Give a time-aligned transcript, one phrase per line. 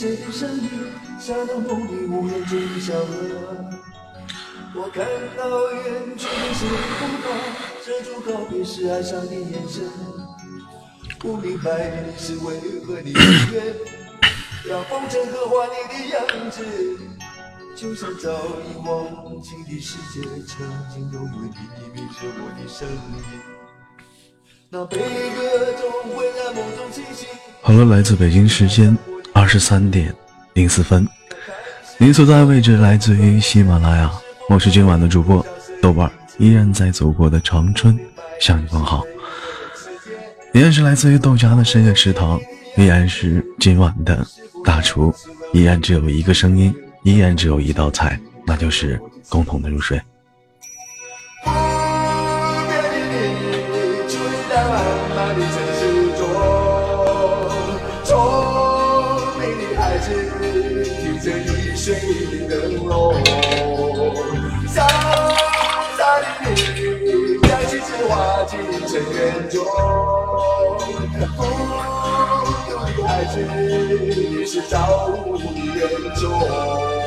[0.00, 0.70] 谁的声音，
[1.18, 3.04] 像那梦里无人中的小河。
[4.74, 5.04] 我看
[5.36, 6.64] 到远去的是
[6.96, 7.28] 风暴，
[7.84, 9.84] 遮住告别时哀伤的眼神。
[11.18, 13.74] 不明白的是为何你宁愿
[14.64, 16.64] 让风尘刻画你的样子，
[17.76, 18.30] 就像早
[18.64, 19.04] 已忘
[19.42, 23.40] 情的世界，曾经拥有你秘密着我的声音。
[24.70, 27.28] 那悲歌总会在梦中清醒。
[27.60, 28.96] 好了，来自北京时间
[29.40, 30.14] 二十三点
[30.52, 31.08] 零四分，
[31.96, 34.12] 您所在的位置来自于喜马拉雅。
[34.50, 35.44] 我是今晚的主播
[35.80, 37.98] 豆瓣，依然在祖国的长春
[38.38, 39.02] 向你问好。
[40.52, 42.38] 依然是来自于豆家的深夜食堂，
[42.76, 44.24] 依然是今晚的
[44.62, 45.10] 大厨，
[45.54, 49.98] 依然只有一个声音，依然只有一道菜，那就是共同的入睡。
[69.70, 71.40] 缘中，孤
[72.66, 74.74] 独的孩子你是造
[75.08, 76.99] 物的恩宠。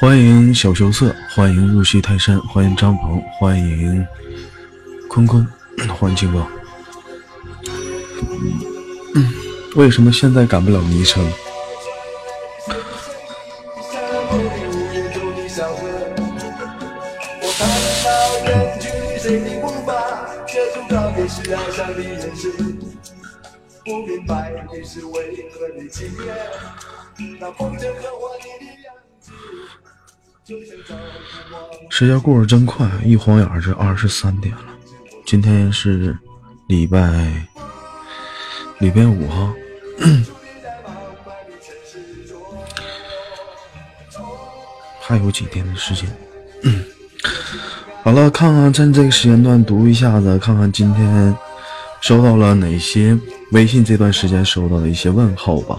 [0.00, 4.06] 欢迎小羞涩，欢迎入戏泰山，欢迎张鹏，欢迎
[5.10, 5.46] 坤坤，
[5.94, 6.46] 欢迎金哥。
[9.14, 9.30] 嗯，
[9.76, 11.30] 为什么现在改不了昵称？
[31.90, 32.06] 时。
[32.06, 34.64] 间过得真快，一晃眼儿这二十三点了。
[35.26, 36.16] 今天是
[36.66, 37.46] 礼拜
[38.78, 39.54] 礼拜五哈，
[45.00, 46.10] 还有几天的时间。
[48.02, 51.36] 好了，看看趁这个时间段读一下子，看看今天
[52.00, 53.16] 收到了哪些
[53.52, 55.78] 微信这段时间收到的一些问候吧。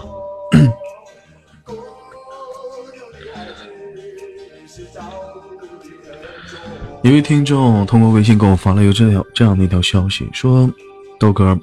[7.02, 10.72] 一位听众通过微信给我发了一个这样这样的一条消息，说
[11.18, 11.58] ：“豆哥，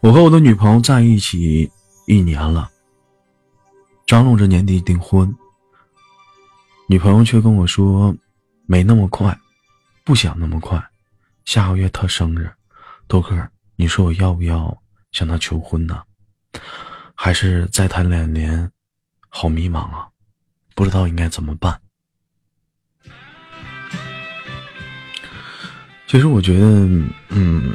[0.00, 1.70] 我和我的女朋友在一起
[2.06, 2.70] 一年了，
[4.06, 5.30] 张罗着年底订婚，
[6.88, 8.16] 女朋友却跟我说
[8.64, 9.38] 没那么快，
[10.04, 10.82] 不想那么快，
[11.44, 12.50] 下个月她生日，
[13.06, 13.46] 豆哥，
[13.76, 14.74] 你说我要不要
[15.12, 16.02] 向她求婚呢？
[17.14, 18.70] 还是再谈两年？
[19.28, 20.08] 好迷茫啊，
[20.74, 21.78] 不知道应该怎么办。”
[26.12, 26.66] 其实我觉得，
[27.30, 27.74] 嗯，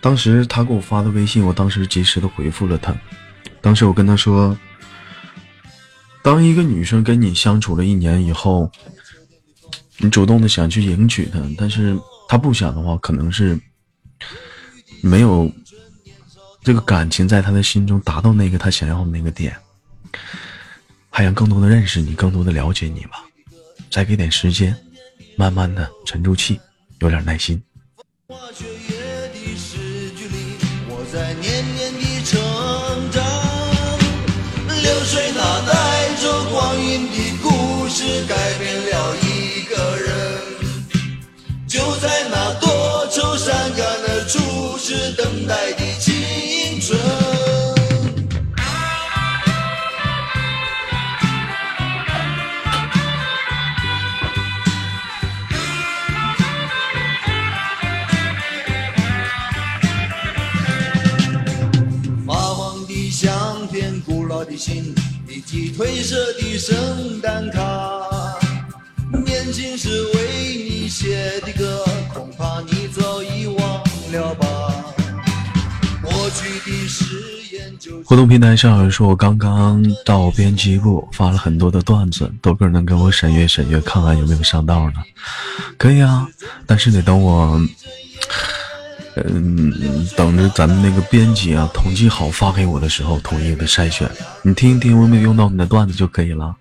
[0.00, 2.92] 当时他给我发的微信，我当时及时的回复了他。
[3.60, 4.58] 当时我跟他说，
[6.20, 8.68] 当一个女生跟你相处了一年以后，
[9.98, 11.96] 你主动的想去迎娶她，但是
[12.26, 13.56] 她不想的话，可能是
[15.00, 15.48] 没有
[16.64, 19.56] 这个感情在她的心中达到那个她想要的那个点，
[21.08, 23.22] 还想更多的认识你，更多的了解你吧，
[23.92, 24.76] 再给点时间。
[25.36, 26.60] 慢慢的沉住气，
[27.00, 27.62] 有点耐心。
[64.64, 64.94] 古老的信，
[65.28, 67.60] 以及褪色的圣诞卡。
[69.24, 71.84] 年轻时为你写的歌，
[72.14, 73.58] 恐怕你早已忘
[74.12, 74.46] 了吧。
[76.02, 84.94] 过去的誓言就互动平台上有人说，我刚刚到编辑部发了很多的段子，豆哥能给我审阅审阅，看看有没有上道呢？
[85.76, 86.26] 可以啊，
[86.66, 87.60] 但是得等我
[89.16, 94.10] 嗯，等着咱们那个编辑啊统计好发给我的时候，统一的筛选。
[94.42, 96.54] 你听一听，有没有用到你的段子就可以了。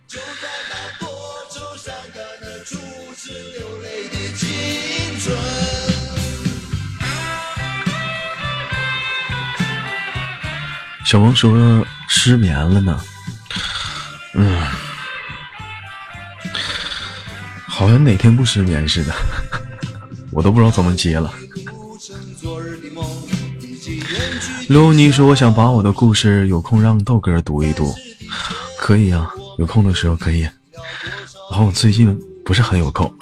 [11.05, 12.99] 小王说失眠了呢，
[14.33, 14.61] 嗯，
[17.67, 19.13] 好像哪天不失眠似的，
[20.31, 21.31] 我都不知道怎么接了。
[24.69, 27.93] 刘妮说：“我想把我的故事有空让豆哥读一读，
[28.77, 30.41] 可以啊，有空的时候可以。
[31.51, 33.13] 然后我最近不是很有空。”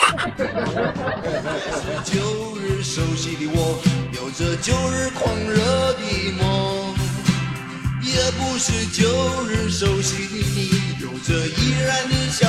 [8.37, 9.07] 不是旧
[9.47, 10.69] 日熟悉的你，
[11.01, 12.47] 有着依然的笑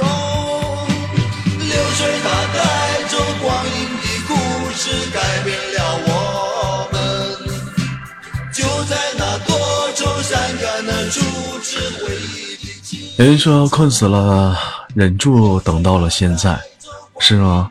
[0.00, 0.07] 容。
[13.18, 14.56] 有人说困死了，
[14.94, 16.58] 忍住等到了现在，
[17.18, 17.70] 是吗？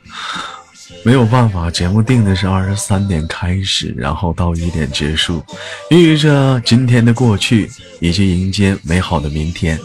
[1.04, 5.42] 没有办法，节目定的是二十三点开始，然后到一点结束，
[5.90, 7.72] 寓意着今天的过去
[8.02, 9.80] 以及迎接美好的明天。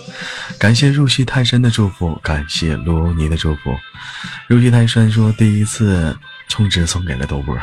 [0.58, 3.74] 感谢入戏太深的祝福，感谢罗尼的祝福。
[4.48, 6.16] 入戏太深说第一次
[6.48, 7.56] 充值送给了豆波，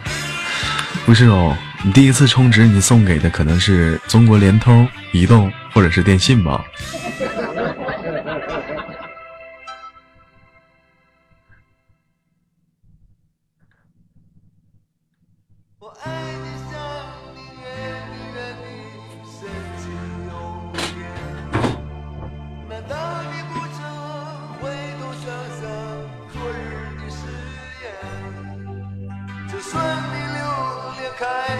[1.06, 6.64] 不是哦，你第一次充值你送给的可能是中国联通、移动或者是电信吧。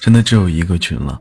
[0.00, 1.18] 真的只有一个群了。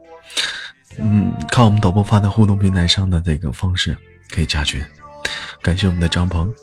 [0.98, 3.98] 嗯，看我们导播发在互动平台上的这个方式
[4.30, 4.83] 可以加群。
[5.62, 6.54] 感谢我们的张鹏。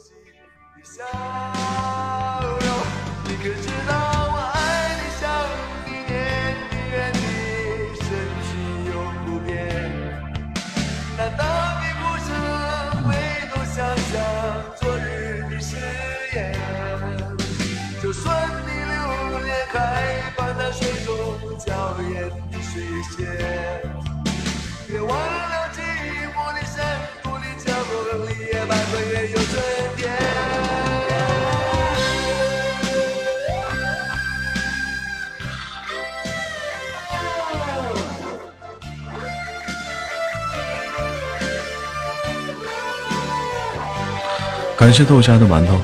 [44.83, 45.81] 感谢豆家的馒头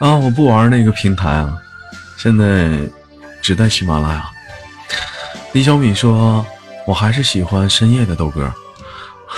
[0.00, 0.16] 啊！
[0.16, 1.56] 我不玩那个平台啊，
[2.16, 2.76] 现在
[3.40, 4.28] 只在喜马拉雅。
[5.52, 6.44] 李小米说
[6.88, 8.52] ：“我还是喜欢深夜的豆哥，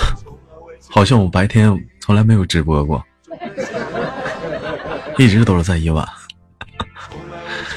[0.88, 1.70] 好像我白天
[2.00, 3.04] 从来没有直播过，
[5.18, 6.08] 一直都是在夜晚。”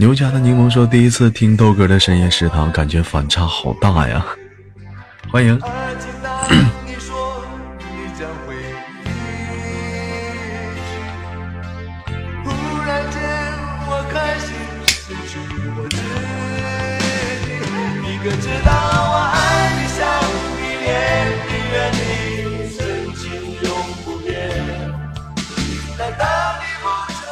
[0.00, 4.24] 牛家的柠檬说：“第一次听豆哥的深夜食堂，感觉反差好大呀！”
[5.30, 5.60] 欢迎。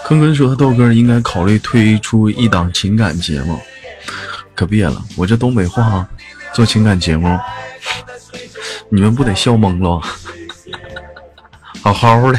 [0.07, 3.59] 坤坤说：“豆哥应该考虑推出一档情感节目，
[4.55, 6.07] 可别了，我这东北话
[6.53, 7.39] 做情感节目，
[8.91, 10.01] 你们不得笑懵了？
[11.83, 12.39] 好好的。”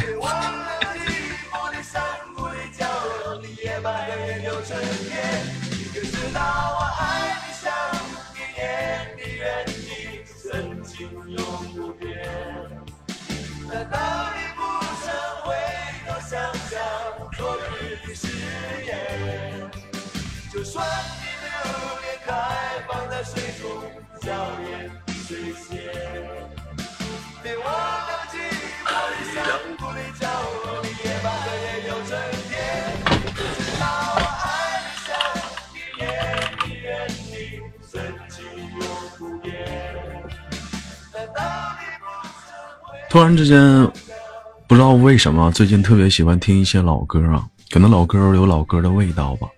[43.16, 43.90] 突然之间，
[44.68, 49.48] 不知道为什么最近特别喜欢听一些老歌啊，可能老歌有老歌的味道吧。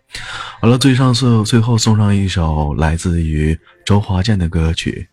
[0.62, 5.08] 完了，最上次最后送上一首来自于周华健的歌曲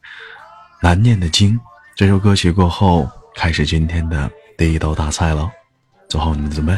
[0.87, 1.55] 《难念的经》。
[1.95, 5.49] 这首歌曲过后，开始今天的第一道大菜了，
[6.07, 6.77] 做好你们准备。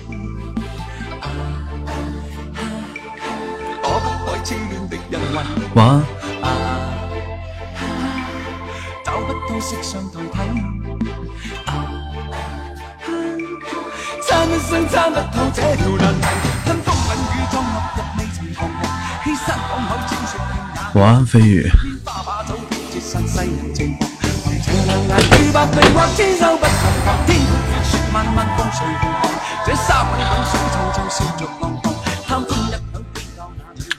[21.31, 21.71] 飞宇。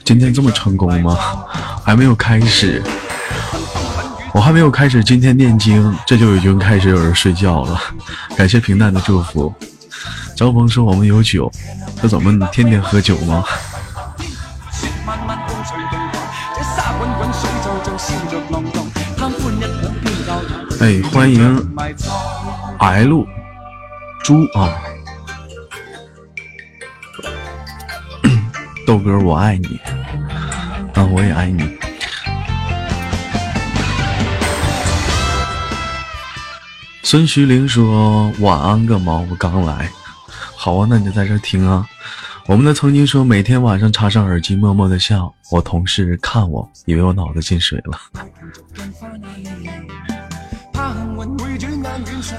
[0.03, 1.17] 今天这么成功吗？
[1.83, 2.83] 还没有开始，
[4.31, 7.81] 我还没有开始今天念经，这就已经开始有人睡觉了。
[8.37, 9.51] 感谢平淡的祝福。
[10.35, 11.51] 张鹏说我们有酒，
[11.99, 13.43] 这怎么天天喝酒吗？
[20.83, 21.41] 哎，欢迎
[22.77, 23.25] L
[24.21, 24.69] 猪啊！
[28.85, 29.79] 豆哥，我爱你，
[30.93, 31.77] 啊，我也爱你。
[37.01, 39.89] 孙徐玲说：“晚安个毛，我刚来。”
[40.53, 41.87] 好啊，那你就在这听啊。
[42.45, 45.33] 我们的曾经说，每天晚上插上耳机，默默的笑。
[45.49, 47.97] 我同事看我，以为我脑子进水了。
[52.03, 52.37] 恋上，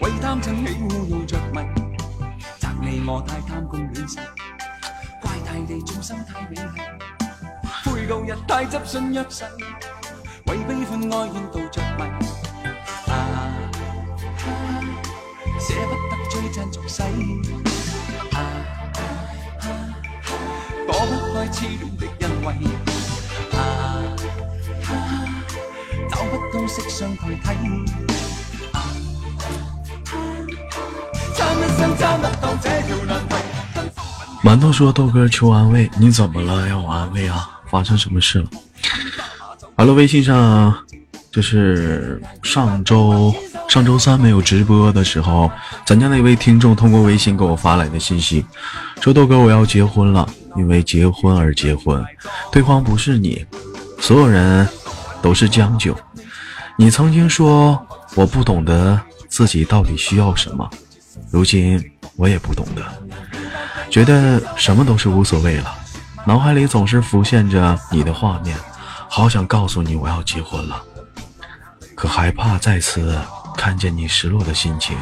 [0.00, 1.60] 为贪嗔喜恶怒着迷，
[2.58, 4.18] 责你我太贪功恋势，
[5.20, 6.80] 怪大地众生太美丽，
[7.84, 9.44] 悔旧日太执信约誓，
[10.46, 12.04] 为悲欢哀怨妒着迷。
[13.10, 13.12] 啊，
[15.58, 17.02] 舍不得追赞俗世，
[18.32, 18.38] 啊，
[20.86, 22.46] 躲不开痴恋的恩惠。
[23.56, 23.58] 啊，
[26.08, 28.09] 找不到色相代替。
[34.42, 36.66] 馒头说：“豆哥求安慰，你怎么了？
[36.68, 37.48] 要我安慰啊？
[37.68, 38.48] 发生什么事了？”
[39.76, 40.74] 完了，微信上
[41.30, 43.32] 就是上周
[43.68, 45.50] 上周三没有直播的时候，
[45.84, 48.44] 咱家那位听众通过微信给我发来的信息，
[49.00, 50.26] 说：“豆哥，我要结婚了，
[50.56, 52.04] 因为结婚而结婚，
[52.50, 53.44] 对方不是你，
[54.00, 54.66] 所有人
[55.22, 55.96] 都是将就。
[56.76, 57.78] 你曾经说
[58.14, 58.98] 我不懂得
[59.28, 60.68] 自己到底需要什么，
[61.30, 61.82] 如今
[62.16, 62.82] 我也不懂得。”
[63.90, 65.74] 觉得什么都是无所谓了，
[66.24, 68.56] 脑海里总是浮现着你的画面，
[69.08, 70.80] 好想告诉你我要结婚了，
[71.96, 73.18] 可害怕再次
[73.56, 74.96] 看见你失落的心情，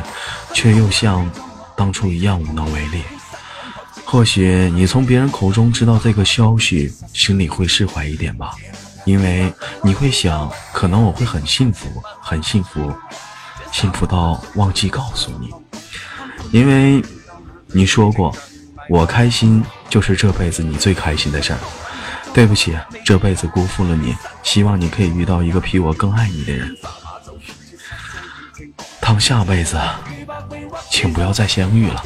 [0.55, 1.31] 却又像
[1.77, 3.03] 当初一样无能为力。
[4.07, 8.55] 或许你从别人口中知道这个消息，心里会释怀一点吧，
[9.05, 12.91] 因为你会想，可能我会很幸福，很幸福，
[13.71, 15.53] 幸福到忘记告诉你，
[16.53, 17.03] 因为
[17.69, 18.35] 你说过。
[18.91, 21.59] 我开心就是这辈子你最开心的事儿。
[22.33, 22.75] 对不起，
[23.05, 24.17] 这辈子辜负了你。
[24.43, 26.75] 希望你可以遇到一个比我更爱你的人。
[28.99, 29.79] 他们下辈子，
[30.91, 32.03] 请不要再相遇了。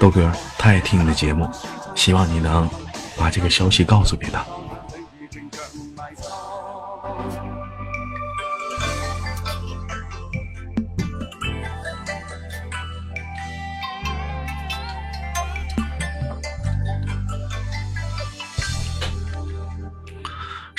[0.00, 1.48] 豆哥，他爱听你的节目，
[1.94, 2.68] 希望你能
[3.16, 4.44] 把这个消息告诉给他。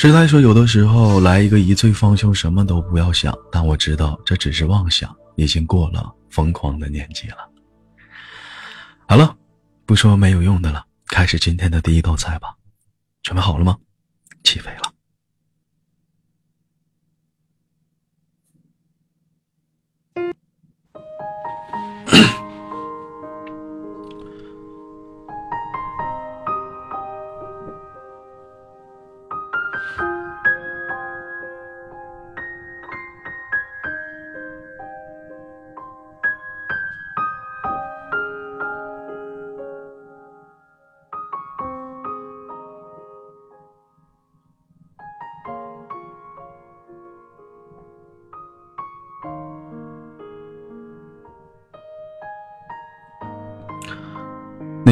[0.06, 3.34] 实在说，有的时候来一个一醉方休，什么都不要想。
[3.50, 7.38] 但我知道这只是妄想，已经过了疯狂的年纪了。
[9.08, 9.34] 好了，
[9.86, 12.54] 不说没有用的了，开始今天的第一道菜吧。
[13.22, 13.78] 准备好了吗？
[14.44, 14.93] 起飞了。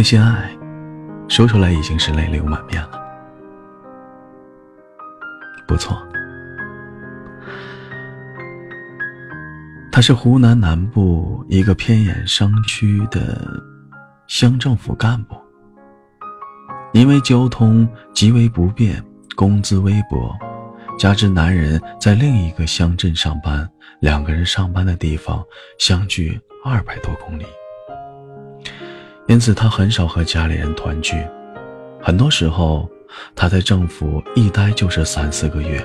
[0.02, 0.50] 那些爱，
[1.28, 3.00] 说出来已经是泪流满面了。
[5.68, 5.96] 不错，
[9.92, 13.48] 他是湖南南部一个偏远山区的
[14.26, 15.36] 乡政府干部，
[16.94, 19.00] 因为交通极为不便，
[19.36, 20.36] 工资微薄，
[20.98, 25.46] 加之男人在另一个乡镇上班，两个人上班的地方
[25.78, 27.46] 相距二百多公里。
[29.32, 31.16] 因此，他很少和家里人团聚。
[32.02, 32.90] 很多时候，
[33.34, 35.82] 他在政府一待就是三四个月。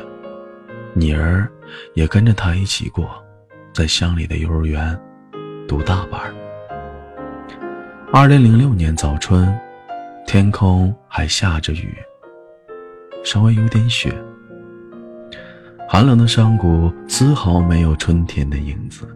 [0.94, 1.48] 女儿
[1.94, 3.08] 也跟着他一起过，
[3.72, 4.98] 在乡里的幼儿园
[5.68, 6.20] 读大班。
[8.12, 9.56] 二零零六年早春，
[10.26, 11.94] 天空还下着雨，
[13.22, 14.12] 稍微有点雪。
[15.88, 19.06] 寒冷的山谷丝毫没有春天的影子。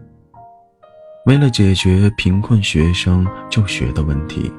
[1.27, 4.51] 为了解决贫困学生就学的问题，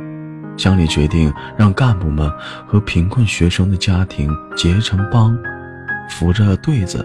[0.57, 2.31] 乡里决定让干部们
[2.65, 5.37] 和贫困学生的家庭结成帮，
[6.09, 7.05] 扶着对子，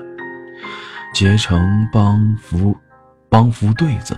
[1.12, 1.60] 结成
[1.91, 2.78] 帮扶
[3.30, 4.15] 帮扶对子，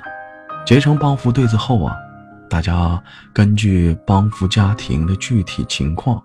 [0.65, 1.95] 结成帮扶对子后啊，
[2.49, 6.21] 大家根据帮扶家庭的具体情况，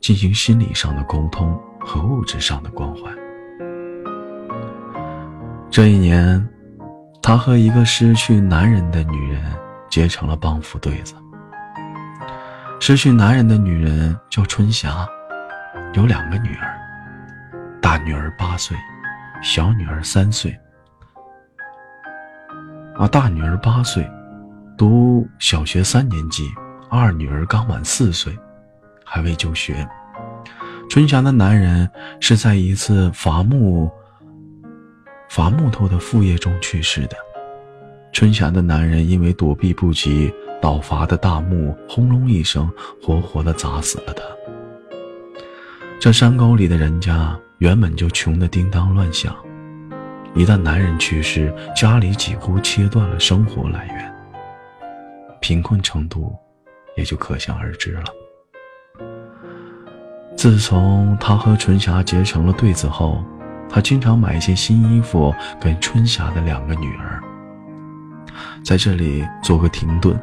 [0.00, 3.00] 进行心理上的沟通和物质上的关怀。
[5.70, 6.55] 这一年。
[7.22, 9.42] 他和一个失去男人的女人
[9.90, 11.14] 结成了帮扶对子。
[12.78, 15.08] 失去男人的女人叫春霞，
[15.94, 16.78] 有两个女儿，
[17.80, 18.76] 大女儿八岁，
[19.42, 20.56] 小女儿三岁。
[22.96, 24.08] 啊，大女儿八岁，
[24.76, 26.44] 读小学三年级；
[26.88, 28.38] 二女儿刚满四岁，
[29.04, 29.86] 还未就学。
[30.88, 33.90] 春霞的男人是在一次伐木。
[35.36, 37.16] 伐木头的副业中去世的，
[38.10, 42.72] 春霞的男人因为躲避不及倒伐的大木，轰隆一声，
[43.02, 44.22] 活活的砸死了他。
[46.00, 49.36] 这山沟里的人家原本就穷得叮当乱响，
[50.34, 54.14] 一旦男人去世，家里几乎切断了生活来源，
[55.42, 56.34] 贫困程度
[56.96, 58.04] 也就可想而知了。
[60.34, 63.22] 自从他和春霞结成了对子后。
[63.76, 67.22] 他经常买一些新衣服给春霞的两个女儿。
[68.64, 70.18] 在这里做个停顿，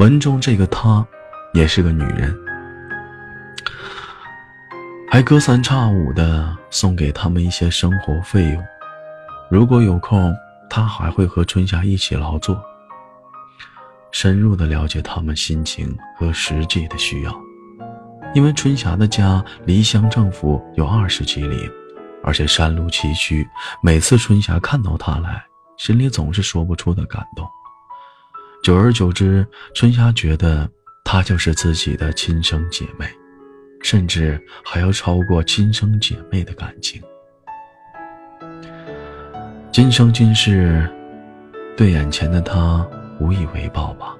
[0.00, 1.06] 文中这个她，
[1.52, 2.36] 也是个女人，
[5.08, 8.60] 还隔三差五的送给他们一些生活费用。
[9.48, 10.34] 如果有空，
[10.68, 12.60] 他还会和春霞一起劳作，
[14.10, 17.32] 深入的了解他们心情和实际的需要。
[18.34, 21.70] 因为春霞的家离乡政府有二十几里。
[22.24, 23.46] 而且山路崎岖，
[23.82, 25.44] 每次春霞看到他来，
[25.76, 27.46] 心里总是说不出的感动。
[28.62, 30.66] 久而久之，春霞觉得
[31.04, 33.06] 她就是自己的亲生姐妹，
[33.82, 37.02] 甚至还要超过亲生姐妹的感情。
[39.70, 40.90] 今生今世，
[41.76, 42.88] 对眼前的他
[43.20, 44.16] 无以为报吧。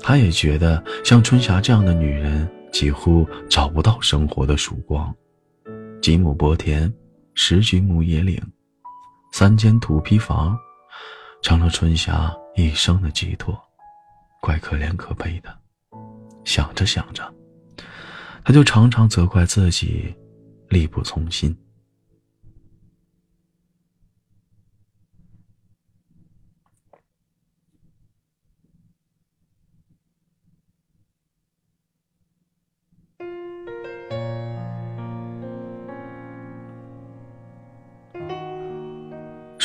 [0.00, 5.14] 他也觉得像春霞这样的女人，几乎找不到生活的曙光。
[6.00, 6.90] 几亩薄田。
[7.34, 8.40] 十几亩野岭，
[9.32, 10.56] 三间土坯房，
[11.42, 13.60] 成了春霞一生的寄托，
[14.40, 15.52] 怪可怜可悲的。
[16.44, 17.34] 想着想着，
[18.44, 20.14] 他就常常责怪自己
[20.68, 21.56] 力不从心。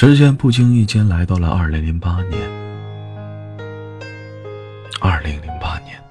[0.01, 2.39] 时间不经意间来到了二零零八年。
[5.01, 6.01] 二零零八年，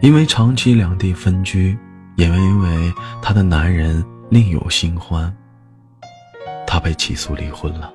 [0.00, 1.76] 因为长期两地分居，
[2.16, 5.30] 也因为她的男人另有新欢，
[6.66, 7.92] 她被起诉离婚了。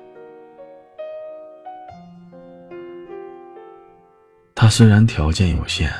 [4.54, 5.92] 他虽然条件有限，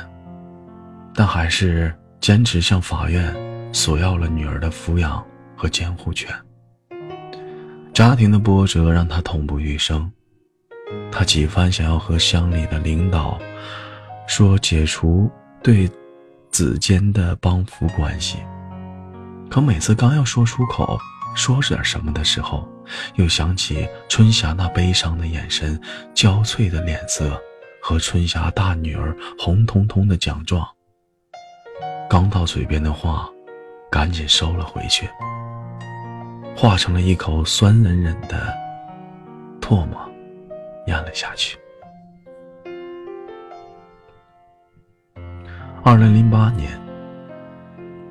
[1.16, 3.34] 但还是坚持向法院
[3.72, 5.20] 索要了女儿的抚养
[5.56, 6.32] 和监护权。
[7.92, 10.10] 家庭的波折让他痛不欲生，
[11.12, 13.38] 他几番想要和乡里的领导
[14.26, 15.30] 说解除
[15.62, 15.90] 对
[16.50, 18.38] 子间的帮扶关系，
[19.50, 20.98] 可每次刚要说出口
[21.34, 22.66] 说点什么的时候，
[23.16, 25.80] 又想起春霞那悲伤的眼神、
[26.14, 27.40] 焦悴的脸色。
[27.82, 30.68] 和春霞大女儿红彤彤的奖状，
[32.10, 33.26] 刚到嘴边的话，
[33.90, 35.08] 赶紧收了回去，
[36.60, 38.54] 化成了一口酸忍忍的
[39.62, 39.98] 唾沫，
[40.86, 41.58] 咽了下去。
[45.82, 46.78] 二零零八年，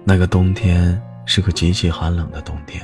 [0.03, 2.83] 那个冬天是个极其寒冷的冬天，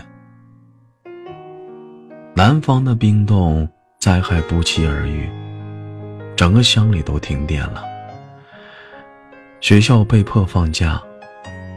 [2.36, 3.68] 南方的冰冻
[4.00, 5.28] 灾害不期而遇。
[6.36, 7.84] 整个乡里都停电了，
[9.62, 11.02] 学校被迫放假，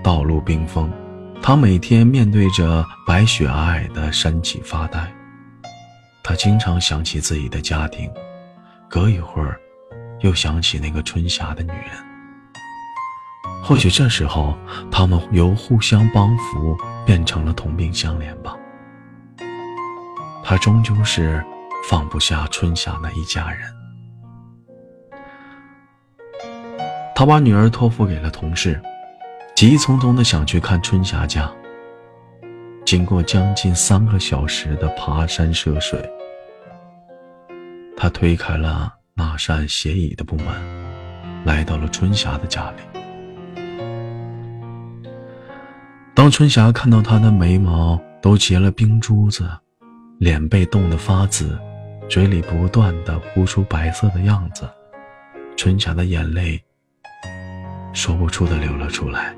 [0.04, 0.92] 道路冰封，
[1.42, 5.10] 他每天面对着白雪皑皑的山脊发呆。
[6.22, 8.10] 他经常想起自己的家庭，
[8.88, 9.58] 隔一会儿，
[10.20, 11.90] 又想起那个春霞的女人。
[13.62, 14.54] 或许这时候，
[14.90, 18.54] 他们由互相帮扶变成了同病相怜吧。
[20.44, 21.42] 他终究是
[21.88, 23.60] 放不下春霞那一家人。
[27.14, 28.80] 他把女儿托付给了同事，
[29.58, 31.52] 急匆匆的想去看春霞家。
[32.86, 36.00] 经过将近三个小时的爬山涉水，
[37.96, 40.46] 他推开了那扇斜倚的木门，
[41.44, 42.76] 来到了春霞的家里。
[46.14, 49.50] 当春霞看到他的眉毛都结了冰珠子，
[50.20, 51.58] 脸被冻得发紫，
[52.08, 54.70] 嘴里不断的呼出白色的样子，
[55.56, 56.62] 春霞的眼泪。
[57.92, 59.34] 说不出的流了出来，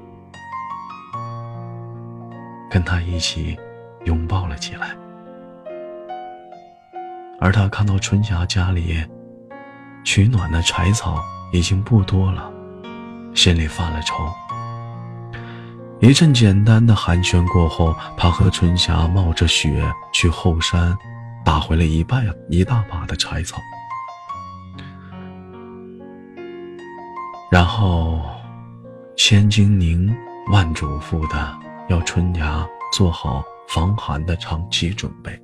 [2.70, 3.58] 跟他一起
[4.04, 4.96] 拥抱了起来。
[7.40, 9.04] 而他看到春霞家里
[10.04, 11.20] 取暖的柴草
[11.52, 12.50] 已经不多了，
[13.34, 14.14] 心里犯了愁。
[16.00, 20.96] 一阵简单的寒暄过后，他和春霞冒着雪去后山，
[21.44, 23.58] 打回了一半一大把的柴草，
[27.50, 28.20] 然后。
[29.16, 30.10] 千叮咛
[30.50, 31.58] 万嘱咐的，
[31.90, 35.36] 要春芽做好防寒的长期准备。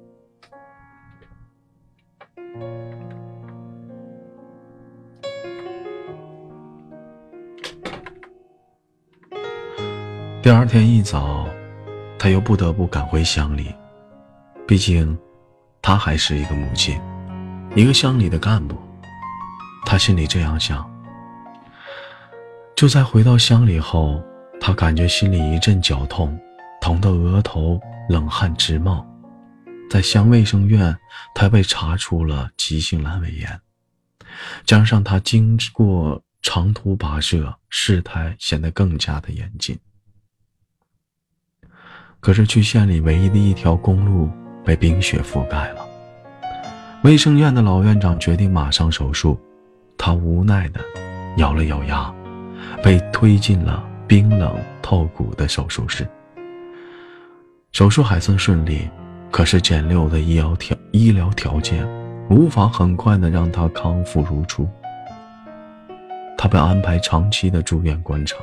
[10.40, 11.48] 第二天一早，
[12.16, 13.74] 他又不得不赶回乡里，
[14.68, 15.18] 毕竟，
[15.82, 16.96] 他还是一个母亲，
[17.74, 18.76] 一个乡里的干部。
[19.84, 20.88] 他心里这样想。
[22.76, 24.22] 就在回到乡里后，
[24.60, 26.38] 他感觉心里一阵绞痛，
[26.80, 29.06] 疼得额头冷汗直冒。
[29.88, 30.96] 在乡卫生院，
[31.34, 33.60] 他被查出了急性阑尾炎，
[34.64, 39.78] 加上他经过长途跋涉，事态显得更加的严峻。
[42.18, 44.28] 可是去县里唯一的一条公路
[44.64, 45.86] 被冰雪覆盖了，
[47.04, 49.38] 卫生院的老院长决定马上手术，
[49.96, 50.80] 他无奈的
[51.36, 52.12] 咬了咬牙。
[52.82, 56.06] 被推进了冰冷透骨的手术室。
[57.72, 58.88] 手术还算顺利，
[59.30, 61.86] 可是简陋的医疗条医疗条件
[62.30, 64.68] 无法很快的让他康复如初。
[66.38, 68.36] 他被安排长期的住院观察，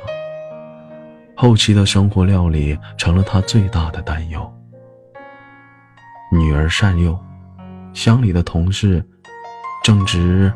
[1.34, 4.52] 后期的生活料理成了他最大的担忧。
[6.30, 7.18] 女儿善佑，
[7.92, 9.04] 乡里的同事
[9.82, 10.52] 正值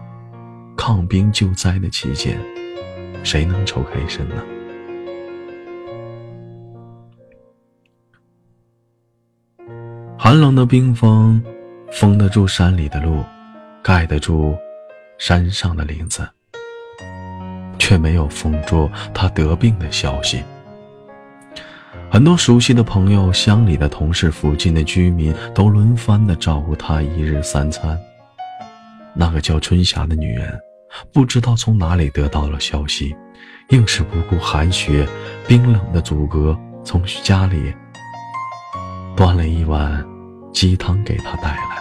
[0.77, 2.39] 抗冰救灾的期间。
[3.25, 4.37] 谁能抽开身呢？
[10.21, 11.41] 寒冷的冰封，
[11.93, 13.25] 封得住山里的路，
[13.81, 14.59] 盖得住
[15.17, 16.29] 山上的林子，
[17.79, 20.43] 却没有封住他得病的消息。
[22.11, 27.97] 很多熟悉的朋友、乡里的同事、附近的居民都轮番的照顾他一日三餐。
[29.15, 30.59] 那个叫春霞的女人。
[31.13, 33.15] 不知道从哪里得到了消息，
[33.69, 35.07] 硬是不顾寒雪
[35.47, 37.75] 冰冷的阻隔，从家里
[39.15, 40.03] 端了一碗
[40.61, 41.79] 鸡汤给他带来。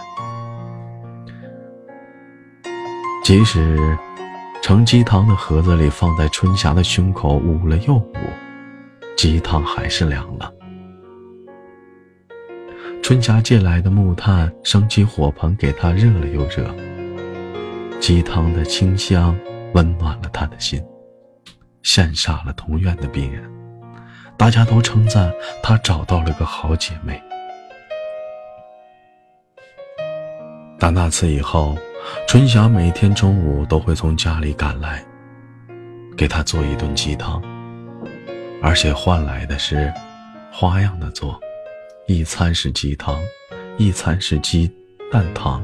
[3.24, 3.76] 即使
[4.62, 8.14] 盛鸡汤的盒子里放在春霞的胸口捂了又捂，
[9.16, 10.54] 鸡汤还是凉了。
[13.02, 16.72] 春霞借来的木炭升起火盆，给他热了又热。
[17.98, 19.36] 鸡汤的清香
[19.74, 20.80] 温暖了他的心，
[21.82, 23.42] 羡煞了同院的病人。
[24.36, 25.32] 大家都称赞
[25.64, 27.20] 他找到了个好姐妹。
[30.90, 31.76] 那次以后，
[32.26, 35.04] 春霞每天中午都会从家里赶来，
[36.16, 37.42] 给他做一顿鸡汤，
[38.62, 39.92] 而且换来的是
[40.52, 41.38] 花样的做，
[42.06, 43.18] 一餐是鸡汤，
[43.76, 44.70] 一餐是鸡
[45.10, 45.62] 蛋汤，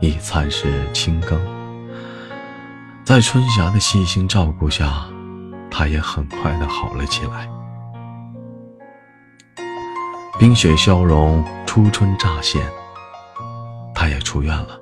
[0.00, 1.40] 一餐是清羹。
[3.04, 5.06] 在春霞的细心照顾下，
[5.70, 7.48] 他也很快的好了起来。
[10.38, 12.62] 冰雪消融，初春乍现。
[14.04, 14.78] 他也出院了。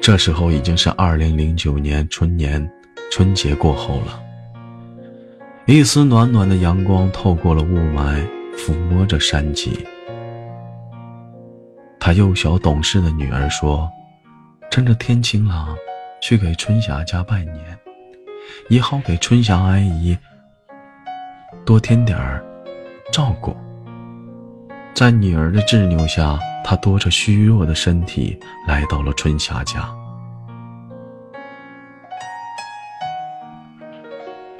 [0.00, 2.66] 这时候已经是二零零九年春年，
[3.10, 4.18] 春节过后了。
[5.66, 8.26] 一丝暖暖的阳光透过了雾霾，
[8.56, 9.86] 抚摸着山脊。
[12.00, 13.86] 他幼小懂事的女儿说
[14.72, 15.76] ：“趁着天晴朗，
[16.22, 17.78] 去给春霞家拜年，
[18.70, 20.16] 也好给春霞阿姨
[21.66, 22.42] 多添点儿
[23.12, 23.54] 照顾。”
[24.94, 29.88] 在女儿的执拗下，他拖着虚弱的身体来到了春霞家。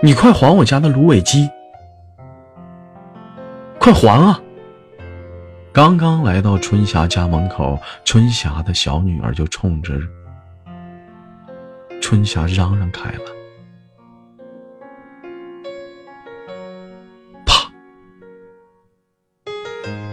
[0.01, 1.49] 你快还我家的芦苇鸡！
[3.79, 4.41] 快还啊！
[5.73, 9.95] 刚刚来到春霞家门口，春霞的小女儿就冲着
[12.01, 13.32] 春霞嚷嚷开了。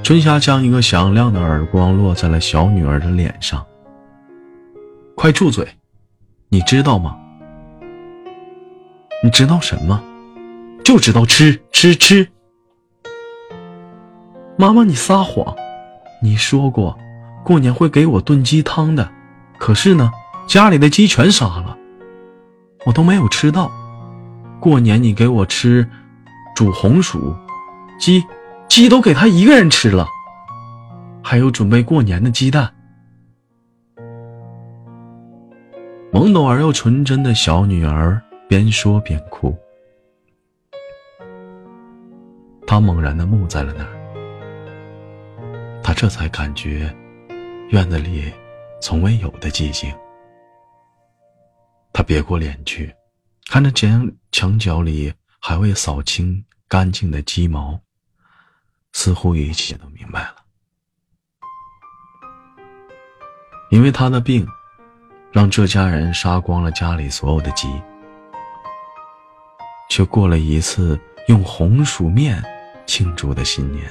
[0.09, 3.63] 春霞将一个响亮的耳光落在了小女儿的脸上。
[5.15, 5.67] 快住嘴！
[6.47, 7.15] 你知道吗？
[9.23, 10.03] 你知道什么？
[10.83, 12.27] 就知道吃吃吃！
[14.57, 15.55] 妈妈，你撒谎！
[16.23, 16.97] 你说过
[17.43, 19.07] 过年会给我炖鸡汤的，
[19.59, 20.11] 可是呢，
[20.47, 21.77] 家里的鸡全杀了，
[22.83, 23.71] 我都没有吃到。
[24.59, 25.87] 过年你给我吃
[26.55, 27.35] 煮红薯
[27.99, 28.23] 鸡。
[28.69, 30.07] 鸡都给他一个人吃了，
[31.23, 32.71] 还有准备过年的鸡蛋。
[36.13, 39.57] 懵懂而又纯真的小女儿边说边哭，
[42.65, 43.89] 她猛然的木在了那儿。
[45.83, 46.95] 她这才感觉
[47.69, 48.31] 院子里
[48.79, 49.93] 从未有的寂静。
[51.91, 52.93] 她别过脸去，
[53.49, 57.79] 看着墙墙角里还未扫清干净的鸡毛。
[58.93, 60.35] 似乎一切都明白了，
[63.69, 64.45] 因为他的病，
[65.31, 67.67] 让这家人杀光了家里所有的鸡，
[69.89, 72.43] 却过了一次用红薯面
[72.85, 73.89] 庆祝的新年。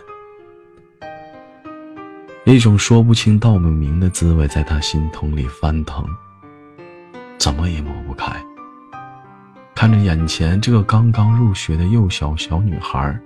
[2.45, 6.07] 一种说不清道不明的滋味在他心头里翻腾，
[7.39, 8.35] 怎么也抹不开。
[9.75, 13.19] 看着眼前这个刚刚入学的幼小小女孩。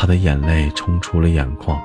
[0.00, 1.76] 他的眼泪冲出了眼眶。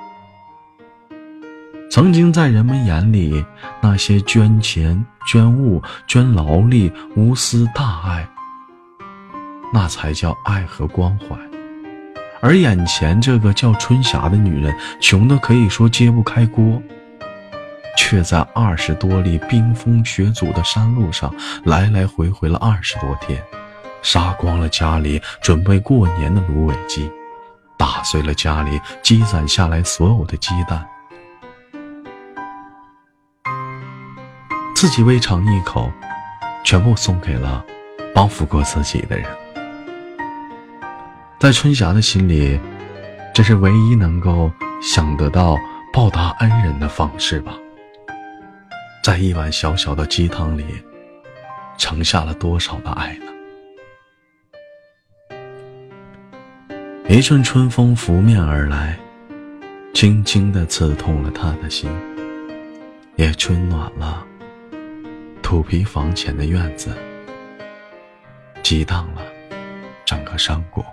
[1.90, 3.44] 曾经在人们眼里，
[3.82, 8.30] 那些捐钱、捐物、捐劳力、无私大爱，
[9.74, 11.36] 那才叫爱和关怀。
[12.40, 14.72] 而眼前这个叫春霞的女人，
[15.02, 16.80] 穷的可以说揭不开锅，
[17.98, 23.42] 却在二十多里冰封雪阻的山路上来来回回了二十多天，
[24.04, 27.10] 杀光了家里准备过年的芦苇鸡。
[27.78, 30.88] 打碎了家里积攒下来所有的鸡蛋，
[34.76, 35.92] 自己未尝一口，
[36.64, 37.64] 全部送给了
[38.14, 39.26] 帮扶过自己的人。
[41.40, 42.60] 在春霞的心里，
[43.34, 45.58] 这是唯一能够想得到
[45.92, 47.54] 报答恩人的方式吧。
[49.04, 50.64] 在一碗小小的鸡汤里，
[51.78, 53.33] 盛下了多少的爱呢？
[57.14, 58.98] 一阵春风拂面而来，
[59.94, 61.88] 轻轻地刺痛了他的心，
[63.18, 64.26] 也春暖了
[65.40, 66.98] 土坯房前的院子，
[68.64, 69.22] 激荡了
[70.04, 70.84] 整个山谷。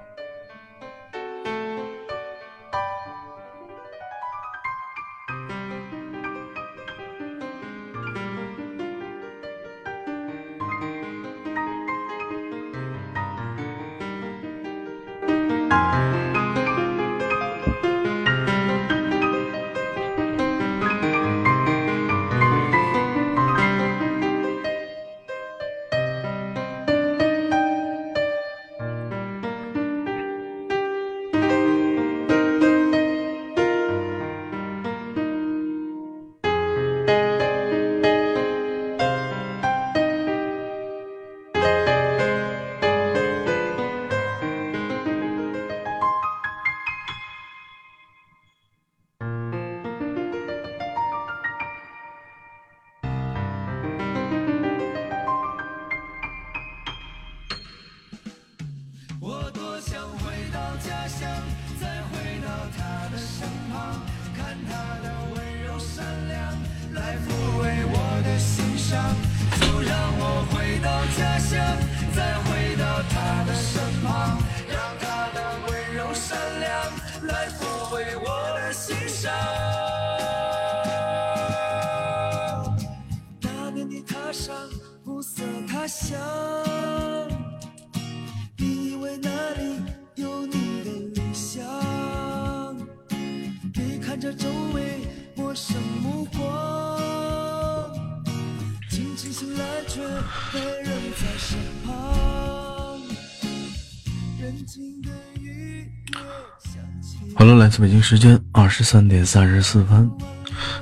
[107.80, 110.10] 北京时间二十三点三十四分，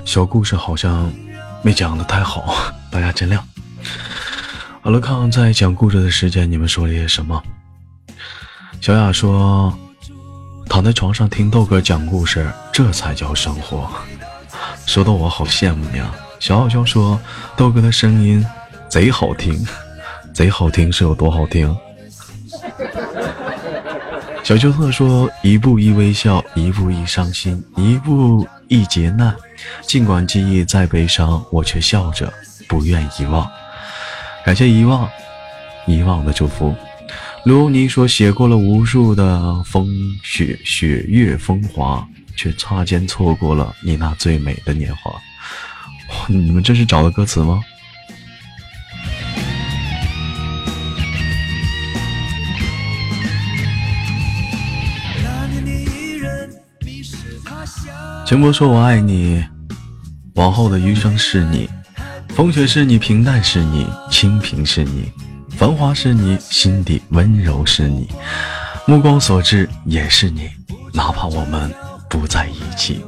[0.05, 1.09] 小故事好像
[1.63, 2.53] 没讲的太好，
[2.91, 3.39] 大家见谅。
[4.83, 7.41] 好了，看看在讲故事的时间，你们说了些什么？
[8.81, 9.73] 小雅说，
[10.69, 13.89] 躺在床上听豆哥讲故事，这才叫生活。
[14.85, 16.13] 说的我好羡慕你啊！
[16.41, 17.21] 小傲娇说，
[17.57, 18.45] 豆哥的声音
[18.89, 19.65] 贼好听，
[20.35, 21.77] 贼好听是有多好听？
[24.49, 29.37] 小丘特说：“一步一微笑，一步一伤心，一步一劫难。
[29.83, 32.33] 尽管记忆再悲伤，我却笑着，
[32.67, 33.47] 不愿遗忘。
[34.47, 35.07] 感谢遗忘，
[35.87, 36.75] 遗忘的祝福。”
[37.45, 39.87] 卢尼说：“写过了无数的风
[40.23, 45.13] 雪雪月风华，却擦肩错过了你那最美的年华。”，
[46.27, 47.61] 你们这是找的歌词吗？
[58.29, 58.39] 乡。
[58.39, 59.43] 钱波说：“我爱你，
[60.35, 61.67] 往后的余生是你，
[62.29, 65.11] 风雪是你，平淡是你，清贫是你，
[65.57, 68.07] 繁华是你，心底温柔是你，
[68.87, 70.47] 目光所至也是你，
[70.93, 71.75] 哪怕我们
[72.11, 73.03] 不在一起。”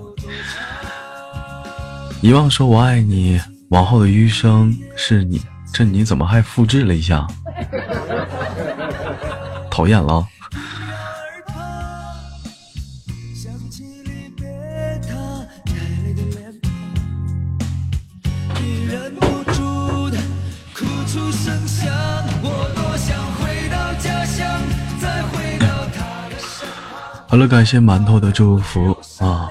[2.22, 5.38] 遗忘说：“我爱你，往后的余生是你。”
[5.70, 7.26] 这你怎么还复制了一下？
[9.70, 10.26] 讨厌了。
[27.30, 29.48] 好了，感谢馒头的祝福啊！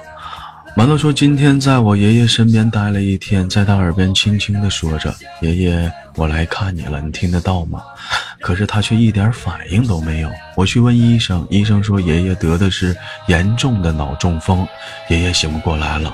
[0.75, 7.81] 馒头说：“今天在我爷爷身边待了一天，在他耳边轻轻地说着：‘爷爷，我来看你了，你听得到吗？’
[8.41, 10.29] 可是他却一点反应都没有。
[10.55, 12.93] 我去问医生，医生说爷爷得的是
[13.27, 14.67] 严重的脑中风，
[15.07, 16.13] 爷爷醒不过来了。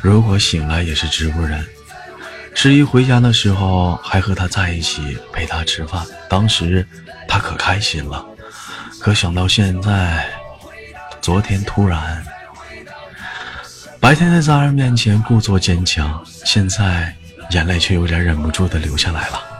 [0.00, 1.62] 如果醒来也是植物人。
[2.54, 6.86] 十一回家的时候还和他在一起陪他吃饭，当时
[7.28, 8.24] 他可开心了。
[8.98, 10.26] 可想到现在，
[11.26, 12.24] 昨天突然。”
[13.98, 17.12] 白天在家人面前故作坚强，现在
[17.50, 19.55] 眼泪却有点忍不住的流下来了。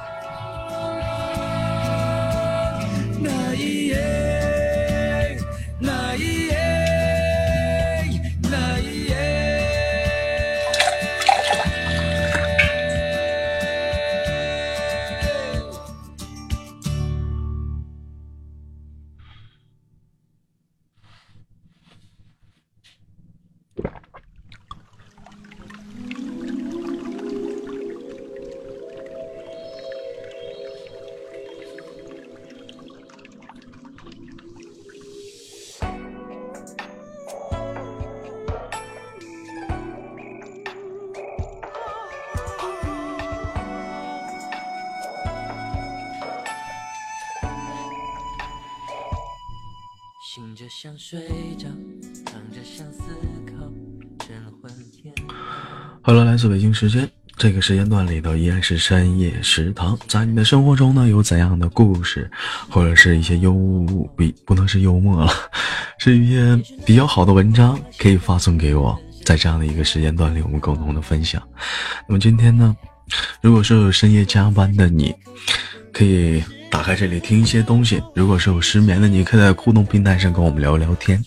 [56.76, 57.08] 时间
[57.38, 59.98] 这个时间段里头依然是深夜食堂。
[60.06, 62.30] 在你的生活中呢，有怎样的故事，
[62.68, 63.54] 或者是一些幽
[64.16, 65.32] 比不能是幽默了，
[65.98, 66.54] 是一些
[66.84, 68.98] 比较好的文章，可以发送给我。
[69.24, 71.42] 在这样的一个时间段里，我们共同的分享。
[72.06, 72.76] 那么今天呢，
[73.40, 75.12] 如果说有深夜加班的你，
[75.92, 81.20] 可以打开这里听一些东西；如果说有失眠的你，可以在互动平台上跟我们聊聊天。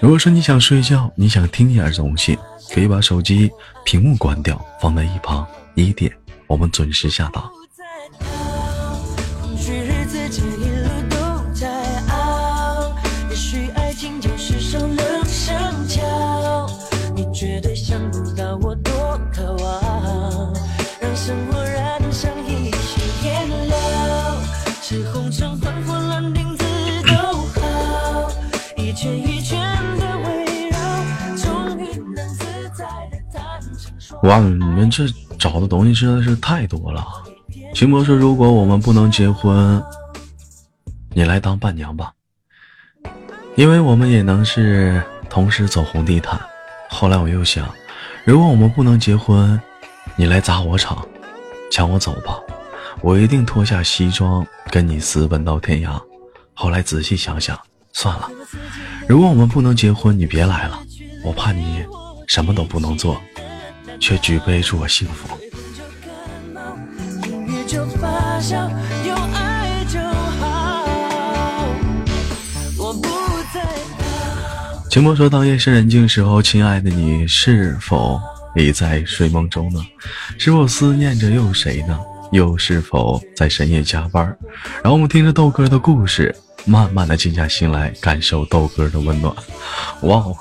[0.00, 2.36] 如果说你想睡觉，你想听点东西，
[2.72, 3.50] 可以把手机
[3.84, 5.46] 屏幕关掉，放在一旁。
[5.74, 6.10] 一点，
[6.46, 7.50] 我们准时下达。
[34.26, 35.04] 哇，你们这
[35.38, 37.06] 找的东西真的是太多了。
[37.72, 39.80] 秦博说，如果我们不能结婚，
[41.14, 42.12] 你来当伴娘吧，
[43.54, 45.00] 因为我们也能是
[45.30, 46.40] 同时走红地毯。
[46.88, 47.72] 后来我又想，
[48.24, 49.60] 如果我们不能结婚，
[50.16, 51.06] 你来砸我场，
[51.70, 52.36] 抢我走吧，
[53.02, 56.00] 我一定脱下西装跟你私奔到天涯。
[56.52, 57.56] 后来仔细想想，
[57.92, 58.28] 算了，
[59.06, 60.80] 如果我们不能结婚，你别来了，
[61.22, 61.84] 我怕你
[62.26, 63.20] 什么都不能做，
[64.00, 65.38] 却举杯祝我幸福。
[74.88, 78.18] 秦墨说：“当夜深人静时候，亲爱的你是否
[78.54, 79.80] 已在睡梦中呢？
[80.38, 81.98] 是否思念着又谁呢？
[82.32, 84.24] 又是否在深夜加班？
[84.82, 86.34] 然后我们听着豆哥的故事，
[86.64, 89.34] 慢慢的静下心来，感受豆哥的温暖。
[90.02, 90.34] 哇哦，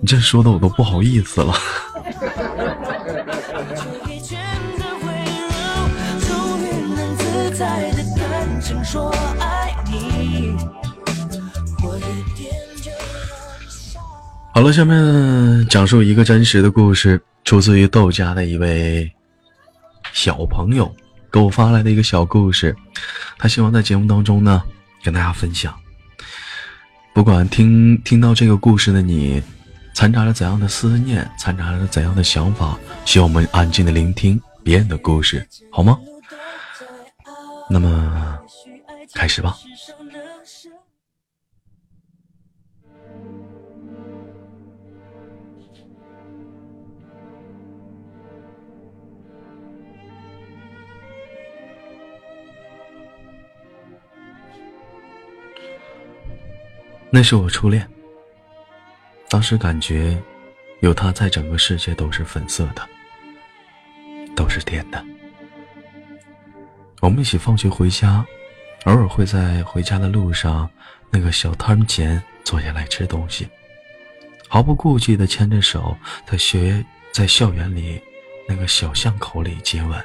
[0.00, 1.54] 你这说的我都不好意思了。
[8.86, 9.10] 说
[9.40, 10.56] 爱你。
[14.54, 19.12] 好了，下面讲述一个真实的故事，出自于豆家的一位
[20.12, 20.94] 小朋友
[21.32, 22.74] 给我发来的一个小故事。
[23.36, 24.62] 他希望在节目当中呢
[25.02, 25.74] 跟大家分享。
[27.12, 29.42] 不管听听到这个故事的你，
[29.94, 35.98] 掺杂了怎样的思念，掺杂了怎样的想法，希望我们安静的聆听别人的故事，好吗？
[37.68, 38.38] 那么
[39.16, 39.56] 开始吧。
[57.08, 57.88] 那是我初恋，
[59.30, 60.22] 当时感觉
[60.80, 62.86] 有他在，整个世界都是粉色的，
[64.36, 65.02] 都是甜的。
[67.00, 68.26] 我们一起放学回家，
[68.86, 70.70] 偶尔会在回家的路上
[71.10, 73.48] 那个小摊前坐下来吃东西，
[74.46, 78.00] 毫不顾忌地牵着手，在学在校园里
[78.48, 80.00] 那个小巷口里接吻，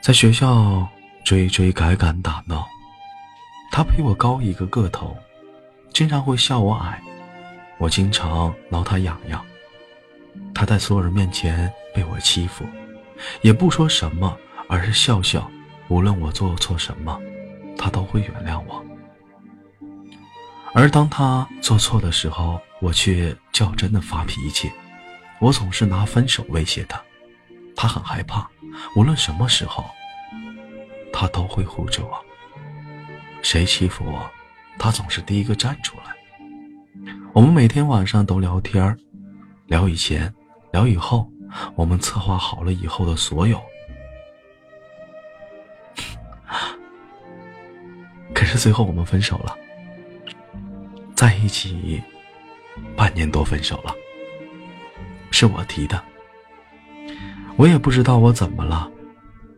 [0.00, 0.88] 在学校
[1.24, 2.66] 追追赶赶打闹。
[3.70, 5.14] 他比我高一个个头，
[5.92, 7.02] 经常会笑我矮，
[7.76, 9.44] 我经常挠他痒痒。
[10.54, 12.64] 他在所有人面前被我欺负，
[13.42, 14.34] 也不说什么，
[14.70, 15.48] 而是笑笑。
[15.88, 17.18] 无论我做错什么，
[17.76, 18.84] 他都会原谅我。
[20.74, 24.70] 而当他做错的时候，我却较真的发脾气。
[25.40, 27.00] 我总是拿分手威胁他，
[27.74, 28.48] 他很害怕。
[28.94, 29.84] 无论什么时候，
[31.12, 32.12] 他都会护着我。
[33.40, 34.30] 谁欺负我，
[34.78, 36.14] 他总是第一个站出来。
[37.32, 38.96] 我们每天晚上都聊天
[39.66, 40.32] 聊以前，
[40.72, 41.30] 聊以后，
[41.76, 43.60] 我们策划好了以后的所有。
[48.48, 49.56] 是最后我们分手了，
[51.14, 52.02] 在一起
[52.96, 53.94] 半年多分手了，
[55.30, 56.02] 是我提的。
[57.56, 58.90] 我也不知道我怎么了，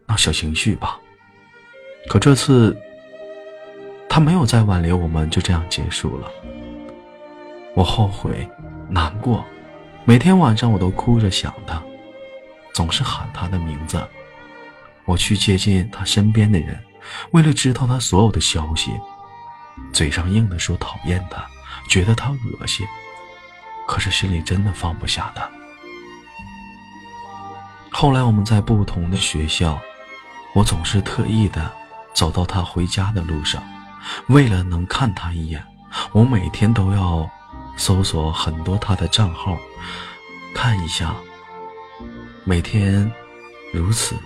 [0.07, 0.99] 闹小情绪吧。
[2.09, 2.77] 可这次。
[4.13, 6.29] 他没有再挽留，我们就这样结束了。
[7.77, 8.45] 我后悔，
[8.89, 9.45] 难过，
[10.05, 11.81] 每天晚上我都哭着想他，
[12.75, 14.05] 总是喊他的名字。
[15.05, 16.77] 我去接近他身边的人，
[17.33, 18.93] 为了知道他所有的消息，
[19.93, 21.45] 嘴上硬的说讨厌他，
[21.89, 22.87] 觉得他恶心，
[23.87, 25.49] 可是心里真的放不下他。
[27.91, 29.81] 后来我们在不同的学校，
[30.55, 31.71] 我总是特意的
[32.15, 33.63] 走到他回家的路上。
[34.29, 35.63] 为了能看他一眼，
[36.13, 37.29] 我每天都要
[37.77, 39.59] 搜索很多他的账号，
[40.55, 41.15] 看一下。
[42.45, 43.11] 每天
[43.75, 44.17] 如此，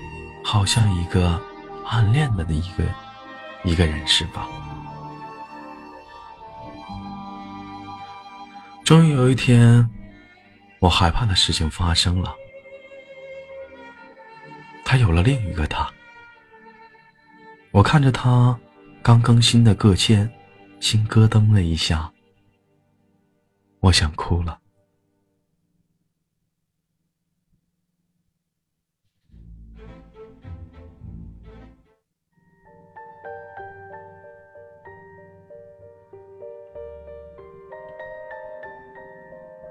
[0.45, 1.41] 好像一个
[1.85, 2.85] 暗恋的那一个
[3.65, 4.49] 一个人是吧？
[8.85, 9.89] 终于有一天，
[10.81, 12.35] 我害怕的事情发生了，
[14.85, 15.89] 他有了另一个他。
[17.71, 18.59] 我看着他。
[19.03, 20.33] 刚更新的个签，
[20.81, 22.11] 心咯噔了一下，
[23.81, 24.59] 我想哭了。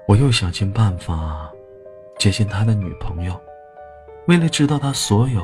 [0.06, 1.50] 我又想尽办法
[2.18, 3.40] 接近他的女朋友，
[4.26, 5.42] 为了知道他所有。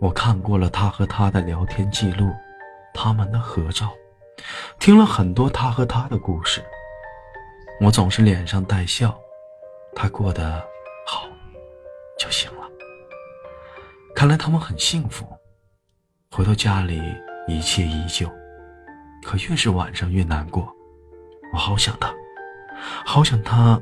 [0.00, 2.32] 我看过了他和他的聊天记录，
[2.94, 3.92] 他们的合照，
[4.78, 6.64] 听了很多他和他的故事。
[7.80, 9.14] 我总是脸上带笑，
[9.94, 10.64] 他过得
[11.06, 11.28] 好
[12.18, 12.66] 就行了。
[14.14, 15.26] 看来他们很幸福。
[16.30, 17.00] 回到家里，
[17.46, 18.26] 一切依旧，
[19.22, 20.66] 可越是晚上越难过。
[21.52, 22.12] 我好想他，
[23.04, 23.80] 好想他，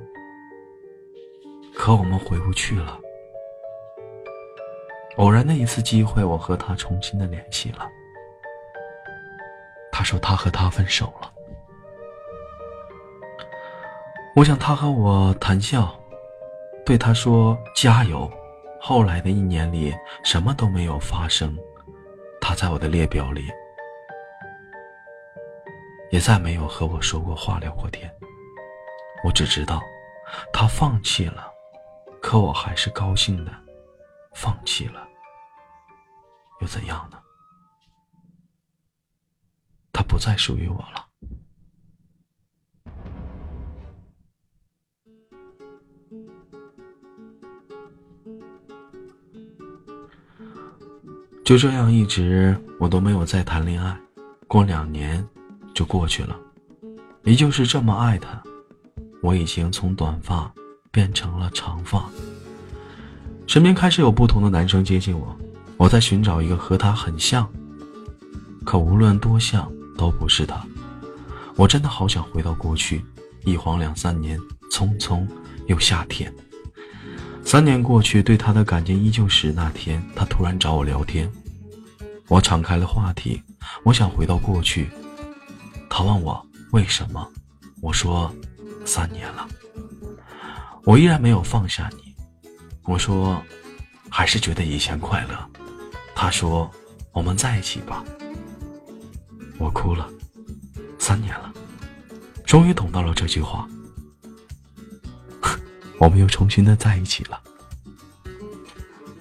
[1.74, 2.98] 可我们回不去了。
[5.16, 7.88] 偶然的一次机会，我和他重新的联系了。
[9.92, 11.30] 他说他和他分手了。
[14.34, 15.94] 我想他和我谈笑，
[16.86, 18.30] 对他说加油。
[18.80, 19.94] 后来的一年里，
[20.24, 21.54] 什么都没有发生，
[22.40, 23.44] 他在我的列表里，
[26.10, 28.10] 也再没有和我说过话、聊过天。
[29.24, 29.82] 我只知道，
[30.52, 31.46] 他放弃了，
[32.20, 33.52] 可我还是高兴的，
[34.34, 35.06] 放弃了，
[36.60, 37.18] 又怎样呢？
[39.92, 41.06] 他不再属于我了。
[51.44, 53.98] 就这样，一直我都没有再谈恋爱。
[54.46, 55.28] 过两年，
[55.74, 56.38] 就过去了。
[57.22, 58.42] 你就是这么爱他，
[59.20, 60.50] 我已经从短发
[60.90, 62.08] 变成了长发。
[63.46, 65.36] 身边开始有不同的男生接近我，
[65.76, 67.48] 我在寻找一个和他很像，
[68.64, 70.64] 可无论多像，都不是他。
[71.56, 73.04] 我真的好想回到过去。
[73.44, 74.38] 一晃两三年，
[74.70, 75.26] 匆匆
[75.66, 76.32] 又夏天。
[77.42, 81.30] 三年过去，对他的感情依旧是那天，他突然找我聊天。
[82.28, 83.42] 我敞开了话题，
[83.82, 84.90] 我想回到过去。
[85.88, 87.26] 他问我为什么，
[87.80, 88.32] 我说
[88.90, 89.46] 三年了，
[90.82, 92.12] 我依然没有放下你。
[92.82, 93.40] 我说
[94.10, 95.50] 还是觉得以前快乐。
[96.12, 96.68] 他说
[97.12, 98.04] 我们在一起吧。
[99.58, 100.10] 我哭了，
[100.98, 101.52] 三年了，
[102.44, 103.68] 终于懂到了这句话。
[106.00, 107.40] 我们又重新的在一起了，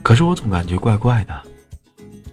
[0.01, 1.43] 可是我总感觉怪怪的。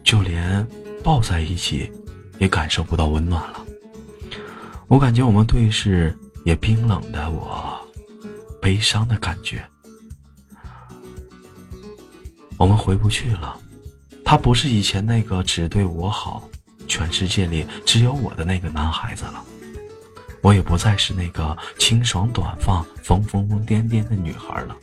[0.03, 0.67] 就连
[1.05, 1.93] 抱在一起，
[2.39, 3.63] 也感受不到温暖了。
[4.87, 6.17] 我感觉我们对视，
[6.47, 7.77] 也冰冷的我，
[8.63, 9.69] 悲伤的感觉。
[12.57, 13.59] 我们回不去了，
[14.25, 16.49] 他不是以前那个只对我好，
[16.87, 19.45] 全世界里只有我的那个男孩子了。
[20.41, 24.77] 我也不再是那个清爽短发、疯疯疯癫癫的女孩了。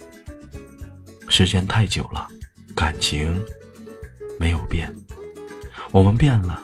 [1.29, 2.27] 时间太久了，
[2.75, 3.41] 感情
[4.37, 4.93] 没有变。
[5.91, 6.61] 我们变了，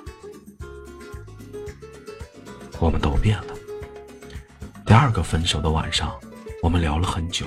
[2.79, 3.58] 我们都变了。
[4.89, 6.11] 第二个分手的晚上，
[6.63, 7.45] 我们聊了很久。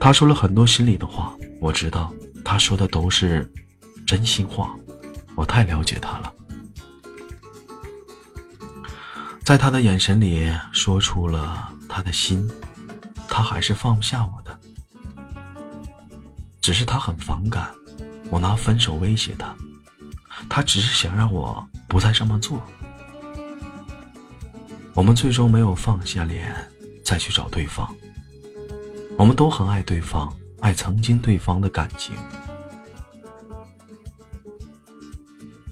[0.00, 3.52] 他说了很多心里的话，我知道他说的都是
[4.06, 4.72] 真心话。
[5.34, 6.32] 我太了解他了，
[9.42, 12.48] 在他的眼神里说出了他的心，
[13.26, 14.56] 他还是放不下我的，
[16.60, 17.74] 只是他很反感
[18.30, 19.52] 我拿分手威胁他。
[20.48, 22.62] 他只是想让我不再这么做。
[24.96, 26.56] 我们最终没有放下脸
[27.04, 27.94] 再去找对方。
[29.18, 32.16] 我们都很爱对方，爱曾经对方的感情。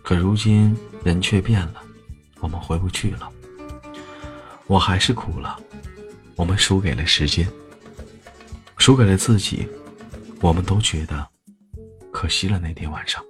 [0.02, 1.82] 可如今人却变了，
[2.40, 3.32] 我们回不去了。
[4.66, 5.58] 我还是哭了，
[6.36, 7.48] 我们输给了时间，
[8.76, 9.66] 输给了自己。
[10.42, 11.26] 我们都觉得
[12.12, 13.24] 可惜了那天晚上。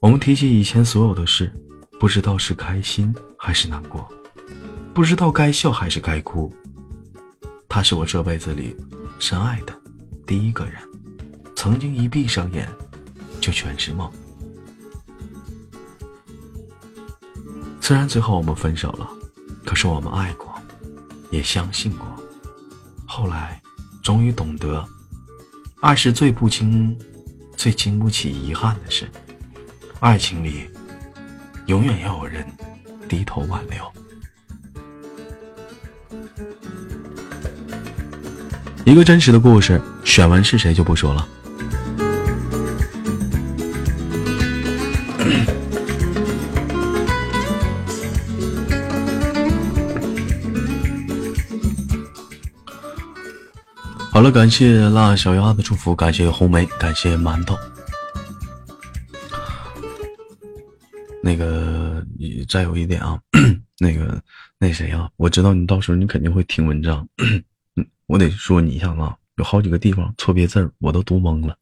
[0.00, 1.52] 我们提起以前所有的事，
[2.00, 4.06] 不知道是开心还是难过，
[4.92, 6.54] 不知道该笑还是该哭。
[7.66, 8.76] 他是我这辈子里
[9.18, 9.74] 深爱的
[10.26, 10.74] 第一个人，
[11.56, 12.68] 曾经一闭上眼
[13.40, 14.12] 就全是梦。
[17.80, 19.08] 虽然最后我们分手了，
[19.64, 20.54] 可是我们爱过，
[21.30, 22.06] 也相信过。
[23.06, 23.58] 后来，
[24.02, 24.86] 终于懂得，
[25.80, 26.94] 爱是最不经、
[27.56, 29.10] 最经不起遗憾的事。
[29.98, 30.68] 爱情里，
[31.66, 32.46] 永远要有人
[33.10, 33.92] 低头挽留。
[38.84, 41.28] 一个真实的故事，选完是谁就不说了。
[54.12, 57.56] 好了，感谢辣小鸭的祝福，感谢红梅，感谢馒头。
[61.22, 61.59] 那个，
[62.50, 63.16] 再有一点啊，
[63.78, 64.20] 那个，
[64.58, 65.08] 那谁啊？
[65.16, 67.08] 我知道你到时候你肯定会听文章，
[68.06, 71.56] 我得说你一下啊，有好几个地方错别字我都读懵了。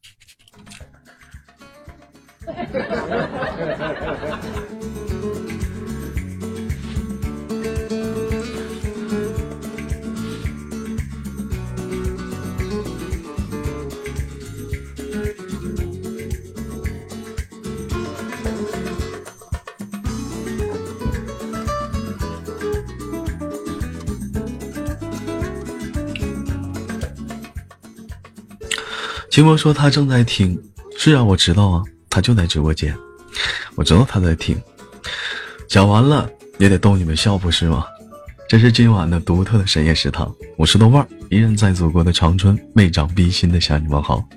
[29.38, 30.60] 金波说他正在听，
[30.98, 32.92] 是啊，我知道啊，他就在直播间，
[33.76, 34.60] 我知道他在听。
[35.68, 36.28] 讲完了
[36.58, 37.86] 也得逗你们笑不是吗？
[38.48, 44.28] 这是今晚的独特的深夜食堂，我是豆瓣，儿，一人在祖国的长春，妹长逼心的向你们好。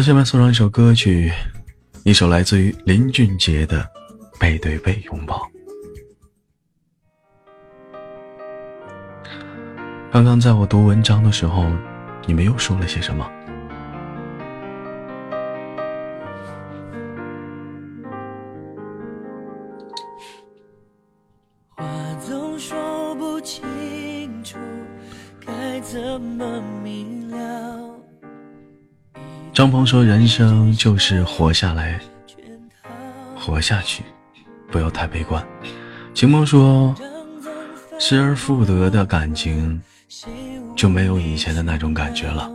[0.00, 1.30] 了，下面送上一首歌曲，
[2.04, 3.86] 一首来自于林俊杰的
[4.38, 5.36] 《背对背拥抱》。
[10.10, 11.70] 刚刚在我读文章的时候，
[12.24, 13.30] 你们又说了些什么？
[29.60, 32.00] 张鹏说：“人生就是活下来，
[33.38, 34.02] 活下去，
[34.72, 35.46] 不要太悲观。”
[36.16, 36.94] 秦梦说
[38.00, 39.78] ：“失而复得的感情
[40.74, 42.50] 就没有以前的那种感觉了。”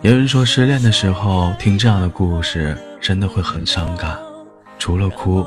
[0.00, 4.18] 有人说，失恋的时候听这样的故事，真的会很伤感，
[4.78, 5.46] 除了哭，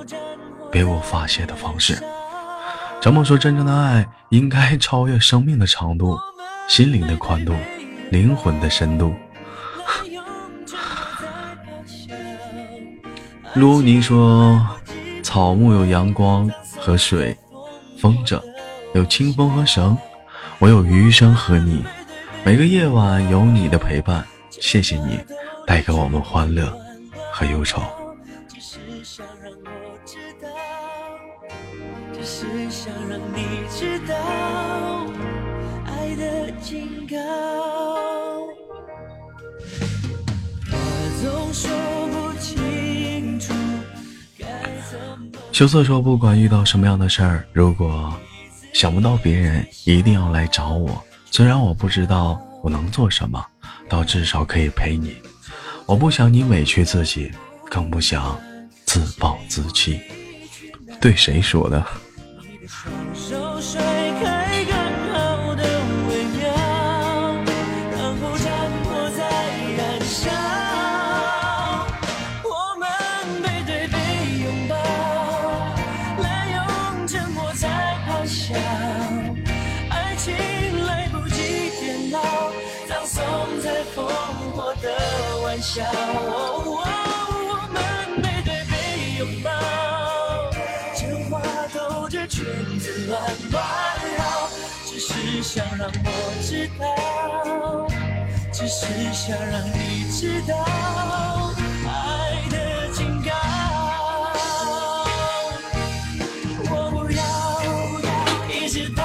[0.71, 1.97] 别无发泄的方式。
[3.01, 6.15] 张梦说：“真正的爱应该超越生命的长度、
[6.67, 7.55] 心灵的宽度、
[8.11, 9.11] 灵魂的深度。”
[13.55, 14.65] 卢尼说
[15.21, 17.35] ：“草木有阳光和水，
[17.97, 18.41] 风筝
[18.93, 19.97] 有清风和绳，
[20.59, 21.83] 我有余生和你。
[22.45, 25.19] 每个夜晚有你的陪伴，谢谢你
[25.67, 26.65] 带给我们欢乐
[27.33, 27.81] 和忧愁。
[28.47, 30.47] 只是想让我知道，
[32.13, 34.15] 只是想让你知道，
[35.85, 37.17] 爱的警告。
[40.71, 40.77] 话
[41.21, 41.69] 总说
[45.51, 48.11] 羞涩说：“不管遇到什么样的事儿，如果
[48.73, 51.03] 想不到别人，一定要来找我。
[51.29, 53.45] 虽然我不知道我能做什么，
[53.89, 55.15] 但至少可以陪你。
[55.85, 57.29] 我不想你委屈自己，
[57.69, 58.39] 更不想
[58.85, 59.99] 自暴自弃。”
[61.01, 61.85] 对谁说的？
[95.81, 95.97] 让我
[96.43, 96.85] 知道，
[98.51, 100.53] 只是想让你知道
[101.87, 101.89] 爱
[102.51, 103.31] 的警告。
[106.69, 107.19] 我不要
[108.47, 109.01] 一直到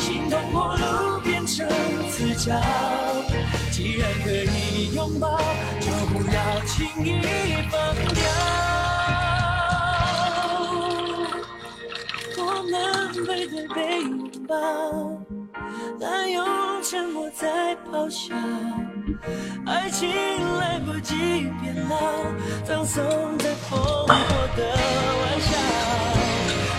[0.00, 1.68] 心痛破路变成
[2.08, 2.58] 死角，
[3.70, 5.38] 既然可以拥抱，
[5.78, 7.20] 就不要轻易
[7.70, 8.85] 放掉。
[13.26, 14.54] 背对背拥抱，
[15.98, 16.46] 滥用
[16.82, 18.34] 沉默在咆哮，
[19.66, 20.08] 爱情
[20.58, 21.16] 来不及
[21.60, 21.96] 变老，
[22.64, 23.04] 葬送
[23.38, 24.06] 在烽火
[24.56, 24.62] 的
[25.18, 25.50] 玩笑。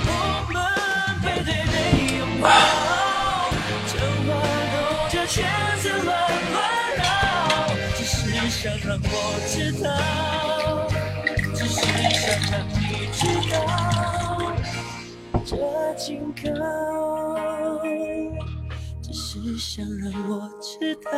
[0.07, 0.11] 我
[0.53, 0.55] 们
[1.21, 1.75] 背对背
[2.17, 2.47] 拥抱，
[3.87, 3.93] 这
[4.23, 4.27] 话
[4.71, 4.75] 兜
[5.09, 5.35] 着圈
[5.81, 6.09] 子乱
[6.53, 6.55] 乱
[6.95, 7.05] 绕，
[7.97, 8.15] 只是
[8.49, 9.05] 想让我
[9.49, 9.85] 知道，
[11.53, 12.79] 只是想让你
[13.11, 13.19] 知
[13.51, 13.96] 道。
[15.45, 15.55] 这
[15.95, 17.81] 警告，
[19.01, 21.11] 只是想让我知道，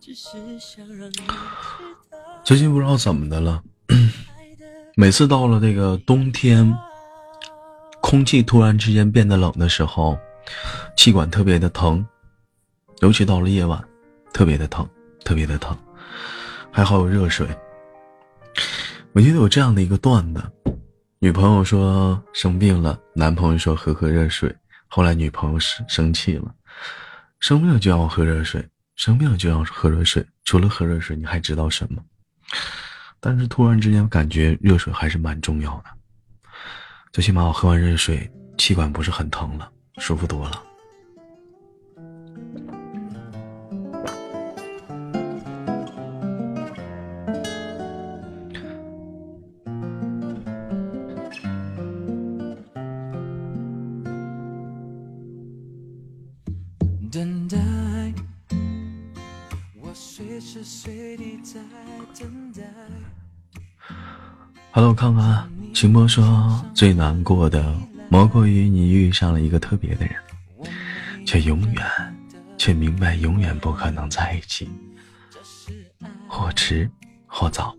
[0.00, 1.22] 只是想让你知
[2.10, 2.18] 道。
[2.44, 3.62] 最近不知道怎么的了，
[4.96, 6.74] 每次到了这个冬天，
[8.00, 10.16] 空气突然之间变得冷的时候，
[10.96, 12.04] 气管特别的疼，
[13.00, 13.82] 尤其到了夜晚，
[14.32, 14.88] 特别的疼，
[15.24, 15.76] 特别的疼。
[16.70, 17.46] 还好有热水。
[19.12, 20.42] 我记得有这样的一个段子：
[21.22, 24.52] 女朋友说生病了，男朋友说喝喝热水，
[24.88, 26.52] 后来女朋友生生气了，
[27.38, 32.02] 生病了就要喝热水，生病了就要喝热水，除了喝热水，你还知道什么？
[33.20, 36.50] 但是突然之间感觉热水还是蛮重要的，
[37.12, 40.60] 最起码我喝完热水，气管不是很疼了，舒服多了。
[64.70, 67.74] Hello，康康，秦波说最难过的
[68.10, 70.14] 莫过于你遇上了一个特别的人，
[71.24, 71.82] 却永远
[72.58, 74.68] 却明白永远不可能在一起，
[76.28, 76.90] 或迟
[77.26, 77.74] 或早，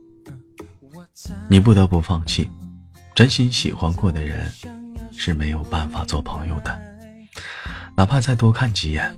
[1.47, 2.49] 你不得不放弃。
[3.13, 4.51] 真心喜欢过的人
[5.11, 6.81] 是没有办法做朋友的，
[7.95, 9.15] 哪怕再多看几眼，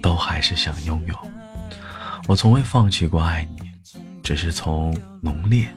[0.00, 1.14] 都还是想拥有。
[2.26, 3.70] 我从未放弃过爱你，
[4.22, 5.68] 只是从浓烈。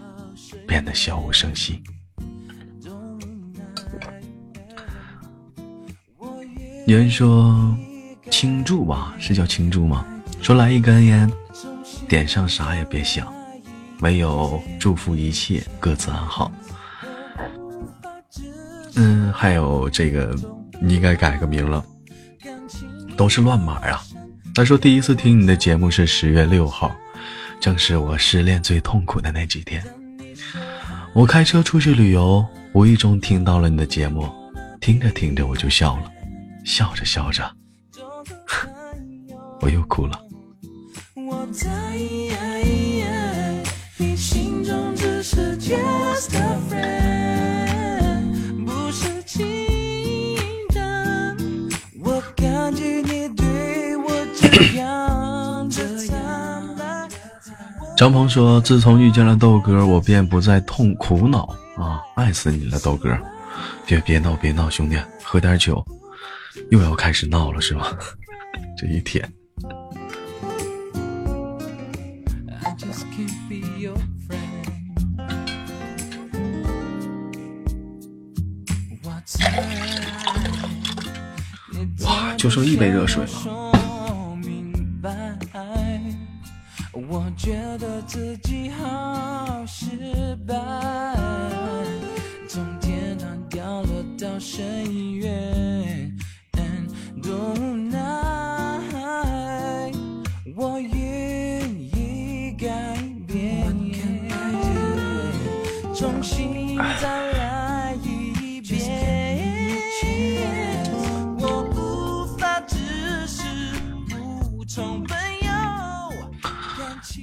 [0.68, 1.82] 变得悄无声息。
[6.86, 7.76] 有人说
[8.30, 10.06] 倾注吧，是叫倾注吗？
[10.42, 11.32] 说来一根烟，
[12.08, 13.34] 点上啥也别想，
[14.02, 16.52] 唯有祝福一切各自安好。
[18.96, 20.36] 嗯，还有这个，
[20.82, 21.84] 你应该改个名了，
[23.16, 24.04] 都是乱码啊。
[24.58, 26.92] 他说第一次听你的节目是十月六号，
[27.60, 29.84] 正是我失恋最痛苦的那几天。
[31.14, 32.44] 我开车出去旅游，
[32.74, 34.28] 无意中听到了你的节目，
[34.82, 36.12] 听着听着我就笑了，
[36.66, 37.48] 笑着笑着，
[39.62, 40.20] 我又哭了。
[41.14, 41.70] 我在
[57.98, 61.44] 张鹏说：“自从遇见了豆哥，我便不再痛苦恼
[61.76, 63.18] 啊，爱死你了，豆哥！
[63.88, 65.84] 别别闹，别闹，兄弟，喝点酒，
[66.70, 67.92] 又要开始闹了是吧？
[68.78, 69.28] 这一天?
[82.04, 83.30] 哇，就剩一杯热水了。
[87.78, 90.56] 得自己好失败，
[92.48, 96.18] 从天堂掉落到深渊，
[97.22, 98.00] 多无奈。
[100.56, 102.98] 我愿意改
[103.28, 103.76] 变，
[105.94, 107.27] 重新再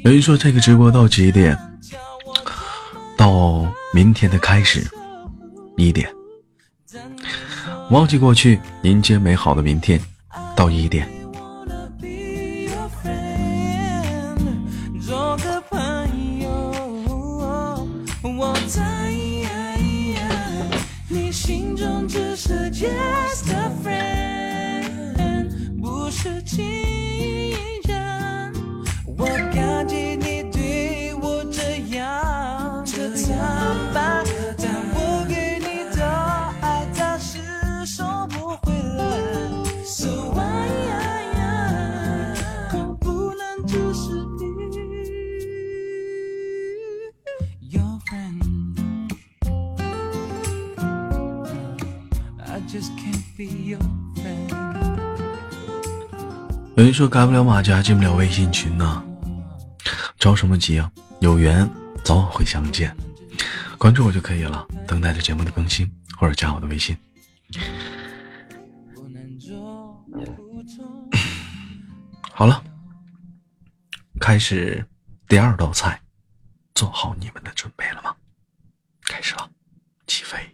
[0.04, 1.58] 有人说这个直播到几点？
[3.16, 4.86] 到明天的开始，
[5.78, 6.06] 一点。
[7.90, 9.98] 忘记过去，迎接美好的明天，
[10.54, 11.08] 到一点。
[56.76, 59.04] 有人说改不了马甲，进不了微信群呢、
[60.18, 60.90] 着什么急啊？
[61.20, 61.70] 有缘
[62.02, 62.92] 早晚会相见，
[63.78, 66.96] 关注我就可以了，等待着节目的更新，或者加我的微信。
[72.32, 72.60] 好了，
[74.18, 74.84] 开始
[75.28, 76.00] 第二道菜，
[76.74, 78.12] 做好你们的准备了吗？
[79.06, 79.48] 开始了，
[80.08, 80.53] 起飞。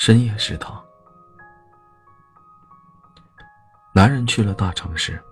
[0.00, 0.82] 深夜食堂。
[3.92, 5.22] 男人去了大城市，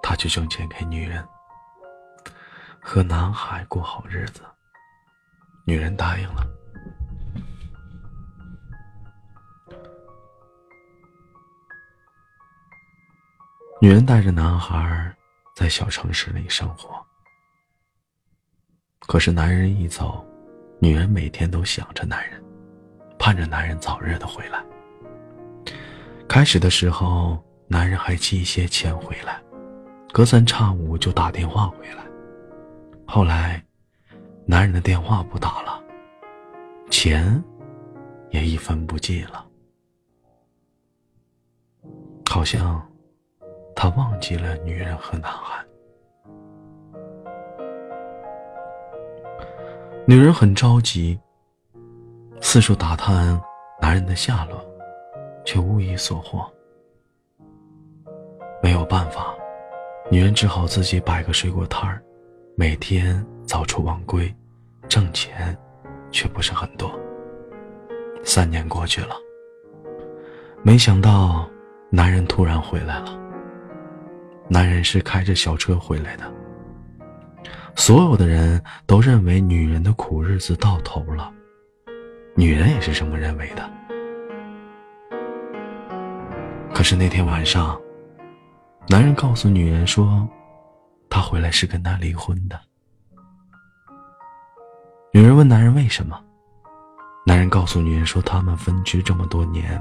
[0.00, 1.26] 他去挣钱给女人，
[2.80, 4.42] 和男孩过好日子。
[5.64, 6.46] 女人答应了。
[13.80, 15.12] 女人带着男孩
[15.56, 17.04] 在小城市里生活，
[19.00, 20.24] 可是男人一走，
[20.80, 22.40] 女人每天都想着男人。
[23.22, 24.60] 盼着男人早日的回来。
[26.26, 29.40] 开始的时候，男人还寄一些钱回来，
[30.12, 32.02] 隔三差五就打电话回来。
[33.06, 33.64] 后来，
[34.44, 35.80] 男人的电话不打了，
[36.90, 37.40] 钱
[38.30, 39.46] 也一分不寄了，
[42.28, 42.84] 好像
[43.76, 45.64] 他忘记了女人和男孩。
[50.08, 51.16] 女人很着急，
[52.44, 53.40] 四处打探
[53.80, 54.60] 男人的下落，
[55.44, 56.44] 却无一所获。
[58.60, 59.32] 没有办法，
[60.10, 62.02] 女人只好自己摆个水果摊儿。
[62.56, 64.30] 每天早出晚归，
[64.88, 65.56] 挣钱
[66.10, 66.92] 却不是很多。
[68.24, 69.14] 三年过去了，
[70.62, 71.48] 没想到
[71.90, 73.18] 男人突然回来了。
[74.48, 76.30] 男人是开着小车回来的。
[77.76, 81.32] 所有的人都认为女人的苦日子到头了，
[82.34, 83.70] 女人也是这么认为的。
[86.74, 87.80] 可是那天晚上，
[88.88, 90.28] 男人告诉女人说。
[91.14, 92.58] 他回来是跟他离婚的。
[95.12, 96.18] 女人问男人为什么，
[97.26, 99.78] 男人告诉女人说，他们分居这么多年，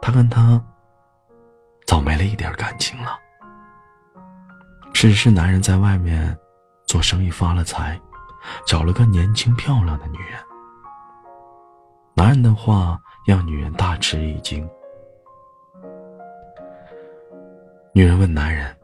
[0.00, 0.58] 他跟她
[1.86, 3.18] 早没了一点感情了。
[4.94, 6.34] 只是男人在外面
[6.86, 8.00] 做生意发了财，
[8.66, 10.40] 找了个年轻漂亮的女人。
[12.14, 14.68] 男人的话让女人大吃一惊。
[17.92, 18.74] 女人问男人。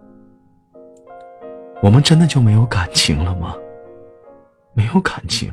[1.82, 3.54] 我们真的就没有感情了吗？
[4.72, 5.52] 没有感情，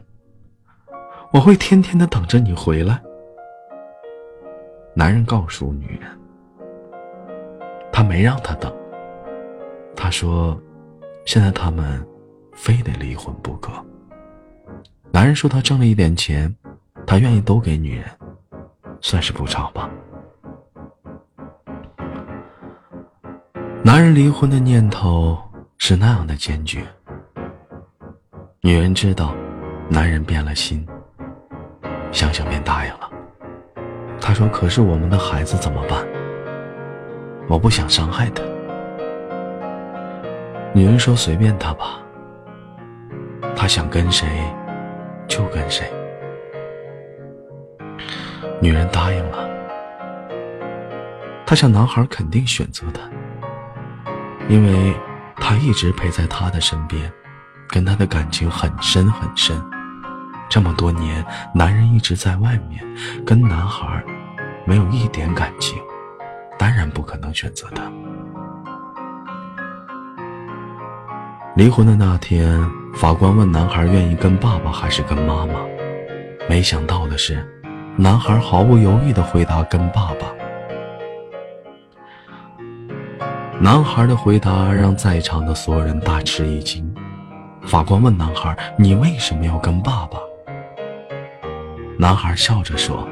[1.31, 2.99] 我会天天的等着你回来。
[4.95, 6.09] 男人告诉女人，
[7.91, 8.73] 他没让她等。
[9.95, 10.59] 他说，
[11.25, 12.05] 现在他们
[12.53, 13.71] 非得离婚不可。
[15.11, 16.53] 男人说他挣了一点钱，
[17.05, 18.05] 他愿意都给女人，
[19.01, 19.89] 算是补偿吧。
[23.83, 25.37] 男人离婚的念头。
[25.85, 26.81] 是那样的坚决。
[28.61, 29.35] 女人知道，
[29.89, 30.87] 男人变了心，
[32.09, 33.09] 想想便答应了。
[34.21, 36.07] 他说：“可是我们的孩子怎么办？
[37.49, 38.41] 我不想伤害他。”
[40.73, 42.01] 女人说：“随便他吧，
[43.57, 44.25] 他想跟谁
[45.27, 45.85] 就跟谁。”
[48.63, 49.49] 女人答应了。
[51.45, 53.01] 她想，男孩肯定选择的，
[54.47, 54.95] 因为。
[55.45, 57.11] 他一直陪在他的身边，
[57.67, 59.61] 跟他的感情很深很深。
[60.47, 62.81] 这么多年，男人一直在外面，
[63.25, 64.01] 跟男孩
[64.65, 65.77] 没有一点感情，
[66.57, 67.91] 当然不可能选择他。
[71.57, 72.57] 离婚的那天，
[72.95, 75.59] 法官问男孩愿意跟爸爸还是跟妈妈，
[76.47, 77.45] 没想到的是，
[77.95, 80.33] 男孩毫不犹豫的回答跟爸爸。
[83.59, 86.91] 男孩的回答让在场的所有人大吃一惊。
[87.61, 90.17] 法官问男孩：“你为什么要跟爸爸？”
[91.95, 93.07] 男孩笑着说：“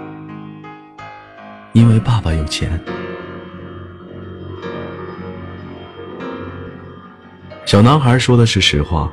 [1.74, 2.80] 因为爸爸有钱。”
[7.66, 9.12] 小男孩说的是实话。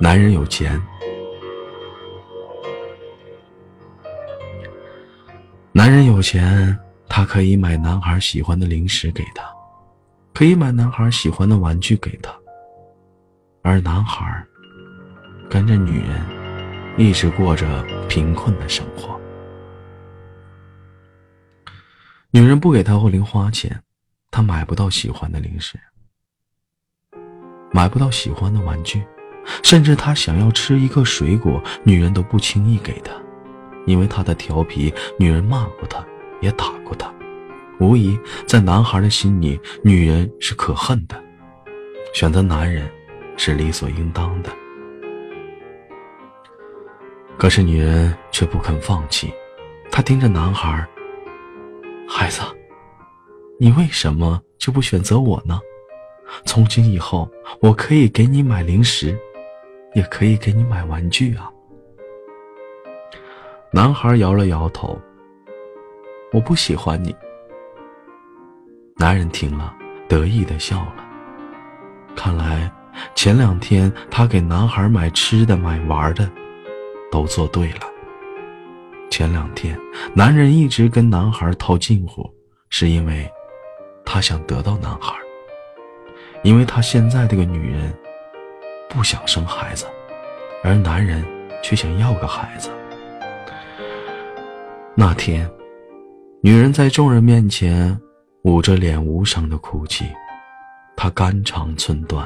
[0.00, 0.80] 男人有钱，
[5.74, 9.42] 男人有钱，他可以买男孩喜欢的零食给他。
[10.34, 12.30] 可以买男孩喜欢的玩具给他，
[13.62, 14.44] 而男孩
[15.48, 16.20] 跟着女人
[16.98, 19.18] 一直过着贫困的生活。
[22.30, 23.82] 女人不给他零花钱，
[24.30, 25.78] 他买不到喜欢的零食，
[27.72, 29.02] 买不到喜欢的玩具，
[29.62, 33.12] 甚至他想要吃一个水果，女人都不轻易给他，
[33.86, 36.04] 因为他的调皮，女人骂过他，
[36.40, 37.12] 也打过他。
[37.80, 41.20] 无疑，在男孩的心里，女人是可恨的，
[42.14, 42.88] 选择男人
[43.36, 44.50] 是理所应当的。
[47.36, 49.32] 可是女人却不肯放弃，
[49.90, 50.86] 她盯着男孩
[52.08, 52.40] ：“孩子，
[53.58, 55.58] 你为什么就不选择我呢？
[56.44, 57.28] 从今以后，
[57.60, 59.18] 我可以给你买零食，
[59.94, 61.50] 也可以给你买玩具啊。”
[63.74, 65.00] 男孩摇了摇头
[66.30, 67.16] ：“我不喜欢你。”
[68.98, 69.74] 男人听了，
[70.06, 70.96] 得意的笑了。
[72.14, 72.70] 看来
[73.14, 76.30] 前两天他给男孩买吃的、买玩的，
[77.10, 77.80] 都做对了。
[79.10, 79.74] 前两天
[80.14, 82.30] 男人一直跟男孩套近乎，
[82.68, 83.26] 是因为
[84.04, 85.14] 他想得到男孩，
[86.42, 87.90] 因为他现在这个女人
[88.90, 89.86] 不想生孩子，
[90.62, 91.24] 而男人
[91.62, 92.68] 却想要个孩子。
[95.04, 95.50] 那天，
[96.44, 98.00] 女人在众人面前
[98.44, 100.06] 捂着脸无声的哭泣，
[100.96, 102.24] 她肝肠寸断。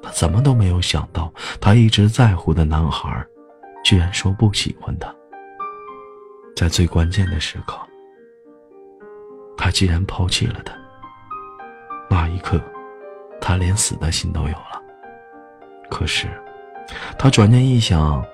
[0.00, 3.26] 她怎么都没有想到，她一直在乎的男孩，
[3.82, 5.12] 居然说不喜欢她。
[6.54, 7.76] 在最关键的时刻，
[9.56, 10.72] 他竟然抛弃了她。
[12.08, 12.60] 那一刻，
[13.40, 14.80] 他连死的心都有了。
[15.90, 16.28] 可是，
[17.18, 18.24] 他转念一想，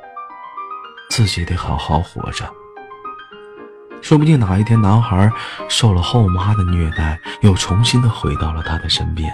[1.09, 2.45] 自己得好好活着。
[4.01, 5.31] 说不定哪一天，男孩
[5.69, 9.31] 受了后妈的虐待，又重新的回到了他的身边。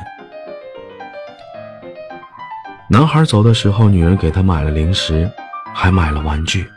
[2.89, 5.31] 男孩走的时候，女人给他买了零食，
[5.73, 6.69] 还买了玩具。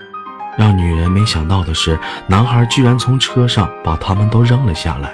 [0.57, 5.13] 让女人没想到的是，男孩居然从车上把他们都扔了下来，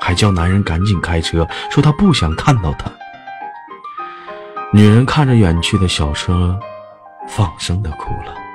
[0.00, 2.90] 还叫男人赶紧开车，说他不想看到他。
[4.72, 6.58] 女人看着远去的小车，
[7.26, 8.47] 放声的哭了。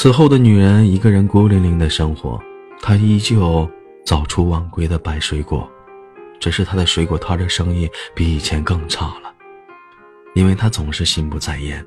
[0.00, 2.40] 此后的女人一个人孤零零的生活，
[2.80, 3.68] 她依旧
[4.06, 5.68] 早出晚归的摆水果，
[6.38, 9.34] 只是她的水果摊的生意比以前更差了。
[10.36, 11.84] 因为他总是心不在焉，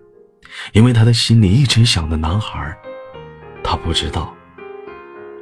[0.74, 2.78] 因为他的心里一直想着男孩，
[3.64, 4.36] 他不知道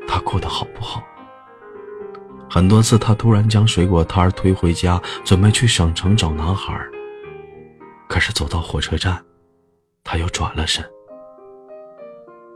[0.07, 1.01] 他过得好不好。
[2.47, 6.79] 很多次，他突然将水果摊推回家，准备去省城找男孩。
[8.07, 9.19] 可是走到火车站，
[10.03, 10.87] 他又转了身，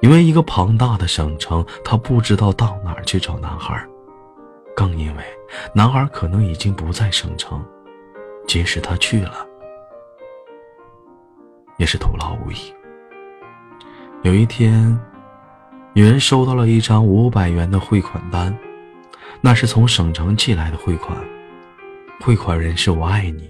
[0.03, 3.81] 因为一个庞大的省城，他不知道到哪儿去找男孩，
[4.75, 5.23] 更因为
[5.73, 7.65] 男孩可能已经不在省城，
[8.45, 9.47] 即使他去了。
[11.77, 12.57] 也是徒劳无益。
[14.23, 14.99] 有一天，
[15.93, 18.53] 女人收到了一张五百元的汇款单，
[19.39, 21.17] 那是从省城寄来的汇款，
[22.19, 23.49] 汇款人是我爱你。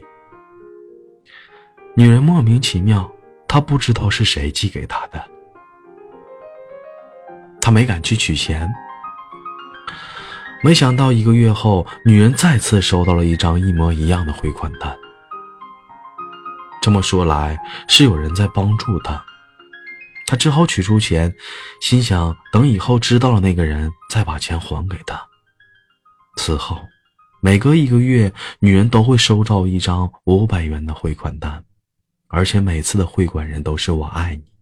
[1.95, 3.11] 女人莫名其妙，
[3.47, 5.19] 她不知道是谁寄给她的，
[7.63, 8.69] 他没敢去取钱。
[10.61, 14.93] 没想到一个月后，女人再次收到了一张一模一样的汇款单。
[16.81, 17.57] 这么说来，
[17.87, 19.23] 是有人在帮助他，
[20.27, 21.33] 他只好取出钱，
[21.79, 25.21] 心想等以后知道了那个人，再把钱还给他。
[26.35, 26.81] 此后，
[27.41, 31.63] 每隔一个月，女人都会收到一张五百元的汇款单，
[32.27, 34.52] 而且每次的汇款人都是我爱你。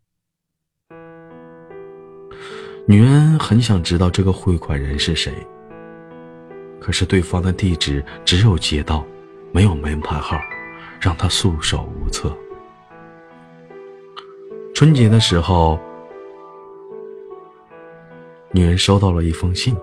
[2.86, 5.32] 女人很想知道这个汇款人是谁，
[6.80, 9.06] 可是对方的地址只有街道，
[9.52, 10.38] 没有门牌号。
[11.00, 12.32] 让她束手无策。
[14.76, 15.80] 春节的时候，
[18.52, 19.76] 女人收到了一封信。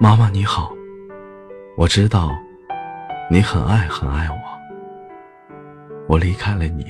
[0.00, 0.72] 妈妈你好，
[1.76, 2.32] 我知道
[3.30, 4.36] 你很爱很爱我。
[6.08, 6.84] 我离开了你，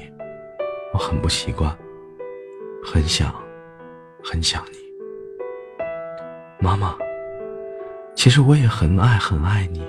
[0.94, 1.76] 我很不习惯，
[2.82, 3.34] 很想
[4.24, 4.78] 很想你。
[6.58, 6.96] 妈妈，
[8.14, 9.86] 其实我也很爱很爱你。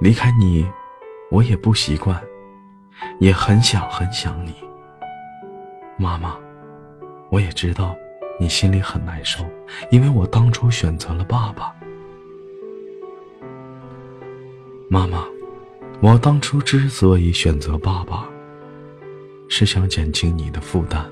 [0.00, 0.68] 离开你，
[1.30, 2.20] 我也不习惯，
[3.20, 4.52] 也很想很想你。
[5.96, 6.36] 妈妈。”
[7.32, 7.96] 我也知道，
[8.38, 9.42] 你心里很难受，
[9.90, 11.74] 因为我当初选择了爸爸。
[14.86, 15.24] 妈妈，
[16.02, 18.28] 我当初之所以选择爸爸，
[19.48, 21.06] 是想减轻你的负担，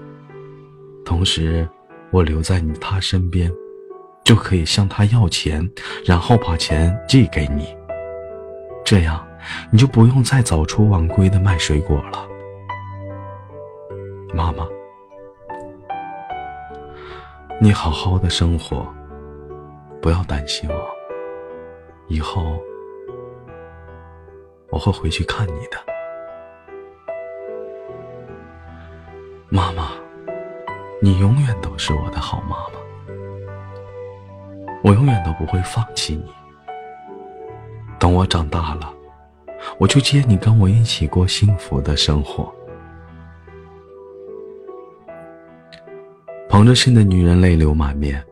[1.07, 1.67] 同时
[2.11, 3.51] 我留在你他身边，
[4.23, 5.67] 就可以向他要钱，
[6.05, 7.75] 然后把钱寄给你，
[8.85, 9.27] 这样
[9.73, 12.29] 你就不用再早出晚归的卖水果了，
[14.35, 14.69] 妈妈。
[17.63, 18.87] 你好好的生活，
[20.01, 20.91] 不要担心我。
[22.09, 22.59] 以后
[24.71, 25.77] 我会回去看你的，
[29.51, 29.91] 妈妈。
[31.03, 32.81] 你永远都是我的好妈妈，
[34.83, 36.33] 我永远都不会放弃你。
[37.99, 38.91] 等我长大了，
[39.79, 42.51] 我就接你跟我一起过幸福的生活。
[46.61, 48.23] 捧着信的女人泪流满面。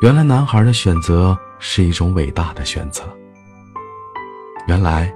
[0.00, 3.02] 原来男孩的选择是一种伟大的选择。
[4.66, 5.12] 原来，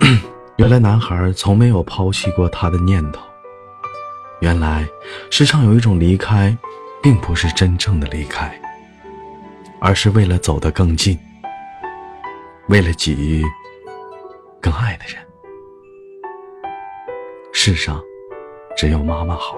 [0.56, 3.20] 原来男孩从没有抛弃过他的念头。
[4.40, 4.88] 原来，
[5.30, 6.56] 世上有一种离开，
[7.02, 8.58] 并不是真正的离开。
[9.86, 11.16] 而是为了走得更近，
[12.66, 13.44] 为了给予
[14.60, 15.24] 更爱的人。
[17.52, 18.02] 世上
[18.76, 19.56] 只有妈妈好。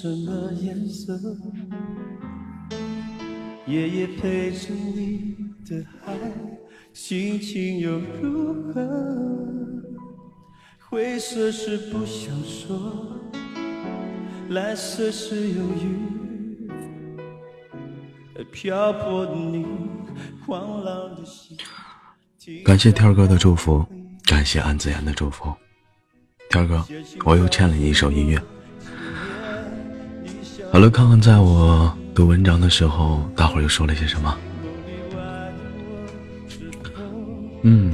[0.00, 1.12] 什么颜色？
[3.66, 5.36] 夜夜陪着你
[5.68, 6.16] 的海，
[6.94, 8.80] 心情又如何？
[10.88, 13.20] 灰色是不想说，
[14.48, 16.72] 蓝色是忧郁，
[18.50, 19.66] 漂泊的你，
[20.46, 21.58] 狂浪的心。
[22.64, 23.84] 感谢天哥的祝福，
[24.24, 25.54] 感谢安子言的祝福。
[26.48, 26.82] 天哥，
[27.26, 28.42] 我又欠了你一首音乐。
[30.72, 34.38] 好了，看看在我读文章的时候，大伙儿又说了些什么。
[37.62, 37.92] 嗯，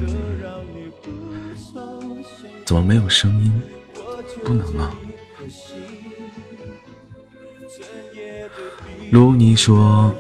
[2.66, 3.50] 怎么没有声音？
[4.44, 4.94] 不能啊。
[9.10, 10.14] 卢尼说，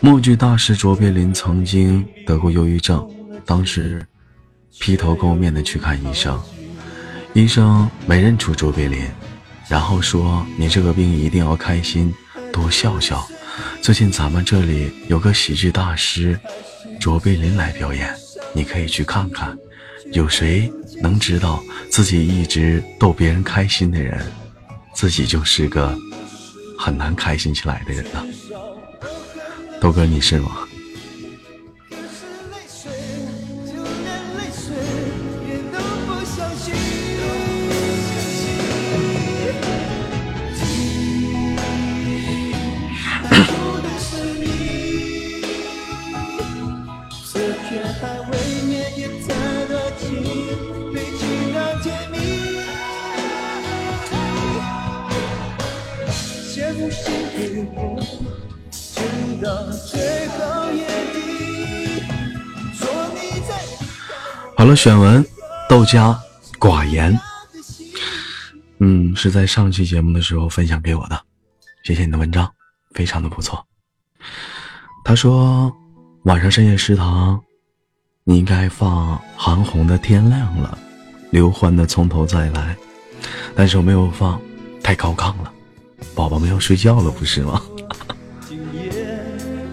[0.00, 3.06] 默剧大师卓别林曾经得过忧郁症，
[3.44, 4.04] 当时
[4.80, 6.40] 披头垢面的去看医生。
[7.34, 9.04] 医生没认出卓别林，
[9.70, 12.12] 然后说：“你这个病一定要开心，
[12.52, 13.24] 多笑笑。
[13.80, 16.38] 最近咱们这里有个喜剧大师
[16.98, 18.12] 卓别林来表演，
[18.52, 19.56] 你可以去看看。
[20.12, 20.68] 有谁
[21.00, 24.20] 能知道自己一直逗别人开心的人，
[24.92, 25.96] 自己就是个
[26.76, 28.26] 很难开心起来的人呢？
[29.80, 30.66] 豆哥，你是吗？”
[64.60, 65.24] 好了，选文
[65.70, 66.14] 豆家
[66.58, 67.18] 寡言，
[68.78, 71.18] 嗯，是在上期节目的时候分享给我的，
[71.82, 72.46] 谢谢你的文章，
[72.92, 73.66] 非常的不错。
[75.02, 75.74] 他说
[76.24, 77.40] 晚上深夜食堂，
[78.22, 80.78] 你应该放韩红的《天亮了》，
[81.30, 82.76] 刘欢的《从头再来》，
[83.56, 84.38] 但是我没有放，
[84.82, 85.50] 太高亢了，
[86.14, 87.62] 宝宝们要睡觉了，不是吗？
[88.46, 89.24] 今夜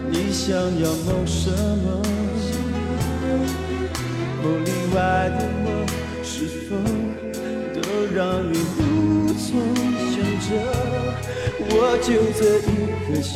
[0.10, 2.07] 你想要梦什么？
[4.98, 5.68] 梦里外的我，
[6.24, 6.34] 是
[6.66, 6.76] 否
[7.74, 7.80] 都
[8.16, 8.20] 让
[8.52, 8.82] 你无
[9.34, 9.48] 从
[10.10, 10.50] 想着？
[11.70, 11.72] 我
[12.02, 12.68] 就这一
[13.06, 13.32] 颗心，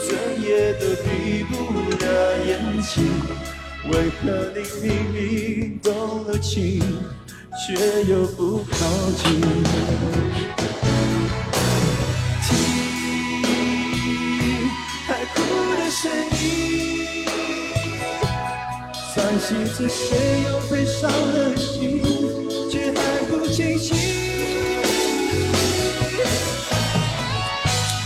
[0.00, 0.08] 怎
[0.42, 1.06] 也都闭
[1.44, 1.52] 不
[1.90, 2.04] 了
[2.44, 2.50] 眼
[2.82, 2.92] 睛。
[3.90, 4.22] 为何
[4.54, 5.92] 你明明动
[6.24, 6.82] 了情，
[7.66, 7.66] 却
[8.10, 8.76] 又不靠
[9.12, 9.22] 近？
[12.42, 12.50] 听
[15.06, 15.36] 海哭
[15.76, 16.02] 的声
[16.40, 17.03] 音，
[19.34, 22.00] 叹息着谁又悲伤了心，
[22.70, 22.96] 却还
[23.28, 23.96] 不清醒。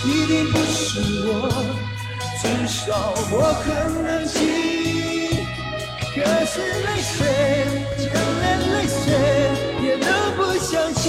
[0.07, 1.31] 一定不是我，
[2.41, 3.67] 至少我很
[4.05, 4.39] 冷静。
[6.15, 6.55] 可是
[6.87, 7.19] 泪水，
[7.99, 8.05] 就
[8.41, 8.97] 连泪水
[9.85, 11.05] 也都不想听。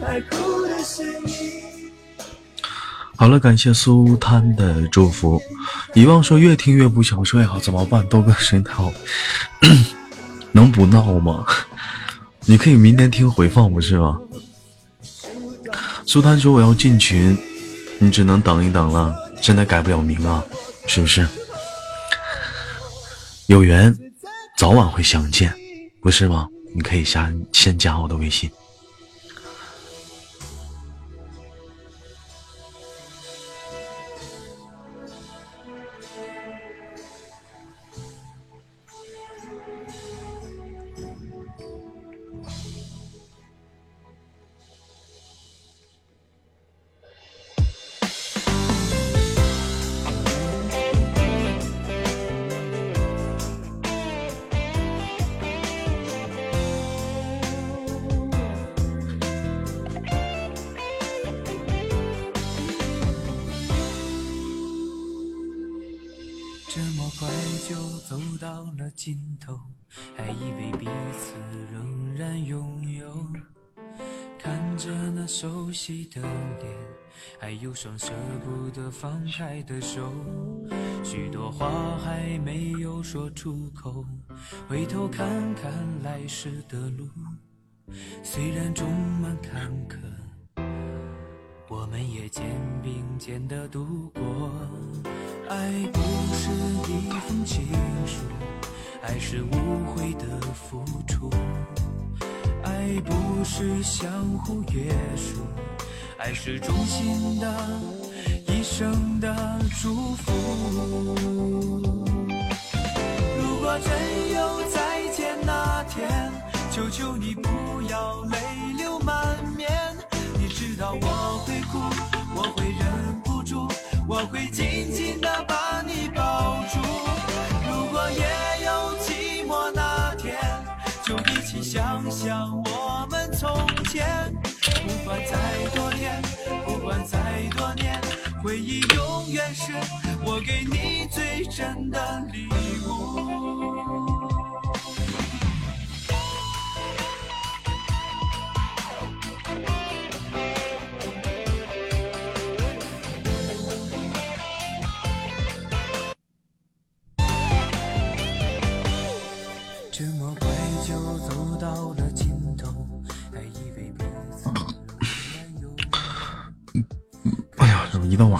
[0.00, 1.29] 海哭的声音。
[3.20, 5.38] 好了，感谢苏滩的祝福。
[5.92, 8.02] 遗忘说越听越不想睡啊，怎么办？
[8.08, 8.90] 豆哥声音太好，
[10.52, 11.44] 能不闹吗？
[12.46, 14.18] 你可以明天听回放，不是吗？
[16.06, 17.36] 苏滩说我要进群，
[17.98, 20.42] 你只能等一等了，现在改不了名啊，
[20.86, 21.28] 是不是？
[23.48, 23.94] 有缘，
[24.56, 25.54] 早晚会相见，
[26.00, 26.48] 不是吗？
[26.74, 28.50] 你可以加先加我的微信。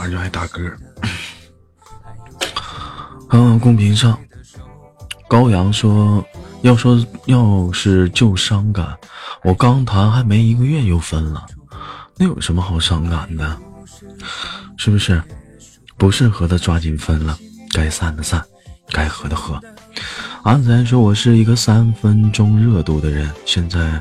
[0.01, 0.73] 晚上就爱打嗝？
[3.33, 4.19] 嗯，公屏上，
[5.29, 6.25] 高阳说，
[6.63, 8.97] 要说要是就伤感，
[9.45, 11.45] 我刚谈还没一个月又分了，
[12.17, 13.59] 那有什么好伤感的？
[14.79, 15.23] 是不是？
[15.99, 17.39] 不适合的抓紧分了，
[17.75, 18.43] 该散的散，
[18.89, 19.61] 该喝的喝。
[20.43, 24.01] 安子然说：“我是一个三分钟热度的人，现在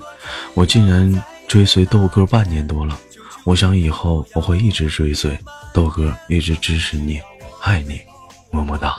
[0.54, 2.98] 我竟然追随豆哥半年多了。
[3.44, 5.38] 我想以后我会一直追随
[5.74, 7.22] 豆哥，一直支持你，
[7.62, 8.02] 爱你，
[8.52, 8.96] 么么哒。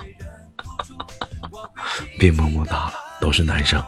[2.19, 3.83] 别么么哒了，都是男生。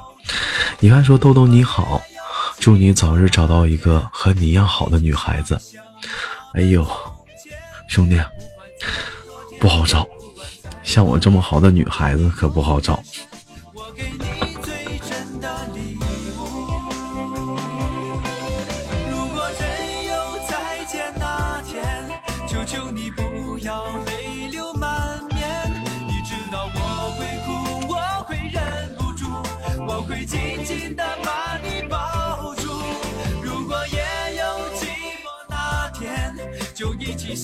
[0.80, 2.00] 你看说豆豆你好，
[2.58, 5.58] 祝你早日找到一个和你一样好的女孩子。
[6.54, 6.86] 哎呦，
[7.88, 8.20] 兄弟，
[9.60, 10.06] 不好找，
[10.82, 13.02] 像我这么好的女孩子可不好找。”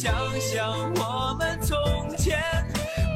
[0.01, 1.77] 想想我们从
[2.17, 2.39] 前。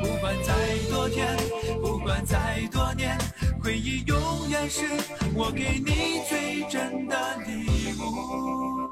[0.02, 0.52] 不管再
[0.90, 1.36] 多天，
[1.80, 3.16] 不管再多年，
[3.62, 4.18] 回忆永
[4.50, 4.82] 远是
[5.32, 5.92] 我给你
[6.28, 8.90] 最真的礼物。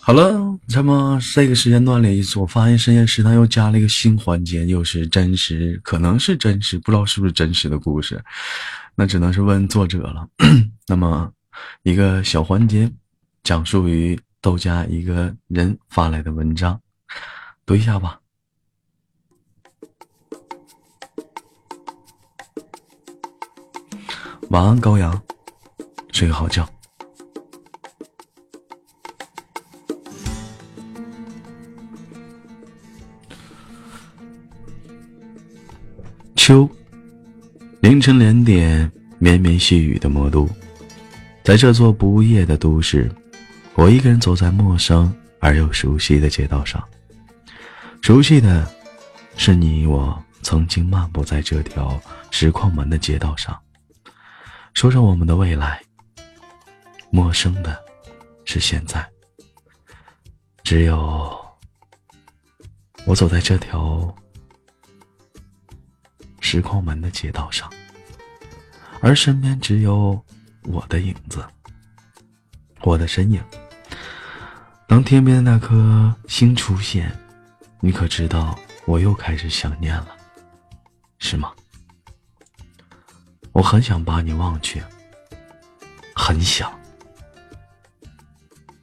[0.00, 8.24] 好了，这么这个时间段里，我发现深夜食堂又加了一个新环节，又是真实，可能是真实，不知道是不是真实的故事，
[8.94, 10.26] 那只能是问作者了。
[10.88, 11.30] 那么，
[11.82, 12.90] 一个小环节，
[13.42, 16.80] 讲述于豆家一个人发来的文章，
[17.66, 18.20] 读一下吧。
[24.50, 25.20] 晚安，高阳，
[26.12, 26.64] 睡个好觉。
[36.36, 36.70] 秋，
[37.80, 40.48] 凌晨两点，绵绵细雨的魔都，
[41.42, 43.10] 在这座不夜的都市，
[43.76, 46.82] 我一个人走在陌生而又熟悉的街道上。
[48.00, 48.66] 熟悉的，
[49.36, 52.00] 是你我曾经漫步在这条
[52.30, 53.60] 石矿门的街道上，
[54.72, 55.82] 说着我们的未来。
[57.10, 57.78] 陌生的，
[58.46, 59.06] 是现在，
[60.64, 61.38] 只有
[63.04, 64.14] 我走在这条。
[66.40, 67.70] 石矿门的街道上，
[69.00, 70.24] 而身边只有
[70.62, 71.44] 我的影子，
[72.82, 73.42] 我的身影。
[74.86, 77.12] 当天边的那颗星出现，
[77.80, 80.16] 你可知道我又开始想念了，
[81.18, 81.52] 是吗？
[83.52, 84.82] 我很想把你忘却，
[86.14, 86.72] 很想，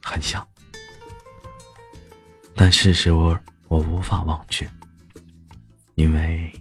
[0.02, 0.46] 很想，
[2.54, 4.68] 但事实我我无法忘却，
[5.94, 6.52] 因为。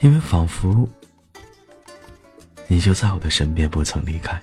[0.00, 0.88] 因为仿佛
[2.66, 4.42] 你就在我的身边，不曾离开，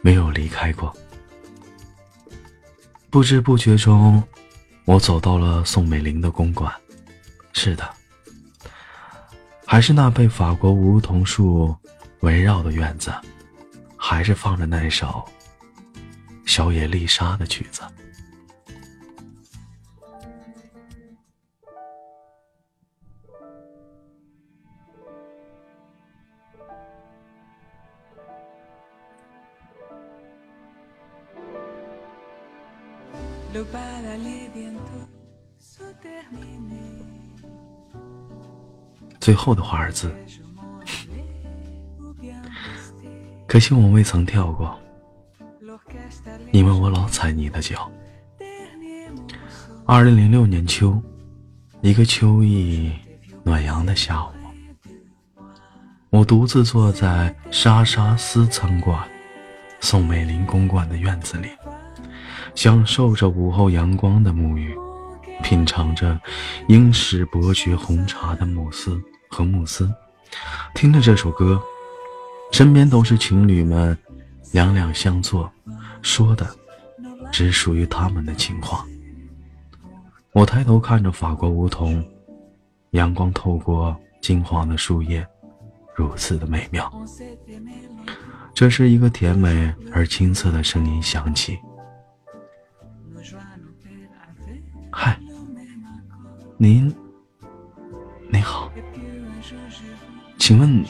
[0.00, 0.92] 没有离开过。
[3.12, 4.22] 不知不觉中，
[4.86, 6.72] 我走到了宋美龄的公馆，
[7.52, 7.86] 是的，
[9.66, 11.76] 还是那被法国梧桐树
[12.20, 13.12] 围绕的院子，
[13.98, 15.22] 还是放着那首
[16.46, 17.82] 小野丽莎的曲子。
[39.22, 40.12] 最后的华尔兹，
[43.46, 44.76] 可惜我未曾跳过，
[46.50, 47.88] 因为我老踩你的脚。
[49.86, 51.00] 二零零六年秋，
[51.82, 52.90] 一个秋意
[53.44, 54.32] 暖阳的下午，
[56.10, 59.08] 我独自坐在莎莎斯餐馆
[59.78, 61.46] 宋美龄公馆的院子里。
[62.56, 64.76] 享受着午后阳光的沐浴，
[65.44, 66.20] 品尝着
[66.66, 69.00] 英式伯爵红茶的慕斯
[69.32, 69.90] 和慕斯，
[70.74, 71.60] 听着这首歌，
[72.52, 73.96] 身边都是情侣们
[74.52, 75.50] 两两相坐，
[76.02, 76.46] 说的
[77.32, 78.84] 只属于他们的情话。
[80.32, 82.04] 我抬头看着法国梧桐，
[82.90, 85.26] 阳光透过金黄的树叶，
[85.94, 86.92] 如此的美妙。
[88.54, 91.58] 这时，一个甜美而青涩的声音响起。
[94.90, 95.18] 嗨，
[96.58, 96.94] 您，
[98.30, 98.71] 您好，
[100.42, 100.84] 请问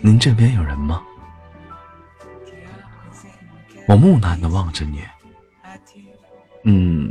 [0.00, 1.02] 您这边有人吗？
[3.88, 5.02] 我木讷的望着你，
[6.62, 7.10] 嗯，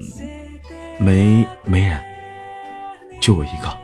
[0.97, 2.01] 没没人，
[3.19, 3.77] 就我一个。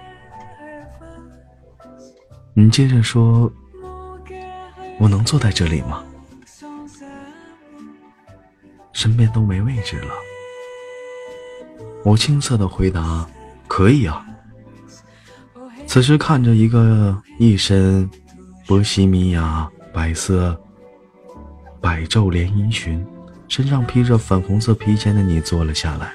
[2.54, 3.52] 你接着说，
[4.98, 6.06] 我能坐在这里吗？
[8.94, 10.14] 身边都没位置了。
[12.06, 13.28] 我青涩的回答
[13.68, 14.26] ：“可以啊。”
[15.90, 18.08] 此时看着一个一身
[18.68, 20.56] 波西米亚白色
[21.82, 23.04] 百皱连衣裙，
[23.48, 26.14] 身上披着粉红色披肩的你坐了下来，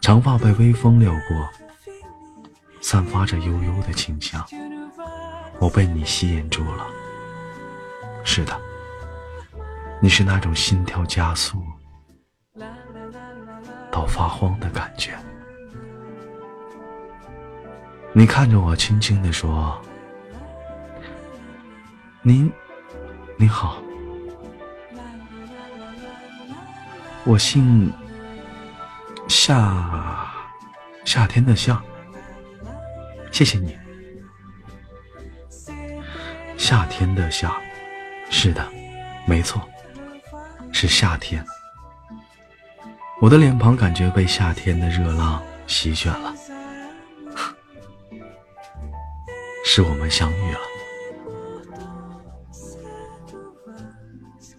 [0.00, 1.46] 长发被微风撩过，
[2.80, 4.42] 散发着悠悠的清香。
[5.58, 6.86] 我被你吸引住了。
[8.24, 8.58] 是的，
[10.00, 11.62] 你是那种心跳加速。
[13.90, 15.18] 到发慌的感觉。
[18.12, 19.80] 你看着我，轻轻的说
[22.22, 22.50] ：“您，
[23.36, 23.80] 你好，
[27.24, 27.92] 我姓
[29.28, 30.28] 夏，
[31.04, 31.80] 夏天的夏。
[33.30, 33.76] 谢谢你，
[36.56, 37.54] 夏天的夏，
[38.30, 38.66] 是的，
[39.26, 39.62] 没错，
[40.72, 41.44] 是夏天。”
[43.20, 46.34] 我的脸庞感觉被夏天的热浪席卷了，
[49.70, 50.60] 是我们相遇了。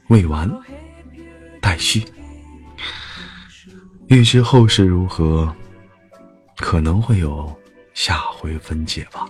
[0.09, 0.47] 未完
[1.59, 2.05] 待续，
[4.07, 5.51] 欲知后事如何，
[6.57, 7.51] 可能会有
[7.95, 9.27] 下回分解吧。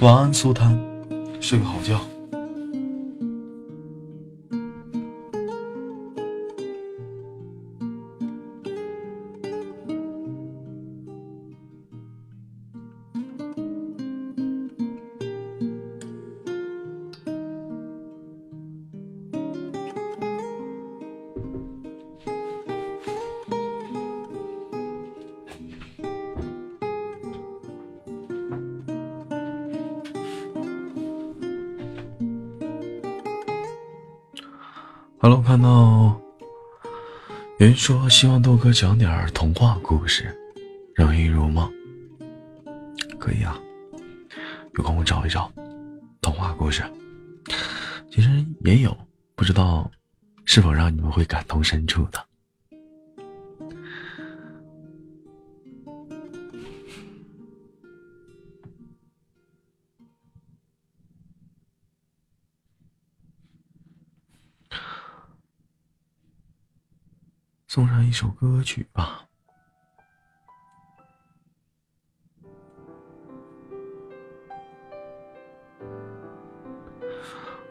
[0.00, 0.78] 晚安，苏丹，
[1.42, 2.09] 睡个好觉。
[37.90, 40.32] 说希望豆哥讲点童话故事，
[40.94, 41.68] 让人入梦。
[43.18, 43.60] 可以啊，
[44.74, 45.52] 有空我找一找。
[46.22, 46.84] 童话故事，
[48.08, 48.96] 其实也有，
[49.34, 49.90] 不知道
[50.44, 52.24] 是否让你们会感同身受的。
[68.20, 69.24] 首歌曲吧。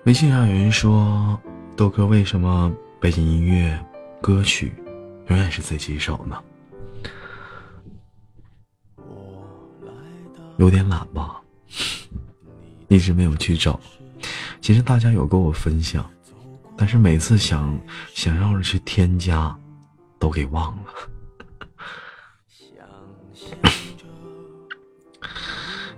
[0.06, 1.40] 微信上有人说
[1.78, 3.80] ：“豆哥，为什么背景音乐
[4.20, 4.74] 歌曲
[5.28, 6.44] 永远是自己一首呢？
[10.58, 11.40] 有点懒吧，
[12.88, 13.80] 一直没有去找。
[14.60, 16.04] 其实大家有跟我分享，
[16.76, 17.80] 但是每次想
[18.16, 19.56] 想要去添加，
[20.20, 20.94] 都给忘了。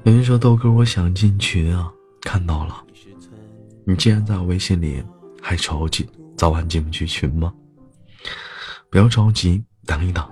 [0.03, 1.91] 有人说豆哥，我想进群啊，
[2.22, 2.84] 看到了。”
[3.84, 5.03] 你既然在我微信里，
[5.41, 6.07] 还着急
[6.38, 7.53] 早晚进不去群吗？
[8.89, 10.23] 不要着急，等一等。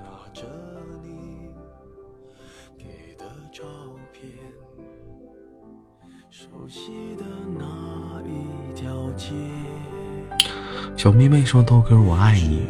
[10.95, 12.67] 小迷妹说：“豆哥，我爱你。”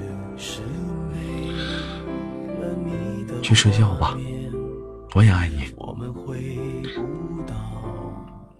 [3.49, 4.15] 去睡觉吧，
[5.15, 5.73] 我也爱你。
[5.75, 6.37] 我们回
[6.95, 7.55] 不到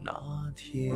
[0.02, 0.11] 那
[0.56, 0.91] 天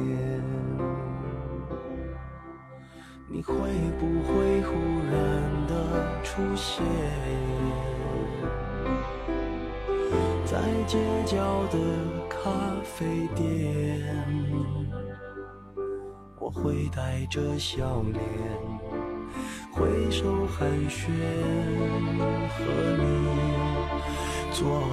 [3.29, 3.53] 你会
[3.99, 4.73] 不会忽
[5.11, 6.83] 然的出现
[10.43, 10.97] 在街
[11.27, 11.37] 角
[11.67, 11.77] 的
[12.27, 12.49] 咖
[12.83, 14.03] 啡店？
[16.39, 18.19] 我会带着笑脸
[19.71, 21.11] 挥手寒暄，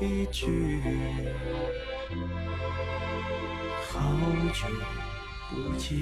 [0.00, 0.80] 一句，
[3.88, 4.00] 好
[4.54, 4.66] 久。
[5.50, 6.00] 不见。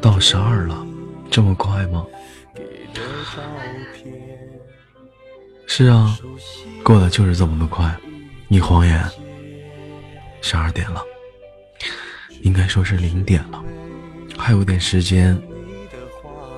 [0.00, 0.86] 到十二了，
[1.30, 2.06] 这么快吗？
[5.66, 6.18] 是啊，
[6.84, 7.94] 过得就是这么的快。
[8.48, 9.02] 一晃眼，
[10.40, 11.02] 十二点了。
[12.42, 13.64] 应该说是零点了，
[14.36, 15.40] 还有点时间，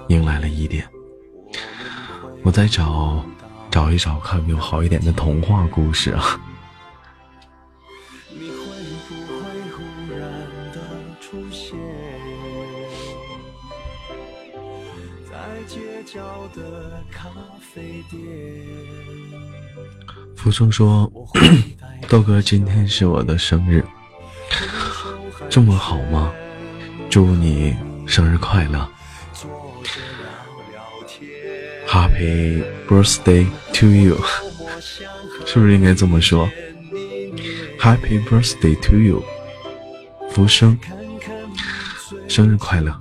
[0.09, 0.89] 迎来了一点。
[2.43, 3.25] 我在找，
[3.71, 6.41] 找一找，看有没有好一点的童话故事啊。
[15.67, 16.21] 街角
[16.55, 18.21] 的咖啡店
[20.45, 21.11] 福生说
[22.07, 23.83] ：“豆哥，今天是我的生日。”
[25.49, 26.31] 这么好吗？
[27.09, 27.75] 祝你
[28.07, 28.87] 生日快乐
[31.89, 34.23] ，Happy birthday to you，
[35.47, 36.47] 是不是应该这么说
[37.81, 39.25] ？Happy birthday to you，
[40.31, 40.79] 福生，
[42.29, 43.01] 生日快乐。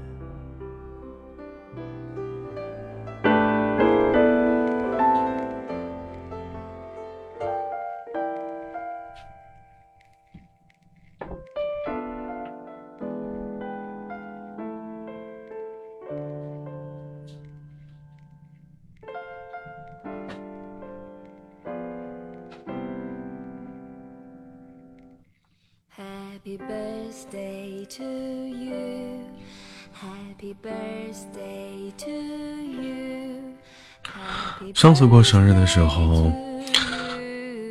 [34.73, 36.31] 上次过生日的时候，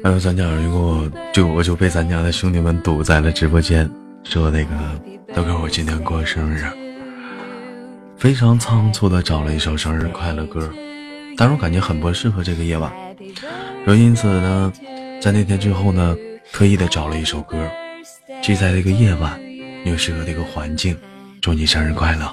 [0.02, 3.90] 还有咱家人给我，就我就被咱家的兄弟们堵在了直播间，
[4.24, 4.70] 说那个
[5.35, 6.65] 都给我今天过生日，
[8.16, 10.70] 非常仓促的找了一首生日快乐歌，
[11.36, 12.93] 但是我感觉很不适合这个夜晚。
[13.85, 14.73] 说因此呢，
[15.20, 16.16] 在那天之后呢，
[16.52, 17.57] 特意的找了一首歌，
[18.43, 19.40] 既在这个夜晚，
[19.85, 20.97] 又适合这个环境，
[21.40, 22.32] 祝你生日快乐，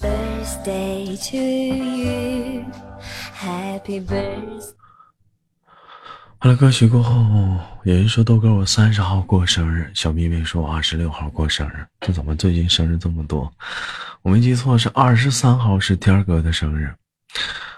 [0.00, 2.64] Birthday to you.
[3.38, 4.74] Happy birthday.
[6.38, 7.14] 好了，歌曲过后，
[7.84, 13.52] 有人说豆哥我三十号过生日，小咪咪说我二十六号过生日，这怎么最近生日这么多？
[14.22, 16.92] 我没记错是二十三号是天哥的生日，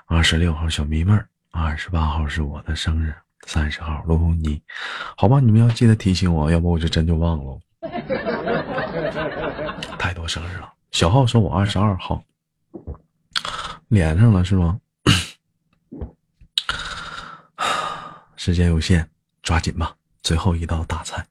[0.06, 3.14] 二十六号小迷妹儿，二十八号是我的生日，
[3.46, 4.62] 三十号罗红妮，
[5.16, 7.60] 好吧，你们要记得提醒我，要不我就真就忘了。
[9.98, 12.22] 太多生日了，小号说我二十二号，
[13.88, 14.78] 连上了是吗？
[18.36, 19.10] 时间有限，
[19.42, 21.26] 抓紧吧，最后一道大菜。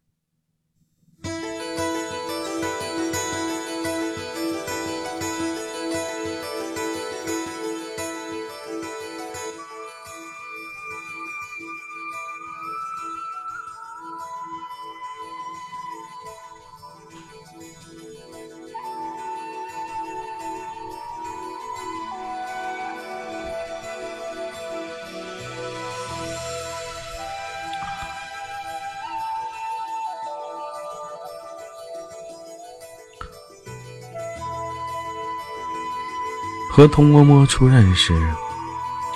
[36.83, 38.13] 和童嬷嬷初认识，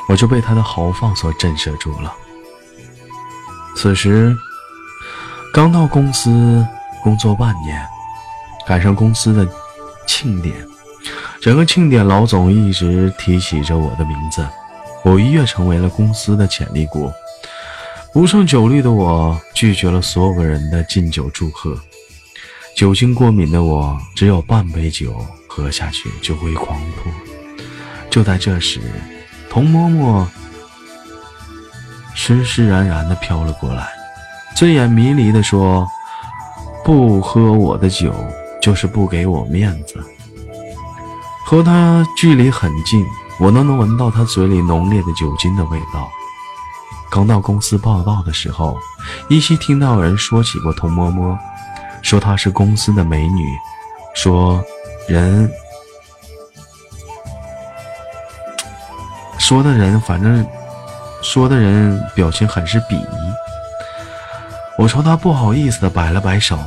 [0.08, 2.16] 我就被她的豪放所震慑住了。
[3.76, 4.34] 此时
[5.54, 6.66] 刚到公司
[7.04, 7.86] 工作半年，
[8.66, 9.46] 赶上公司的
[10.08, 10.56] 庆典，
[11.42, 14.48] 整个庆典老总一直提起着我的名字，
[15.04, 17.12] 我一跃成为了公司的潜力股。
[18.14, 21.78] 不胜酒力的我拒绝了所有人的敬酒祝贺，
[22.78, 25.14] 酒精过敏的我只有半杯酒
[25.50, 27.10] 喝下去就会狂吐。
[28.18, 28.82] 就在这时，
[29.48, 30.26] 童嬷嬷
[32.16, 33.90] 施施然然的飘了过来，
[34.56, 35.88] 醉眼迷离的说
[36.84, 38.12] ：“不喝我的酒，
[38.60, 40.04] 就是不给我面子。”
[41.46, 43.06] 和他距离很近，
[43.40, 46.10] 我都能闻到他嘴里浓烈的酒精的味道。
[47.12, 48.80] 刚到公司报道的时候，
[49.30, 51.38] 依稀听到有人说起过童嬷嬷，
[52.02, 53.48] 说她是公司的美女，
[54.16, 54.60] 说
[55.08, 55.48] 人。
[59.48, 60.46] 说的人，反正
[61.22, 63.08] 说的人表情很是鄙夷。
[64.78, 66.60] 我朝他不好意思的摆了摆手。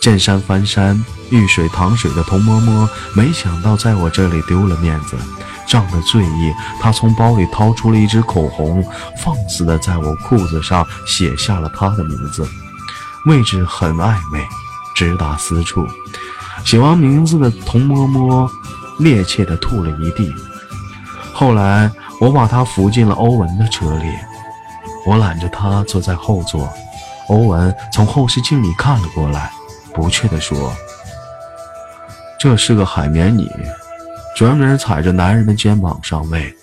[0.00, 5.16] 见山翻山，遇水淌水的童嬷嬷，没想到在我这里丢了面子，
[5.66, 8.86] 仗着醉意，他从包里掏出了一支口红，
[9.20, 12.46] 放肆的在我裤子上写下了他的名字，
[13.26, 14.46] 位置很暧昧，
[14.94, 15.84] 直达私处。
[16.64, 18.48] 写完名字的童嬷嬷
[19.00, 20.32] 趔趄的吐了一地。
[21.40, 21.90] 后来，
[22.20, 24.14] 我把他扶进了欧文的车里，
[25.06, 26.70] 我揽着他坐在后座。
[27.28, 29.50] 欧文从后视镜里看了过来，
[29.94, 30.70] 不屑地说
[32.38, 33.50] ：“这是个海绵女，
[34.36, 36.54] 专门踩着男人的肩膀上位。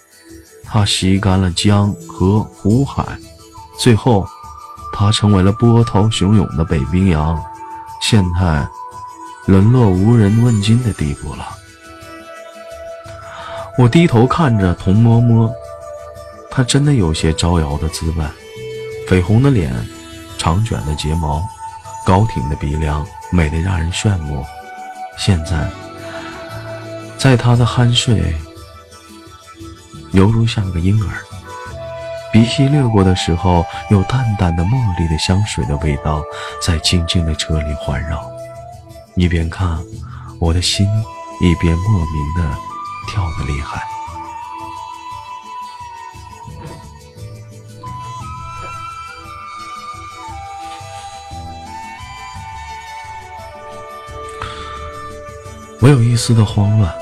[0.64, 3.04] 她吸干了江河湖海，
[3.80, 4.28] 最后，
[4.94, 7.44] 她成为了波涛汹涌的北冰洋，
[8.00, 8.68] 现在
[9.48, 11.48] 沦落无人问津的地步了。”
[13.78, 15.52] 我低头看着童嬷嬷，
[16.50, 18.28] 她真的有些招摇的资本，
[19.08, 19.72] 绯红的脸，
[20.38, 21.44] 长卷的睫毛，
[22.04, 24.44] 高挺的鼻梁，美得让人炫目。
[25.16, 25.70] 现在，
[27.20, 28.36] 在他的酣睡，
[30.12, 31.10] 犹如像个婴儿。
[32.34, 36.24] 鼻息掠过的时候，有淡淡的茉莉的香水的味道，
[36.62, 38.28] 在静静的车里环绕。
[39.16, 39.78] 一边看，
[40.40, 40.88] 我的心
[41.42, 42.58] 一边莫名的
[43.08, 43.82] 跳得厉害。
[55.80, 56.94] 我有一丝的慌乱，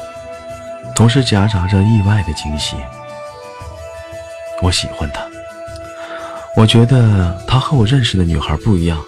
[0.95, 2.75] 同时夹杂着意外的惊喜。
[4.61, 5.21] 我喜欢他，
[6.55, 9.01] 我觉得他和我认识的女孩不一样。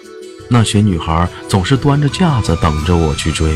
[0.50, 3.54] 那些女孩总是端着架子等着我去追，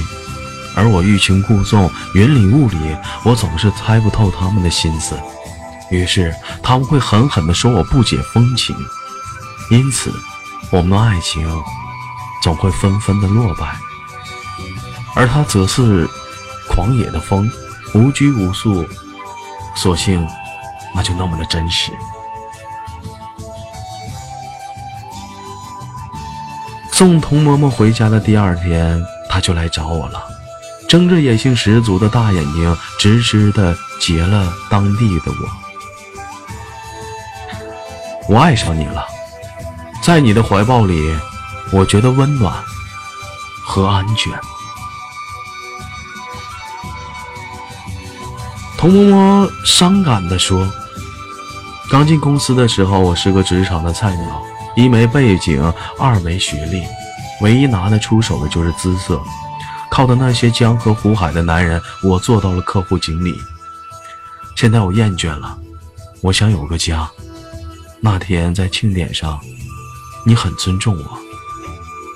[0.75, 5.19] 而我欲擒故纵、云里雾里，我总是猜不透他们的心思。
[5.91, 8.75] 于是他们会狠狠地说我不解风情，
[9.71, 10.11] 因此
[10.71, 11.47] 我们的爱情
[12.43, 13.77] 总会纷纷的落败。
[15.15, 16.09] 而他则是
[16.71, 17.51] 狂野的风，
[17.95, 18.87] 无拘无束，
[19.75, 20.27] 索性
[20.95, 21.93] 那就那么的真实。
[26.91, 30.25] 送童嬷嬷回家的第二天，他就来找我了，
[30.93, 35.49] 睁着野性十足的大眼睛，直直的结了当地的我。
[38.29, 39.03] 我爱上你了，
[40.03, 41.17] 在你的怀抱里，
[41.73, 42.55] 我觉得温暖
[43.65, 44.31] 和安全。
[48.77, 50.71] 童嬷嬷伤感地说
[51.91, 54.43] ：“刚进公司的时候，我是个职场的菜鸟，
[54.77, 56.85] 一没背景，二没学历，
[57.41, 59.19] 唯一拿得出手的就是姿色。
[59.93, 63.39] 靠的那些江河湖海的男人，我做到了客户经理。
[64.57, 65.59] 现在我厌倦了，
[66.23, 67.07] 我想有个家。
[68.01, 69.39] 那天在庆典上，
[70.25, 71.19] 你很尊重我，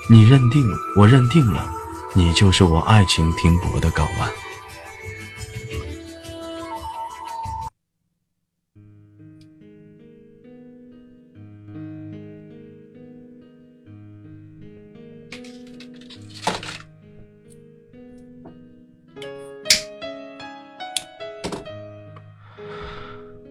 [0.09, 1.69] 你认定我认定了，
[2.15, 4.27] 你就是我爱情停泊的港湾。”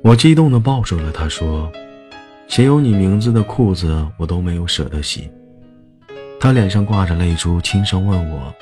[0.07, 1.69] 我激动地抱住了他，说
[2.47, 5.28] ：“写有你名字的裤子，我都没有舍得洗。”
[6.39, 8.55] 他脸上挂着泪珠，轻声问我：“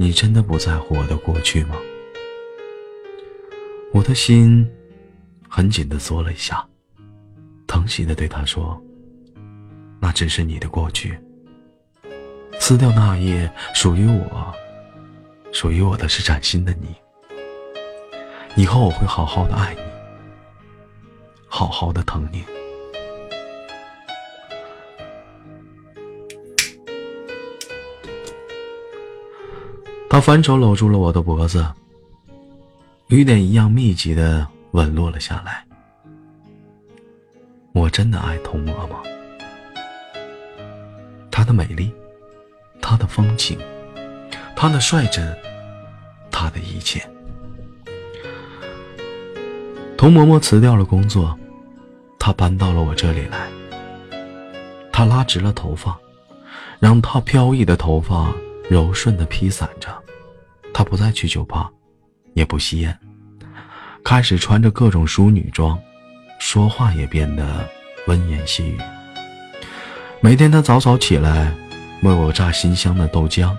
[0.00, 1.76] 你真的不在乎我的过去吗？”
[3.94, 4.68] 我的心
[5.48, 6.66] 很紧地缩了一下，
[7.68, 8.82] 疼惜地对他说
[10.02, 11.16] ：“那只是你的过去，
[12.58, 14.52] 撕掉那页属于我、
[15.52, 16.96] 属于我的是崭新的你。
[18.60, 19.80] 以后我会好好的爱你。”
[21.52, 22.42] 好好的疼你。
[30.08, 31.66] 他反手搂住了我的脖子，
[33.08, 35.64] 雨点一样密集的吻落了下来。
[37.72, 38.96] 我真的爱童嬷嬷，
[41.30, 41.92] 她的美丽，
[42.80, 43.58] 她的风情，
[44.56, 45.36] 她的率真，
[46.30, 47.00] 她的一切。
[49.96, 51.38] 童嬷嬷辞掉了工作。
[52.20, 53.48] 他搬到了我这里来。
[54.92, 55.98] 他拉直了头发，
[56.78, 58.30] 让他飘逸的头发
[58.68, 59.88] 柔顺的披散着。
[60.74, 61.70] 他不再去酒吧，
[62.34, 62.96] 也不吸烟，
[64.04, 65.80] 开始穿着各种淑女装，
[66.38, 67.66] 说话也变得
[68.06, 68.78] 温言细语。
[70.20, 71.52] 每天他早早起来，
[72.02, 73.56] 为我榨新香的豆浆，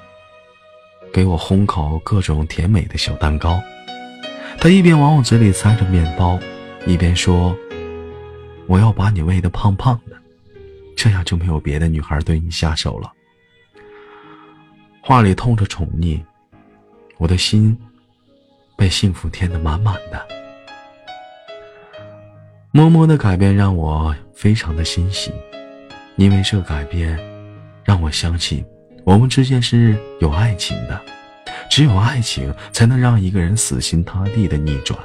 [1.12, 3.60] 给我烘烤各种甜美的小蛋糕。
[4.60, 6.38] 他一边往我嘴里塞着面包，
[6.86, 7.56] 一边说。
[8.72, 10.16] 我要把你喂得胖胖的，
[10.96, 13.12] 这样就没有别的女孩对你下手了。
[15.02, 16.18] 话里透着宠溺，
[17.18, 17.78] 我的心
[18.78, 20.26] 被幸福填得满满的。
[22.72, 25.34] 默默的改变让我非常的欣喜，
[26.16, 27.20] 因为这改变
[27.84, 28.64] 让我相信
[29.04, 30.98] 我们之间是有爱情的，
[31.70, 34.98] 只有爱情才能让一个人死心塌地的逆转。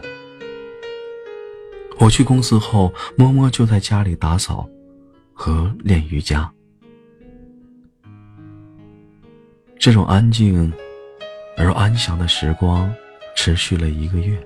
[1.98, 4.68] 我去公司后，默默就在家里打扫
[5.32, 6.50] 和练瑜伽。
[9.78, 10.72] 这种安静
[11.56, 12.92] 而安详的时光
[13.34, 14.38] 持续了一个月。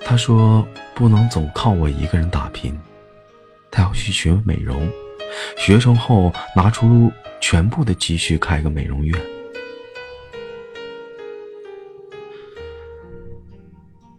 [0.00, 2.78] 他说：“不能总靠我一个人打拼，
[3.70, 4.86] 他要去学美容，
[5.56, 7.10] 学成后拿出
[7.40, 9.18] 全部的积蓄开个美容院。”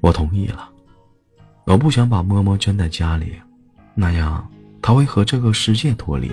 [0.01, 0.71] 我同意了。
[1.65, 3.33] 我不想把默默圈在家里，
[3.95, 4.47] 那样
[4.83, 6.31] 他会和这个世界脱离，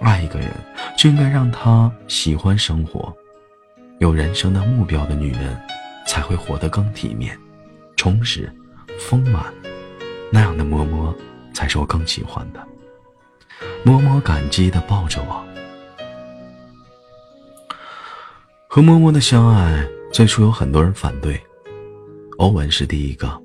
[0.00, 0.50] 爱一个人
[0.98, 3.10] 就应该让他喜欢生活，
[4.00, 5.58] 有人生的目标的女人，
[6.06, 7.36] 才会活得更体面、
[7.96, 8.52] 充实、
[8.98, 9.46] 丰满。
[10.30, 11.14] 那样的摸摸，
[11.54, 12.62] 才是我更喜欢的。
[13.82, 15.42] 摸摸感激的抱着我。
[18.68, 21.40] 和摸摸的相爱，最初有很多人反对，
[22.36, 23.42] 欧文是第一个，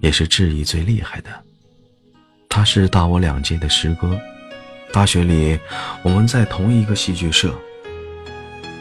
[0.00, 1.30] 也是质疑最厉害的。
[2.48, 4.18] 他是大我两届的师哥。
[4.92, 5.58] 大学里，
[6.02, 7.54] 我们在同一个戏剧社。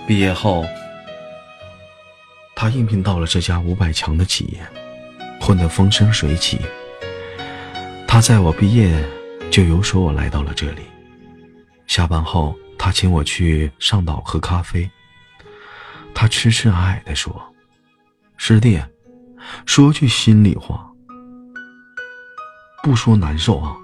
[0.08, 0.66] 毕业后，
[2.56, 4.60] 他应聘到了这家五百强的企业，
[5.40, 6.60] 混得风生水起。
[8.08, 9.08] 他在我毕业
[9.52, 10.82] 就有说我来到了这里。
[11.86, 14.90] 下班后，他请我去上岛喝咖啡。
[16.16, 17.40] 他痴痴爱爱地说
[18.36, 18.82] ：“师弟，
[19.68, 20.89] 说句心里话，
[22.84, 23.76] 不说难受啊。”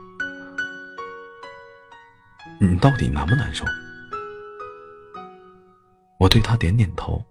[2.60, 3.66] 你到底难不难受？
[6.18, 7.24] 我对他点点头。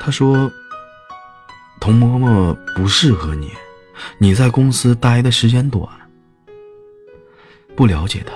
[0.00, 0.50] 他说
[1.80, 3.52] ：“童嬷嬷不适合你，
[4.18, 5.88] 你在公司待的时间短，
[7.76, 8.32] 不了解他。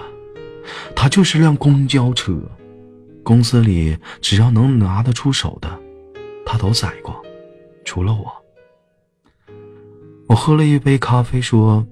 [0.94, 2.36] 他就是辆公交车，
[3.22, 5.80] 公司里只要能拿得出手的，
[6.44, 7.24] 他都载过，
[7.84, 8.32] 除了我。”
[10.28, 11.86] 我喝了一杯咖啡，说。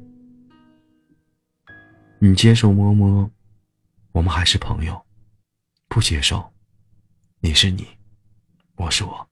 [2.20, 3.31] 你接受摸摸，
[4.12, 4.94] 我们还是朋友；
[5.89, 6.43] 不接受，
[7.40, 7.86] 你是你，
[8.77, 9.28] 我是我。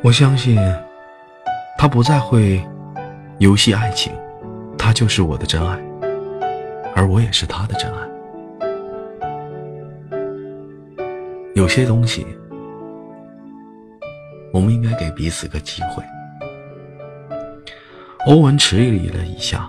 [0.00, 0.56] 我相信，
[1.76, 2.64] 他不再会
[3.38, 4.12] 游戏爱情，
[4.78, 5.78] 他就是我的真爱。
[6.96, 7.98] 而我也是他的真爱。
[11.54, 12.24] 有些东西，
[14.52, 16.04] 我们应该给彼此个机会。
[18.26, 19.68] 欧文迟疑了一下，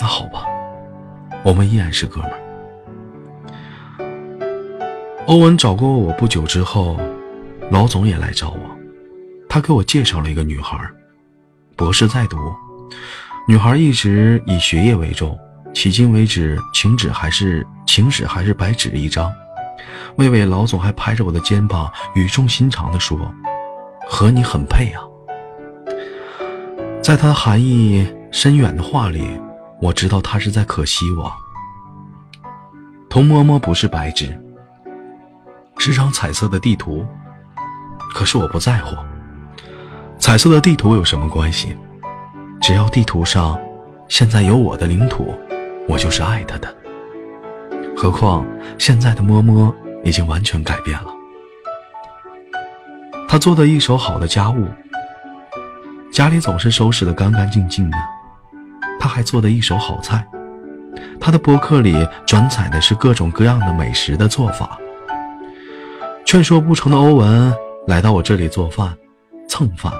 [0.00, 0.46] 那好吧，
[1.44, 2.40] 我们依然是哥们儿。
[5.26, 6.98] 欧文找过我不久之后，
[7.70, 8.60] 老总也来找我，
[9.48, 10.78] 他给我介绍了一个女孩，
[11.76, 12.38] 博士在读，
[13.46, 15.38] 女孩一直以学业为重。
[15.74, 19.30] 迄今为止，情纸还是情纸还是白纸一张。
[20.16, 23.30] 魏巍老总还拍着我的肩膀，语重心长地说
[24.08, 25.02] ：“和你很配啊。”
[27.04, 29.38] 在他含义深远的话里，
[29.78, 31.30] 我知道他是在可惜我。
[33.10, 34.34] 童嬷嬷不是白纸，
[35.76, 37.06] 是张彩色的地图。
[38.14, 38.96] 可是我不在乎，
[40.18, 41.76] 彩色的地图有什么关系？
[42.60, 43.58] 只要地图上
[44.08, 45.34] 现在有我的领土。
[45.88, 46.74] 我就是爱他的，
[47.96, 48.44] 何况
[48.76, 49.72] 现在的摸摸
[50.02, 51.06] 已经完全改变了。
[53.28, 54.66] 他做的一手好的家务，
[56.10, 57.96] 家里总是收拾的干干净净的。
[58.98, 60.26] 他还做的一手好菜，
[61.20, 64.76] 他的博客里转载的是各种各样的美食的做法。
[66.24, 67.54] 劝说不成的欧文
[67.86, 68.92] 来到我这里做饭，
[69.48, 69.92] 蹭饭。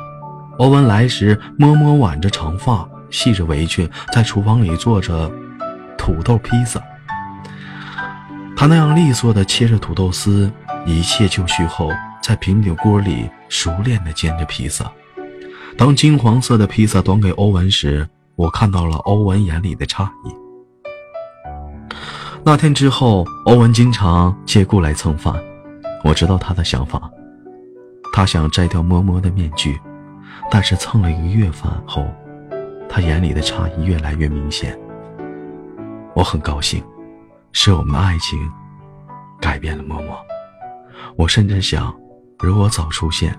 [0.58, 5.30] 欧文来时，摸摸挽着长发，系着围裙，在厨房里做着。
[5.98, 6.80] 土豆披萨，
[8.56, 10.48] 他那样利索的切着土豆丝，
[10.84, 11.90] 一切就绪后，
[12.22, 14.88] 在平底锅里熟练的煎着披萨。
[15.76, 20.32] 当金黄色的披萨端给欧文时，我看到了欧文眼里的诧异。
[22.44, 25.34] 那天之后，欧文经常借故来蹭饭，
[26.04, 27.10] 我知道他的想法，
[28.16, 29.78] 他想摘掉嬷嬷的面具，
[30.50, 32.06] 但是蹭了一个月饭后，
[32.88, 34.74] 他眼里的诧异越来越明显。
[36.14, 36.82] 我很高兴，
[37.52, 38.38] 是我们的爱情
[39.38, 40.16] 改变了默默。
[41.14, 41.94] 我甚至想，
[42.38, 43.38] 如果早出现，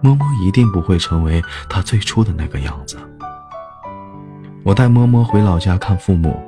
[0.00, 1.40] 默默一定不会成为
[1.70, 2.98] 他最初的那个样子。
[4.64, 6.42] 我带默默回老家看父母，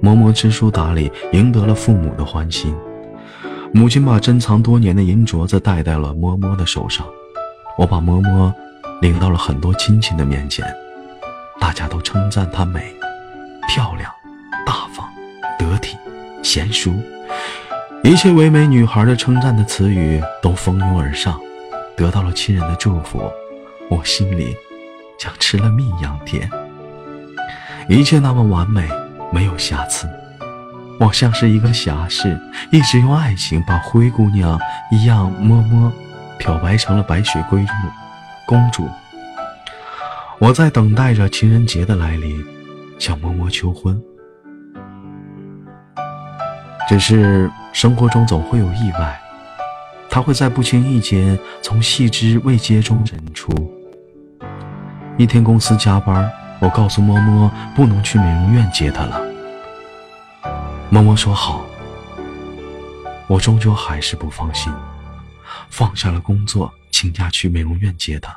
[0.00, 2.74] 默默知书达理，赢得了父母的欢心。
[3.72, 7.06] 母亲把珍藏多年的银镯子戴在了默默的手上，
[7.78, 8.52] 我把默默
[9.00, 10.64] 领到了很多亲戚的面前，
[11.58, 12.94] 大家都称赞她美、
[13.68, 14.10] 漂亮。
[14.66, 15.08] 大方、
[15.58, 15.96] 得体、
[16.42, 16.92] 贤淑，
[18.04, 21.40] 一切唯美女孩的称赞的词语都蜂拥而上，
[21.96, 23.30] 得到了亲人的祝福，
[23.88, 24.54] 我心里
[25.18, 26.48] 像吃了蜜一样甜。
[27.88, 28.88] 一切那么完美，
[29.32, 30.08] 没有瑕疵。
[31.00, 32.38] 我像是一个侠士，
[32.70, 34.60] 一直用爱情把灰姑娘
[34.90, 35.90] 一样摸摸
[36.38, 37.72] 漂白成了白雪公主。
[38.46, 38.86] 公主，
[40.38, 42.44] 我在等待着情人节的来临，
[42.98, 43.98] 向摸摸求婚。
[46.86, 49.18] 只是生活中总会有意外，
[50.10, 53.50] 他会在不经意间从细枝未接中认出。
[55.16, 59.29] 一天公司加班，我告诉摸摸不能去美容院接他了。
[60.90, 61.64] 摸摸说好。
[63.28, 64.72] 我终究还是不放心，
[65.68, 68.36] 放下了工作，请假去美容院接她。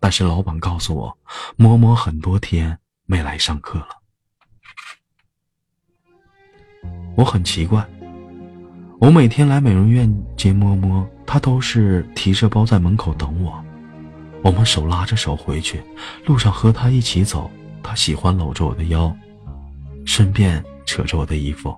[0.00, 1.18] 但是老板告诉我，
[1.56, 3.88] 摸摸很多天没来上课了。
[7.16, 7.86] 我很奇怪，
[8.98, 13.62] 我每天来美容院接摸摸，她都是提着包在门口等我。
[14.42, 15.82] 我们手拉着手回去，
[16.24, 17.50] 路上和她一起走，
[17.82, 19.14] 她喜欢搂着我的腰，
[20.06, 21.74] 顺便扯着我的衣服。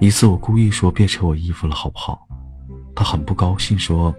[0.00, 2.26] 一次，我故意说别扯我衣服了，好不好？
[2.94, 4.14] 他很不高兴，说：“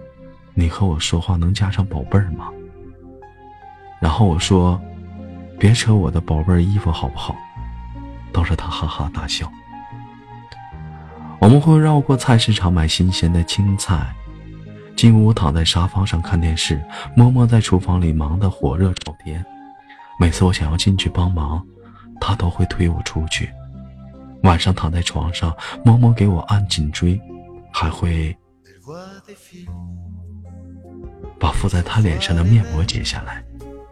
[0.54, 2.48] 你和我说话能加上宝贝儿吗？”
[4.00, 4.80] 然后我说
[5.58, 7.36] ：“别扯我的宝贝儿衣服，好不好？”
[8.32, 9.50] 逗着他哈哈大笑。
[11.40, 14.12] 我们会绕过菜市场买新鲜的青菜，
[14.96, 16.82] 进屋躺在沙发上看电视，
[17.16, 19.44] 默默在厨房里忙得火热朝天。
[20.18, 21.64] 每次我想要进去帮忙，
[22.20, 23.50] 他都会推我出去。
[24.42, 25.54] 晚上躺在床上，
[25.84, 27.20] 默默给我按颈椎，
[27.72, 28.36] 还会
[31.38, 33.44] 把敷在他脸上的面膜解下来，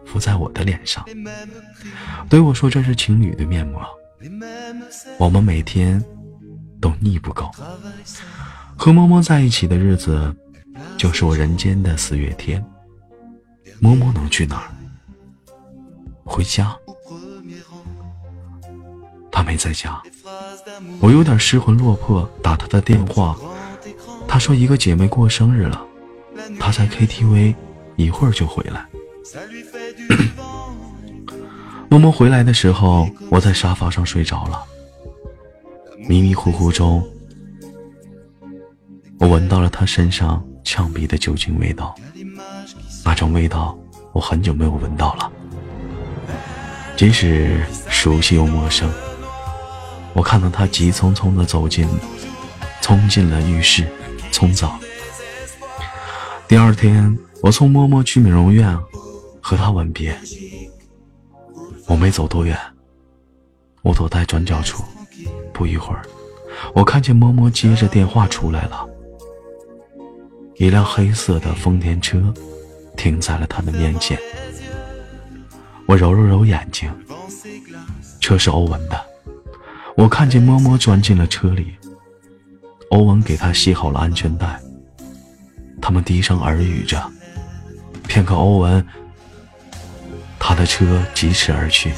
[0.04, 1.04] 敷在我的脸上，
[2.28, 3.82] 对我说：“这是情侣的面膜。”
[5.18, 6.02] 我们每天
[6.80, 7.50] 都腻不够。
[8.76, 10.34] 和默默在一起的日子，
[10.96, 12.64] 就是我人间的四月天。
[13.80, 14.70] 默默能去哪儿？
[16.24, 16.76] 回家。
[19.36, 20.00] 他没在家，
[20.98, 23.36] 我有点失魂落魄，打他的电话，
[24.26, 25.84] 他说一个姐妹过生日了，
[26.58, 27.54] 他在 KTV，
[27.96, 28.86] 一会儿就回来。
[31.90, 34.64] 默默回来的时候，我在沙发上睡着了，
[36.08, 37.06] 迷迷糊糊中，
[39.18, 41.94] 我闻到了他身上呛鼻的酒精味道，
[43.04, 43.78] 那种味道
[44.14, 45.30] 我很久没有闻到了，
[46.96, 47.60] 即使
[47.90, 48.90] 熟悉又陌生。
[50.16, 51.86] 我看到他急匆匆地走进，
[52.80, 53.86] 冲进了浴室
[54.32, 54.80] 冲澡。
[56.48, 58.74] 第二天，我送默默去美容院，
[59.42, 60.18] 和他吻别。
[61.86, 62.58] 我没走多远，
[63.82, 64.82] 我躲在转角处。
[65.52, 66.00] 不一会儿，
[66.74, 68.88] 我看见默默接着电话出来了。
[70.54, 72.32] 一辆黑色的丰田车
[72.96, 74.18] 停在了他的面前。
[75.86, 76.90] 我揉了揉眼睛，
[78.18, 78.98] 车是欧文的。
[79.96, 81.74] 我看见摸摸钻进了车里，
[82.90, 84.60] 欧文给他系好了安全带。
[85.80, 87.02] 他们低声耳语着。
[88.06, 88.86] 片刻，欧文
[90.38, 91.92] 他的车疾驰而去，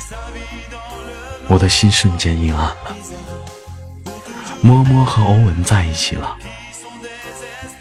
[1.49, 2.97] 我的心瞬间阴暗了。
[4.63, 6.37] 摸摸和欧文在一起了，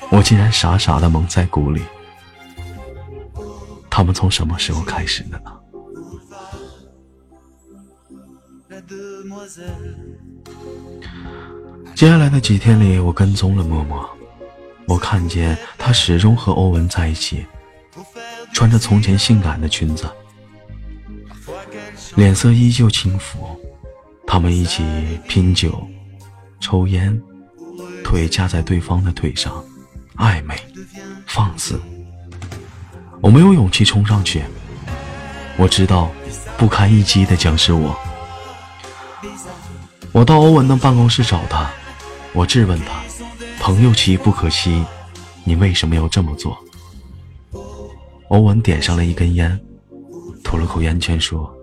[0.10, 1.84] 我竟然傻傻的蒙在鼓里。
[3.90, 5.57] 他们从什么时候开始的呢？
[11.94, 14.08] 接下来的几天里，我跟踪了默默，
[14.88, 17.46] 我看见她始终和欧文在一起，
[18.54, 20.06] 穿着从前性感的裙子，
[22.16, 23.60] 脸色依旧轻浮。
[24.26, 24.84] 他们一起
[25.28, 25.86] 拼酒、
[26.60, 27.22] 抽烟，
[28.04, 29.64] 腿架在对方的腿上，
[30.18, 30.56] 暧昧、
[31.26, 31.80] 放肆。
[33.22, 34.44] 我没有勇气冲上去，
[35.58, 36.12] 我知道
[36.58, 37.98] 不堪一击的将是我。
[40.18, 41.70] 我到欧文的办公室找他，
[42.34, 43.04] 我质问他
[43.62, 44.84] ：“朋友妻不可欺，
[45.44, 46.58] 你为什么要这么做？”
[48.30, 49.60] 欧文点上了一根烟，
[50.44, 51.56] 吐了口烟圈说：“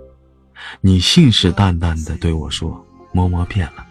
[0.80, 3.84] 你信誓旦旦地对我说，摸摸变了，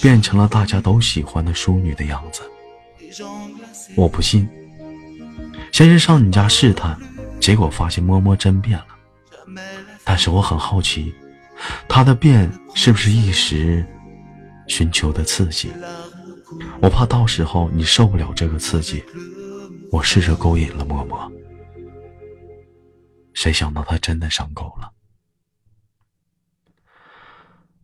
[0.00, 2.42] 变成了大家都喜欢的淑女的样子。
[3.94, 4.48] 我不信。
[5.70, 6.98] 先是上你家试探，
[7.38, 8.86] 结果发现摸摸真变了。
[10.02, 11.14] 但是我很好奇。”
[11.88, 13.84] 他的变是不是一时
[14.68, 15.72] 寻求的刺激？
[16.80, 19.02] 我怕到时候你受不了这个刺激。
[19.90, 21.30] 我试着勾引了默默，
[23.34, 24.90] 谁想到他真的上钩了。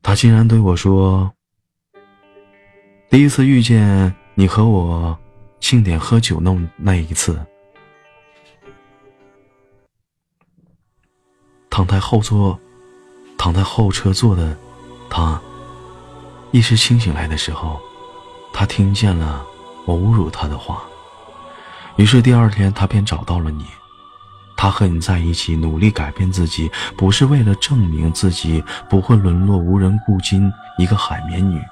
[0.02, 1.30] 他竟然对我说
[3.10, 5.18] ：“第一次遇见你和我
[5.60, 7.38] 庆典喝酒那那一次，
[11.68, 12.58] 躺在后座。”
[13.38, 14.54] 躺在后车座的
[15.08, 15.40] 他，
[16.50, 17.80] 意识清醒来的时候，
[18.52, 19.46] 他听见了
[19.86, 20.82] 我侮辱他的话。
[21.96, 23.64] 于是第二天，他便找到了你。
[24.56, 30.40] 他和你在一起，努力改变自己，不是为了证明自己不会沦落无人顾及
[30.78, 31.62] 一个海绵女，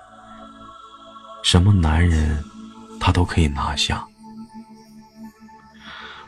[1.43, 2.43] 什么男人
[3.01, 4.07] 他都可以拿下。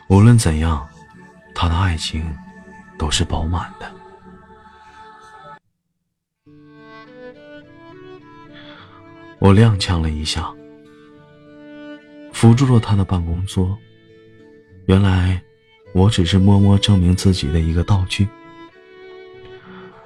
[0.09, 0.85] 无论怎样，
[1.55, 2.37] 他的爱情
[2.99, 3.98] 都是饱满的。
[9.39, 10.53] 我踉跄了一下，
[12.33, 13.77] 扶住了他的办公桌。
[14.87, 15.41] 原来，
[15.93, 18.27] 我只是默默证明自己的一个道具。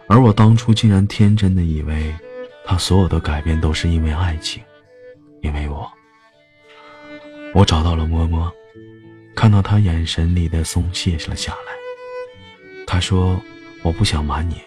[0.09, 2.15] 而我当初竟然天真的以为，
[2.65, 4.63] 他所有的改变都是因为爱情，
[5.41, 5.91] 因为我。
[7.55, 8.53] 我找到了摸摸。
[9.35, 11.73] 看到他眼神里的松懈了下来，
[12.87, 13.41] 他说
[13.83, 14.61] ：“我不想瞒你。”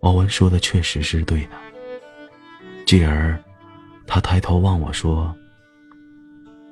[0.00, 1.50] 欧文说的确实是对的。
[2.86, 3.36] 继而，
[4.06, 5.34] 他抬头望我说：“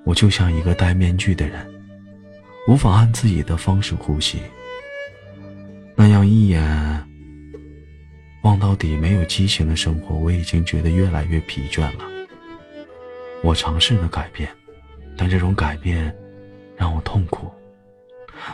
[0.07, 1.69] 我就像一个戴面具的人，
[2.69, 4.39] 无法按自己的方式呼吸。
[5.97, 7.05] 那样一眼
[8.45, 12.05] 望到底没有激情的生活，我已经觉得越来越疲倦了。
[13.43, 14.49] 我尝试了改变，
[15.17, 16.15] 但这种改变……”
[16.77, 17.53] 让我痛苦。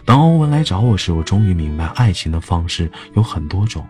[0.04, 3.86] 当欧文来找我时，我终于明白，爱情的方式有很多种。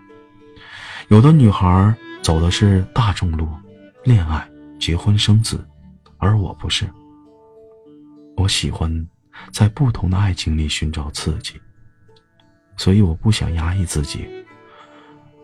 [1.09, 1.93] 有的女孩
[2.23, 3.49] 走的是大众路，
[4.05, 4.49] 恋爱、
[4.79, 5.65] 结婚、生子，
[6.19, 6.89] 而我不是。
[8.37, 9.09] 我喜欢
[9.53, 11.61] 在不同的爱情里寻找刺激，
[12.77, 14.29] 所以我不想压抑自己。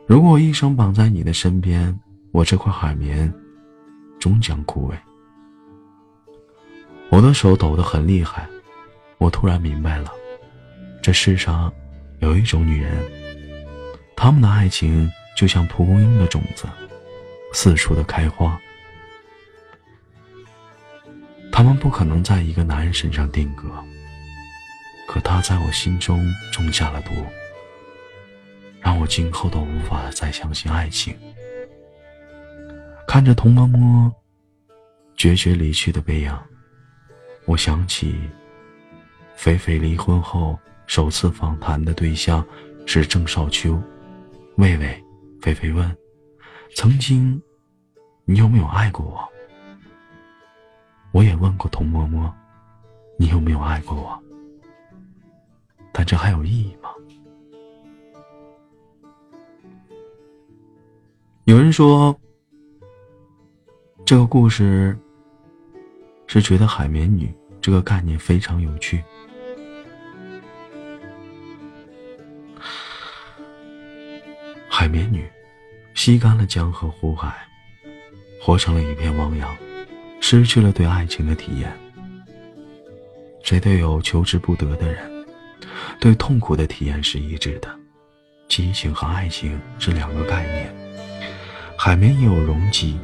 [0.07, 1.99] 如果我一生绑在你的身边，
[2.31, 3.33] 我这块海绵
[4.19, 4.95] 终将枯萎。
[7.11, 8.47] 我的手抖得很厉害。
[9.19, 10.11] 我突然明白了，
[11.03, 11.73] 这世上
[12.19, 13.03] 有一种女人，
[14.15, 16.65] 她们的爱情就像蒲公英的种子，
[17.53, 18.59] 四处的开花。
[21.53, 23.69] 他们不可能在一个男人身上定格，
[25.07, 27.13] 可他在我心中种下了毒，
[28.81, 31.17] 让我今后都无法再相信爱情。
[33.07, 34.13] 看着童嬷嬷
[35.17, 36.39] 决绝离去的背影，
[37.45, 38.17] 我想起。
[39.35, 42.43] 菲菲离婚后首次访谈的对象
[42.87, 43.79] 是郑少秋。
[44.57, 45.05] 喂喂，
[45.47, 45.97] 菲菲问
[46.75, 47.41] ：“曾经，
[48.25, 49.29] 你有没有爱过我？”
[51.15, 52.33] 我也问过童嬷嬷
[53.17, 54.21] ：“你有没有爱过我？”
[55.95, 56.91] 但这还有意义吗？
[61.45, 62.19] 有人说，
[64.05, 64.99] 这个故事
[66.27, 69.01] 是觉得海绵女这个概念非常有趣。
[74.69, 75.27] 海绵女，
[75.97, 77.35] 吸干了江河湖海，
[78.39, 79.57] 活成了一片汪洋，
[80.21, 81.73] 失去了对爱情的体验。
[83.43, 85.11] 谁都有求之不得的人，
[85.99, 87.75] 对痛苦的体验是一致的。
[88.47, 90.73] 激情和爱情是两个概念。
[91.79, 93.01] 海绵也有容积，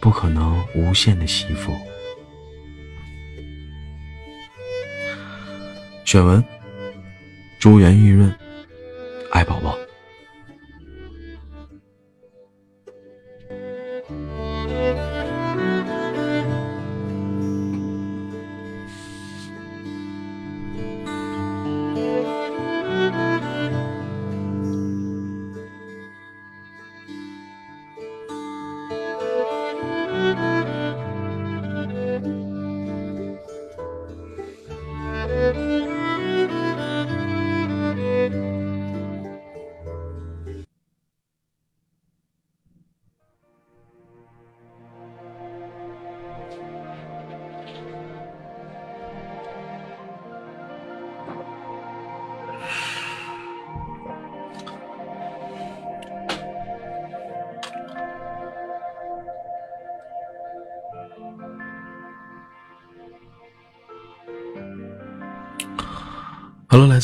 [0.00, 1.76] 不可能无限的吸附。
[6.06, 6.42] 选文：
[7.60, 8.34] 珠圆玉润，
[9.30, 9.76] 爱宝宝。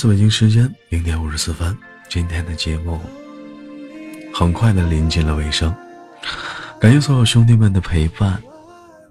[0.09, 1.77] 北京时间零点五十四分，
[2.09, 3.01] 今天的节目
[4.33, 5.75] 很快的临近了尾声，
[6.79, 8.41] 感谢所有兄弟们的陪伴。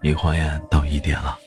[0.01, 1.37] 一晃眼到一点了，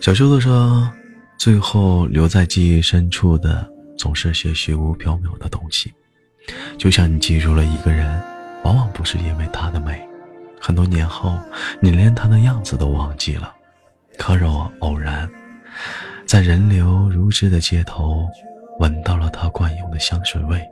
[0.00, 0.92] 小袖子说
[1.38, 3.66] ：“最后留在记忆深处的
[3.96, 5.92] 总是些虚无缥缈的东西，
[6.76, 8.20] 就像你记住了一个人，
[8.64, 10.06] 往往不是因为他的美，
[10.60, 11.38] 很多年后
[11.80, 13.52] 你连他的样子都忘记了，
[14.18, 15.30] 可若偶然。”
[16.30, 18.24] 在人流如织的街头，
[18.78, 20.64] 闻到了他惯用的香水味。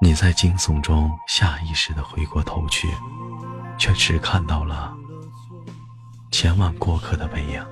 [0.00, 2.88] 你在惊悚中下意识的回过头去，
[3.76, 4.96] 却只看到了
[6.30, 7.62] 前往过客的背影。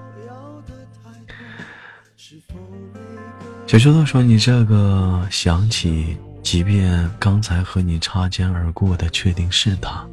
[3.66, 10.06] 小石头说：“你这个想起即便刚才和你擦肩而过的确定是他，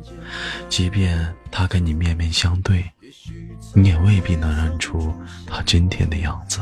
[0.69, 2.89] 即便他跟你面面相对，
[3.73, 5.13] 你也未必能认出
[5.47, 6.59] 他今天的样子。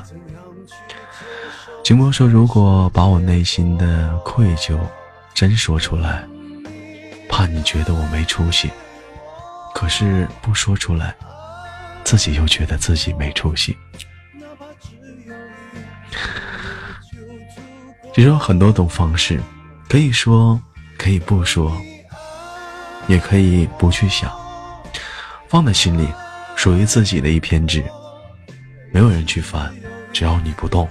[1.84, 4.78] 金波说：“如果把我内心的愧疚
[5.34, 6.24] 真说出来，
[7.28, 8.70] 怕你觉得我没出息；
[9.74, 11.16] 可是不说出来，
[12.04, 13.76] 自己又觉得自己没出息。”
[18.14, 19.40] 其实有很多种方式，
[19.90, 20.62] 可以说，
[20.98, 21.72] 可以不说，
[23.08, 24.30] 也可以不去想，
[25.48, 26.08] 放在心里，
[26.62, 27.84] 属于自己的一篇纸，
[28.92, 29.74] 没有人去翻，
[30.14, 30.88] 只要你不动。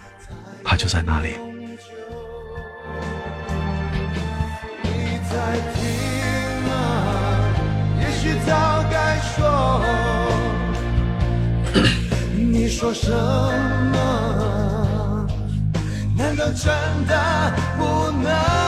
[0.65, 1.37] 他就在那里。
[4.83, 5.87] 你在听
[6.67, 6.73] 吗？
[8.01, 9.81] 也许早该说。
[12.35, 13.13] 你说什
[13.93, 15.29] 么？
[16.19, 16.67] 难道真
[17.07, 18.60] 的不能？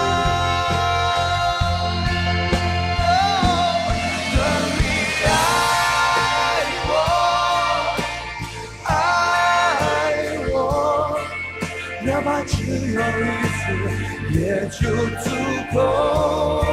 [14.70, 14.88] 就
[15.20, 15.30] 足
[15.74, 16.64] 够。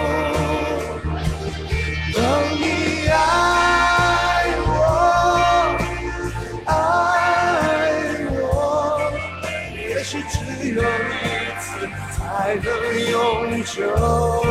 [2.13, 2.17] 等
[2.59, 2.63] 你
[3.07, 3.13] 爱
[4.65, 4.69] 我，
[6.65, 6.69] 爱
[8.31, 9.11] 我，
[9.75, 10.33] 也许只
[10.73, 10.83] 有一
[11.59, 11.65] 次
[12.11, 12.17] 才
[12.55, 12.67] 能
[13.11, 13.13] 永
[13.63, 14.48] 久。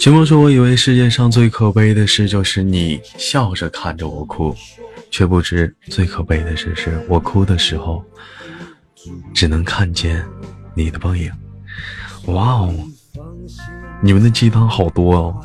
[0.00, 4.56] 秦梦说：“我以为世界上最可悲的事就是你笑着看着我哭，
[5.10, 8.02] 却不知最可悲的事是我哭的时候，
[9.34, 10.24] 只能看见
[10.74, 11.30] 你的背影。”
[12.32, 12.74] 哇哦，
[14.00, 15.44] 你们的鸡汤好多哦，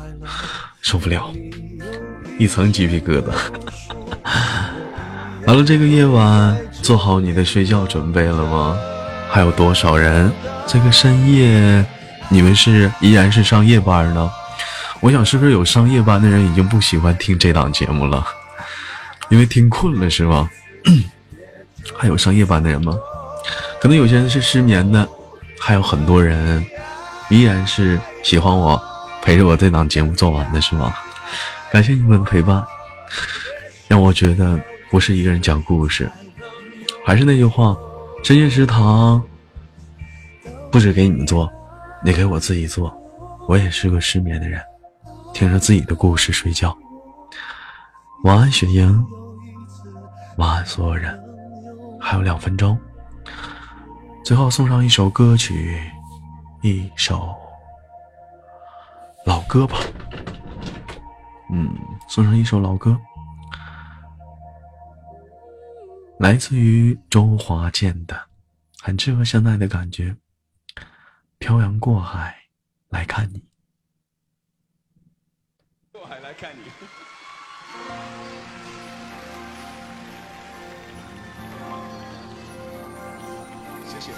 [0.80, 1.30] 受不了，
[2.38, 3.26] 一层鸡皮疙瘩。
[5.44, 8.74] 完了，这个夜晚做好你的睡觉准备了吗？
[9.28, 10.32] 还有多少人
[10.66, 11.84] 这个深夜，
[12.30, 14.30] 你们是依然是上夜班呢？
[15.00, 18.26] 我想是不是有上夜班的人已经不喜欢听这档节目了，
[19.28, 20.48] 因为听困了是吗？
[21.96, 22.96] 还有上夜班的人吗？
[23.80, 25.08] 可能有些人是失眠的，
[25.60, 26.64] 还有很多人
[27.28, 28.82] 依然是喜欢我，
[29.22, 30.92] 陪着我这档节目做完的是吗？
[31.70, 32.64] 感谢你们的陪伴，
[33.86, 34.58] 让我觉得
[34.90, 36.10] 不是一个人讲故事。
[37.04, 37.76] 还是那句话，
[38.24, 39.22] 深夜食堂
[40.72, 41.48] 不止给你们做，
[42.04, 42.92] 也给我自己做。
[43.46, 44.60] 我也是个失眠的人。
[45.36, 46.74] 听着自己的故事睡觉，
[48.24, 49.06] 晚安雪莹，
[50.38, 51.14] 晚安所有人。
[52.00, 52.80] 还有两分钟，
[54.24, 55.78] 最后送上一首歌曲，
[56.62, 57.36] 一首
[59.26, 59.76] 老歌吧。
[61.52, 61.68] 嗯，
[62.08, 62.98] 送上一首老歌，
[66.18, 68.18] 来自于周华健的，
[68.80, 70.16] 很适合现在的感觉。
[71.38, 72.34] 漂洋过海
[72.88, 73.44] 来看你。
[76.38, 76.62] 看你。
[83.88, 84.12] 谢谢。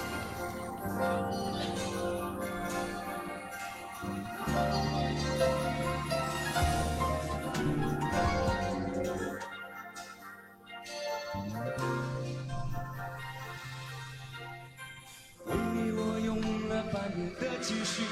[15.47, 18.03] 为你我用了半年的积蓄，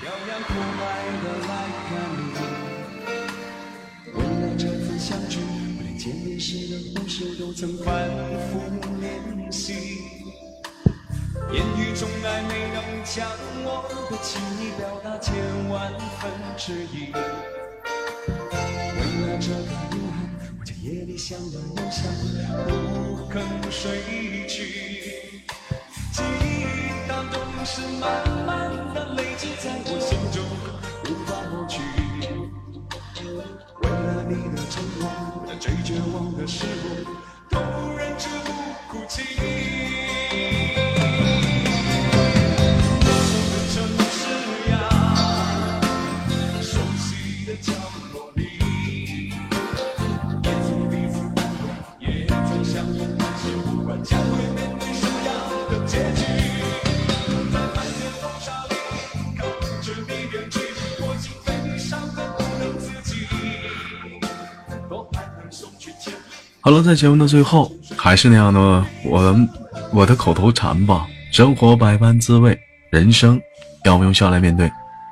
[0.00, 0.50] 漂洋过
[7.38, 8.08] 都曾反
[8.48, 8.60] 复
[9.00, 9.72] 练习。
[11.52, 13.26] 言语中还没能将
[13.64, 15.34] 我的情意表达千
[15.68, 17.12] 万分之一。
[18.32, 19.56] 为了这个
[19.92, 20.16] 遗憾，
[20.58, 21.44] 我在夜里想了
[21.76, 22.02] 又想，
[22.66, 23.34] 不肯
[23.70, 23.82] 睡
[24.48, 24.56] 去。
[26.12, 28.04] 记忆当中是慢
[28.46, 30.44] 慢的累积在我心中，
[31.04, 31.80] 无法抹去。
[33.82, 34.56] 为了你的
[35.46, 37.12] 在最绝望的时候，
[37.48, 38.28] 都忍住
[38.88, 39.85] 哭泣。
[66.66, 69.36] 好了，在节目的最后，还是那样的，我
[69.92, 72.58] 我的口头禅吧：生活百般滋味，
[72.90, 73.40] 人生
[73.84, 74.68] 要用笑来面对。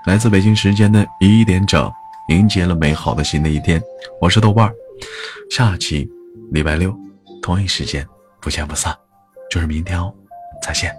[0.07, 1.89] 来自北京时间的一点整，
[2.27, 3.81] 迎接了美好的新的一天。
[4.21, 4.69] 我是豆瓣，
[5.49, 6.11] 下期
[6.51, 6.93] 礼拜六
[7.41, 8.05] 同一时间
[8.41, 8.93] 不见不散，
[9.49, 10.13] 就是明天哦，
[10.61, 10.93] 再见。